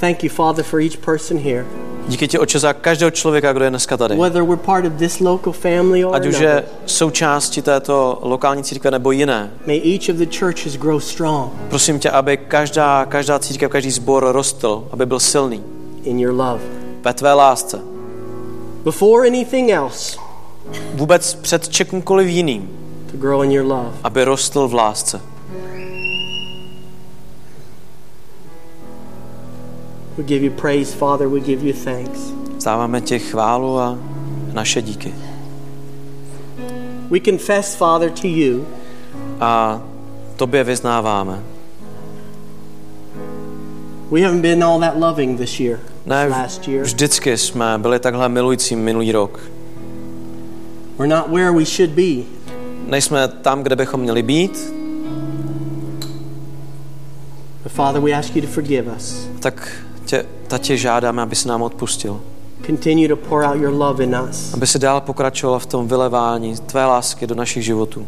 [0.01, 1.67] Thank you, Father, for each person here.
[2.09, 4.17] Díky ti, oče, za každého člověka, kdo je dneska tady.
[4.17, 8.91] whether we're part of this local family or Ať už je součástí této lokální církve
[8.91, 9.51] nebo jiné.
[9.67, 14.27] May each of the churches grow strong Prosím tě, aby každá, každá církev, každý sbor
[14.33, 15.63] rostl, aby byl silný
[16.05, 16.61] in your love.
[17.05, 17.81] ve tvé lásce.
[18.85, 20.17] Before anything else,
[20.95, 22.69] Vůbec před čemkoliv jiným,
[23.13, 23.93] to grow in your love.
[24.05, 25.21] aby rostl v lásce.
[30.19, 31.29] We give you praise, Father.
[31.29, 32.33] We give you thanks.
[32.57, 33.99] Vzdáváme ti chválu a
[34.53, 35.15] naše díky.
[37.11, 38.67] We confess, Father, to you
[39.41, 39.81] A
[40.37, 41.43] tobě vyznáváme.
[44.11, 46.85] we haven't been all that loving this year, Ne, last year.
[46.85, 49.41] vždycky jsme byli takhle milující minulý rok.
[50.99, 52.23] We're not where we should be.
[52.93, 54.75] Nejsme tam, kde bychom měli být,
[57.63, 59.29] But Father, we ask you to forgive us.
[59.41, 60.27] tak tě,
[60.59, 62.21] tě žádáme, aby se nám odpustil.
[62.67, 66.57] Continue to pour out your love in us Aby se dál pokračoval v tom vylevání
[66.57, 68.07] tvé lásky do našich životů.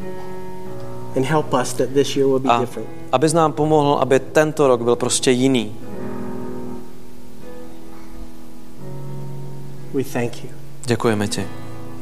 [1.16, 2.88] and help us that this year will be A different.
[3.12, 5.72] aby nám pomohl, aby tento rok byl prostě jiný.
[9.94, 10.50] We thank you
[10.84, 11.40] Děkujeme ti.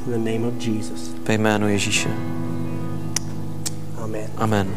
[0.07, 1.11] in the name of Jesus.
[1.29, 2.09] Ve jménu Ježíše.
[4.13, 4.31] Amen.
[4.39, 4.69] Amen.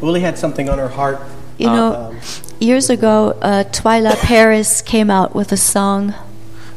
[0.00, 1.18] Willie had something on her heart.
[1.58, 2.16] You know, Um,
[2.60, 6.12] years ago, uh, Twyla Paris came out with a song.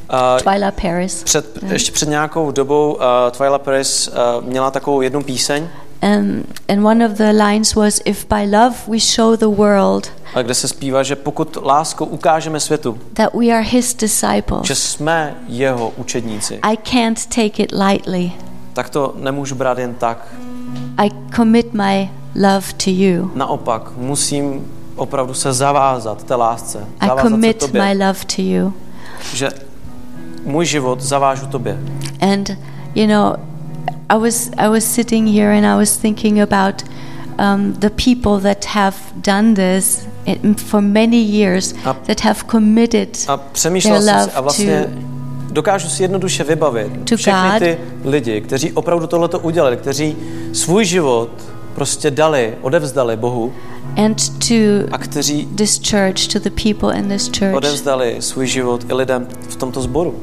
[0.09, 1.23] Uh, Twyla Paris.
[1.23, 3.01] před, ještě před nějakou dobou uh,
[3.31, 5.67] Twyla Paris uh, měla takovou jednu píseň,
[6.01, 10.41] Um, and one of the lines was, If by love we show the world a
[10.41, 15.35] kde se zpívá, že pokud láskou ukážeme světu, that we are his disciples, že jsme
[15.47, 18.31] jeho učedníci, I can't take it lightly.
[18.73, 20.27] Tak to nemůžu brát jen tak.
[20.97, 23.31] I commit my love to you.
[23.35, 26.85] Naopak, musím opravdu se zavázat té lásce.
[27.01, 28.73] I Zavázat se commit tobě, my love to you.
[29.33, 29.49] že
[30.45, 31.79] můj život zavážu tobě.
[32.21, 32.49] And
[32.95, 33.35] you know,
[34.09, 36.83] I was I was sitting here and I was thinking about
[37.39, 40.07] um, the people that have done this
[40.55, 45.08] for many years, A- that have committed A přemýšlel their love a vlastně to
[45.51, 47.59] dokážu si jednoduše vybavit to všechny God.
[47.59, 50.17] ty lidi, kteří opravdu tohleto udělali, kteří
[50.53, 51.29] svůj život
[51.75, 53.53] prostě dali, odevzdali Bohu
[53.97, 54.53] and to
[54.91, 57.55] a kteří this church, to the people in this church.
[57.55, 60.15] odevzdali svůj život i lidem v tomto sboru.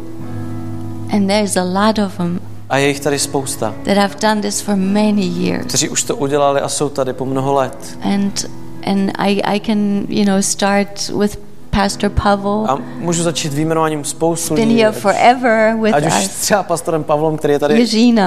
[1.12, 4.60] And there's a lot of them A je jich tady spousta, that have done this
[4.60, 5.66] for many years.
[5.66, 7.98] kteří už to udělali a jsou tady po mnoho let.
[8.02, 8.50] And
[8.86, 11.38] and I, I can, you know, start with
[11.76, 12.64] Pastor Pavel.
[12.68, 17.04] A můžu začít výjmenováním spoustu Been lidí, here ať- forever with ať už třeba pastorem
[17.04, 18.22] Pavlem, který je tady Jiřinkou,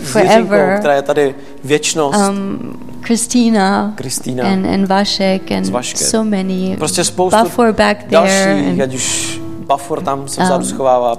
[0.00, 0.76] forever.
[0.78, 5.64] která je tady věčnost, um, Christina Kristýna, and, and Vašek and
[5.96, 6.74] so many.
[6.78, 11.16] prostě spoustu Bafor back there dalších, and ať už Bafor tam se vzadu schovává,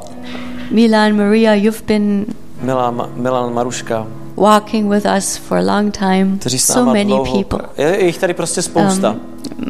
[0.72, 2.26] Milan, Maria, you've been
[2.62, 6.40] Milan, Milan Maruška, walking with us for a long time.
[6.57, 7.60] So many dlouho, people.
[7.78, 9.12] je, je jich tady prostě spousta.
[9.12, 9.20] Um,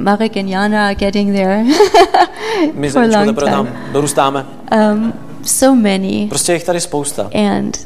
[0.03, 1.63] Marek and Jana are getting there.
[2.73, 3.77] My for a long time.
[3.91, 4.45] dorůstáme.
[4.91, 5.13] um,
[5.43, 6.27] so many.
[6.29, 7.29] Prostě je jich tady spousta.
[7.33, 7.77] And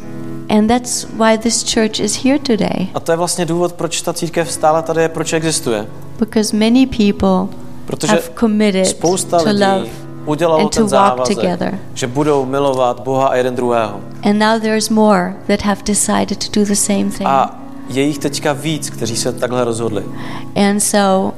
[0.50, 2.88] and that's why this church is here today.
[2.94, 5.88] A to je vlastně důvod, proč ta církev stále tady je, proč existuje.
[6.20, 10.90] Because many people Protože have committed spousta to lidí love udělalo and to ten walk
[10.90, 11.80] závazek, together.
[11.94, 14.00] že budou milovat Boha a jeden druhého.
[14.24, 17.28] And now there's more that have decided to do the same thing.
[17.28, 17.56] A
[17.90, 20.04] je jich teďka víc, kteří se takhle rozhodli.
[20.70, 21.38] And so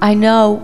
[0.00, 0.60] I know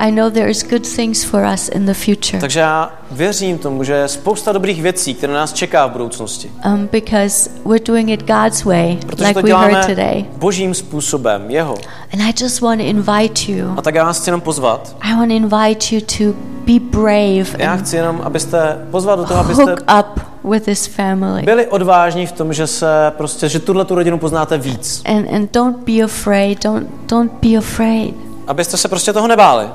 [0.00, 2.40] I know there is good things for us in the future.
[2.40, 6.50] Takže já věřím tomu, že je spousta dobrých věcí, které nás čeká v budoucnosti.
[6.66, 10.24] Um, because we're doing it God's way, Protože like to we heard děláme today.
[10.36, 11.74] božím způsobem, jeho.
[12.12, 13.74] And I just want to invite you.
[13.76, 14.96] A tak já vás chci jenom pozvat.
[15.00, 19.24] I want to invite you to be brave Já and chci jenom, abyste pozvat do
[19.24, 20.20] toho, abyste hook up
[20.50, 21.42] with this family.
[21.42, 22.86] byli odvážní v tom, že se
[23.16, 25.02] prostě, že tuhle tu rodinu poznáte víc.
[25.04, 26.64] And and don't be afraid.
[26.64, 28.14] Don't don't be afraid.
[28.46, 29.66] Abyste se prostě toho nebáli.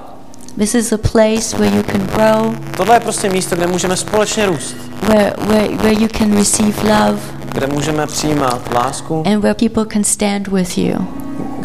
[0.57, 4.45] This is a place where you can grow, Tohle je prostě místo, kde můžeme společně
[4.45, 4.75] růst.
[5.07, 7.19] where where, where you can receive love,
[7.53, 9.23] Kde můžeme přijímat lásku.
[9.25, 10.95] and where people can stand with you.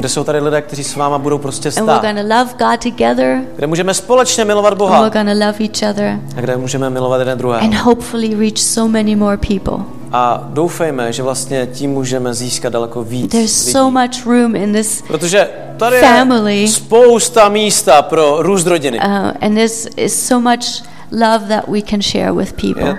[0.01, 2.03] Kde jsou tady lidé, kteří s váma budou prostě And we're stát.
[2.15, 5.01] gonna love God together, Kde můžeme společně milovat and Boha.
[5.03, 7.73] we're gonna love each other, A kde můžeme milovat jeden and druhého.
[7.83, 9.85] hopefully reach so many more people.
[10.13, 13.73] A doufejme, že vlastně tím můžeme získat daleko víc There's lidí.
[13.73, 16.69] so much room in this, Protože tady je Family.
[16.69, 18.99] spousta místa pro růst rodiny.
[18.99, 19.05] uh,
[19.41, 20.65] and there's is so much
[21.13, 22.89] love that we can share with people.
[22.89, 22.97] Je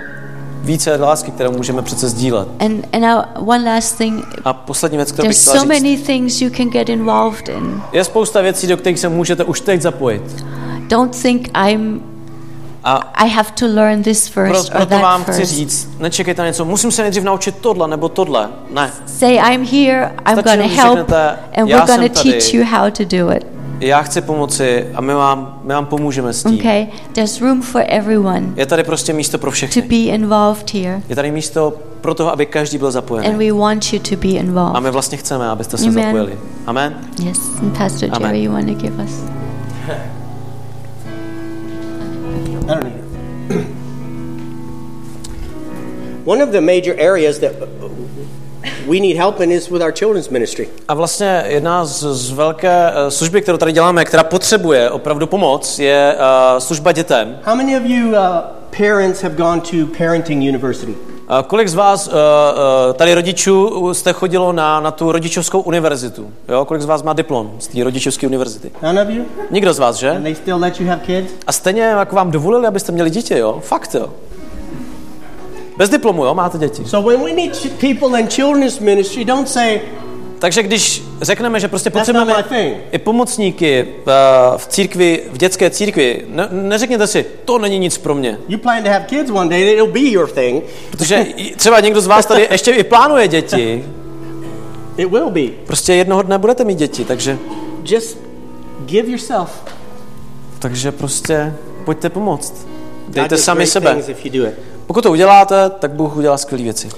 [0.62, 2.48] více lásky, kterou můžeme přece sdílet.
[2.60, 5.82] And and now one last thing, A poslední věc, kterou bych chtěla so říct.
[5.82, 7.82] many things you can get involved in.
[7.92, 10.44] Je spousta věcí, do kterých se můžete už teď zapojit.
[10.88, 12.02] don't think I'm
[12.84, 15.52] A I have to learn this first or proto that vám chci first.
[15.52, 18.48] říct, nečekejte na něco, musím se nejdřív naučit tohle nebo tohle.
[18.70, 22.22] Ne, Say I'm here, I'm Stačí, going to help řeknete, and "Já we're going to
[22.22, 23.46] teach tady." you how to do it.
[23.86, 26.58] Já chci pomoci a my vám, my vám pomůžeme s tím.
[26.58, 26.86] Okay?
[27.12, 29.82] There's room for everyone Je tady prostě místo pro to všechny.
[29.82, 31.02] be involved here.
[31.08, 33.34] Je tady místo pro toho, aby každý byl And zapojený.
[33.52, 34.82] we want you to be A involved.
[34.82, 36.04] my vlastně chceme, abyste se Amen.
[36.04, 36.38] zapojili.
[36.66, 36.94] Amen?
[37.24, 37.38] Yes.
[37.62, 38.22] And Pastor Amen.
[38.30, 39.10] Jerry, you want to give us?
[46.24, 47.52] One of the major areas that
[48.88, 50.68] we need help in is with our children's ministry.
[50.88, 55.78] A vlastně jedna z, z velké eh, služby, kterou tady děláme, která potřebuje opravdu pomoc,
[55.78, 57.38] je uh, služba dětem.
[57.42, 58.16] How many of you uh,
[58.78, 60.94] parents have gone to parenting university?
[61.28, 62.18] A kolik z vás uh, uh,
[62.94, 66.30] tady rodičů jste chodilo na, na tu rodičovskou univerzitu?
[66.48, 66.64] Jo?
[66.64, 68.70] Kolik z vás má diplom z té rodičovské univerzity?
[68.82, 69.24] None of you?
[69.50, 70.10] Nikdo z vás, že?
[70.10, 71.32] And they still let you have kids?
[71.46, 73.60] A stejně jako vám dovolili, abyste měli dítě, jo?
[73.62, 74.08] Fakt, jo?
[75.76, 76.34] Bez diplomu, jo?
[76.34, 76.84] Máte děti.
[76.84, 79.80] So when we need people in children's ministry, don't say,
[80.42, 82.44] Takže když řekneme, že prostě potřebujeme
[82.90, 84.12] i pomocníky uh,
[84.56, 88.38] v církvi, v dětské církvi, ne, neřekněte si, to není nic pro mě.
[88.48, 90.64] you plan to have kids one day, it'll be your thing.
[90.90, 91.26] Protože
[91.56, 93.84] třeba někdo z vás tady ještě i plánuje děti.
[94.96, 95.42] It will be.
[95.66, 97.38] Prostě jednoho dne budete mít děti, takže,
[97.84, 98.18] Just
[98.86, 99.50] give yourself.
[100.58, 101.54] takže prostě
[101.84, 102.66] pojďte pomoct.
[103.08, 104.02] Dejte sami sebe.
[104.92, 106.90] Pokud to uděláte, tak Bůh udělá skvělé věci.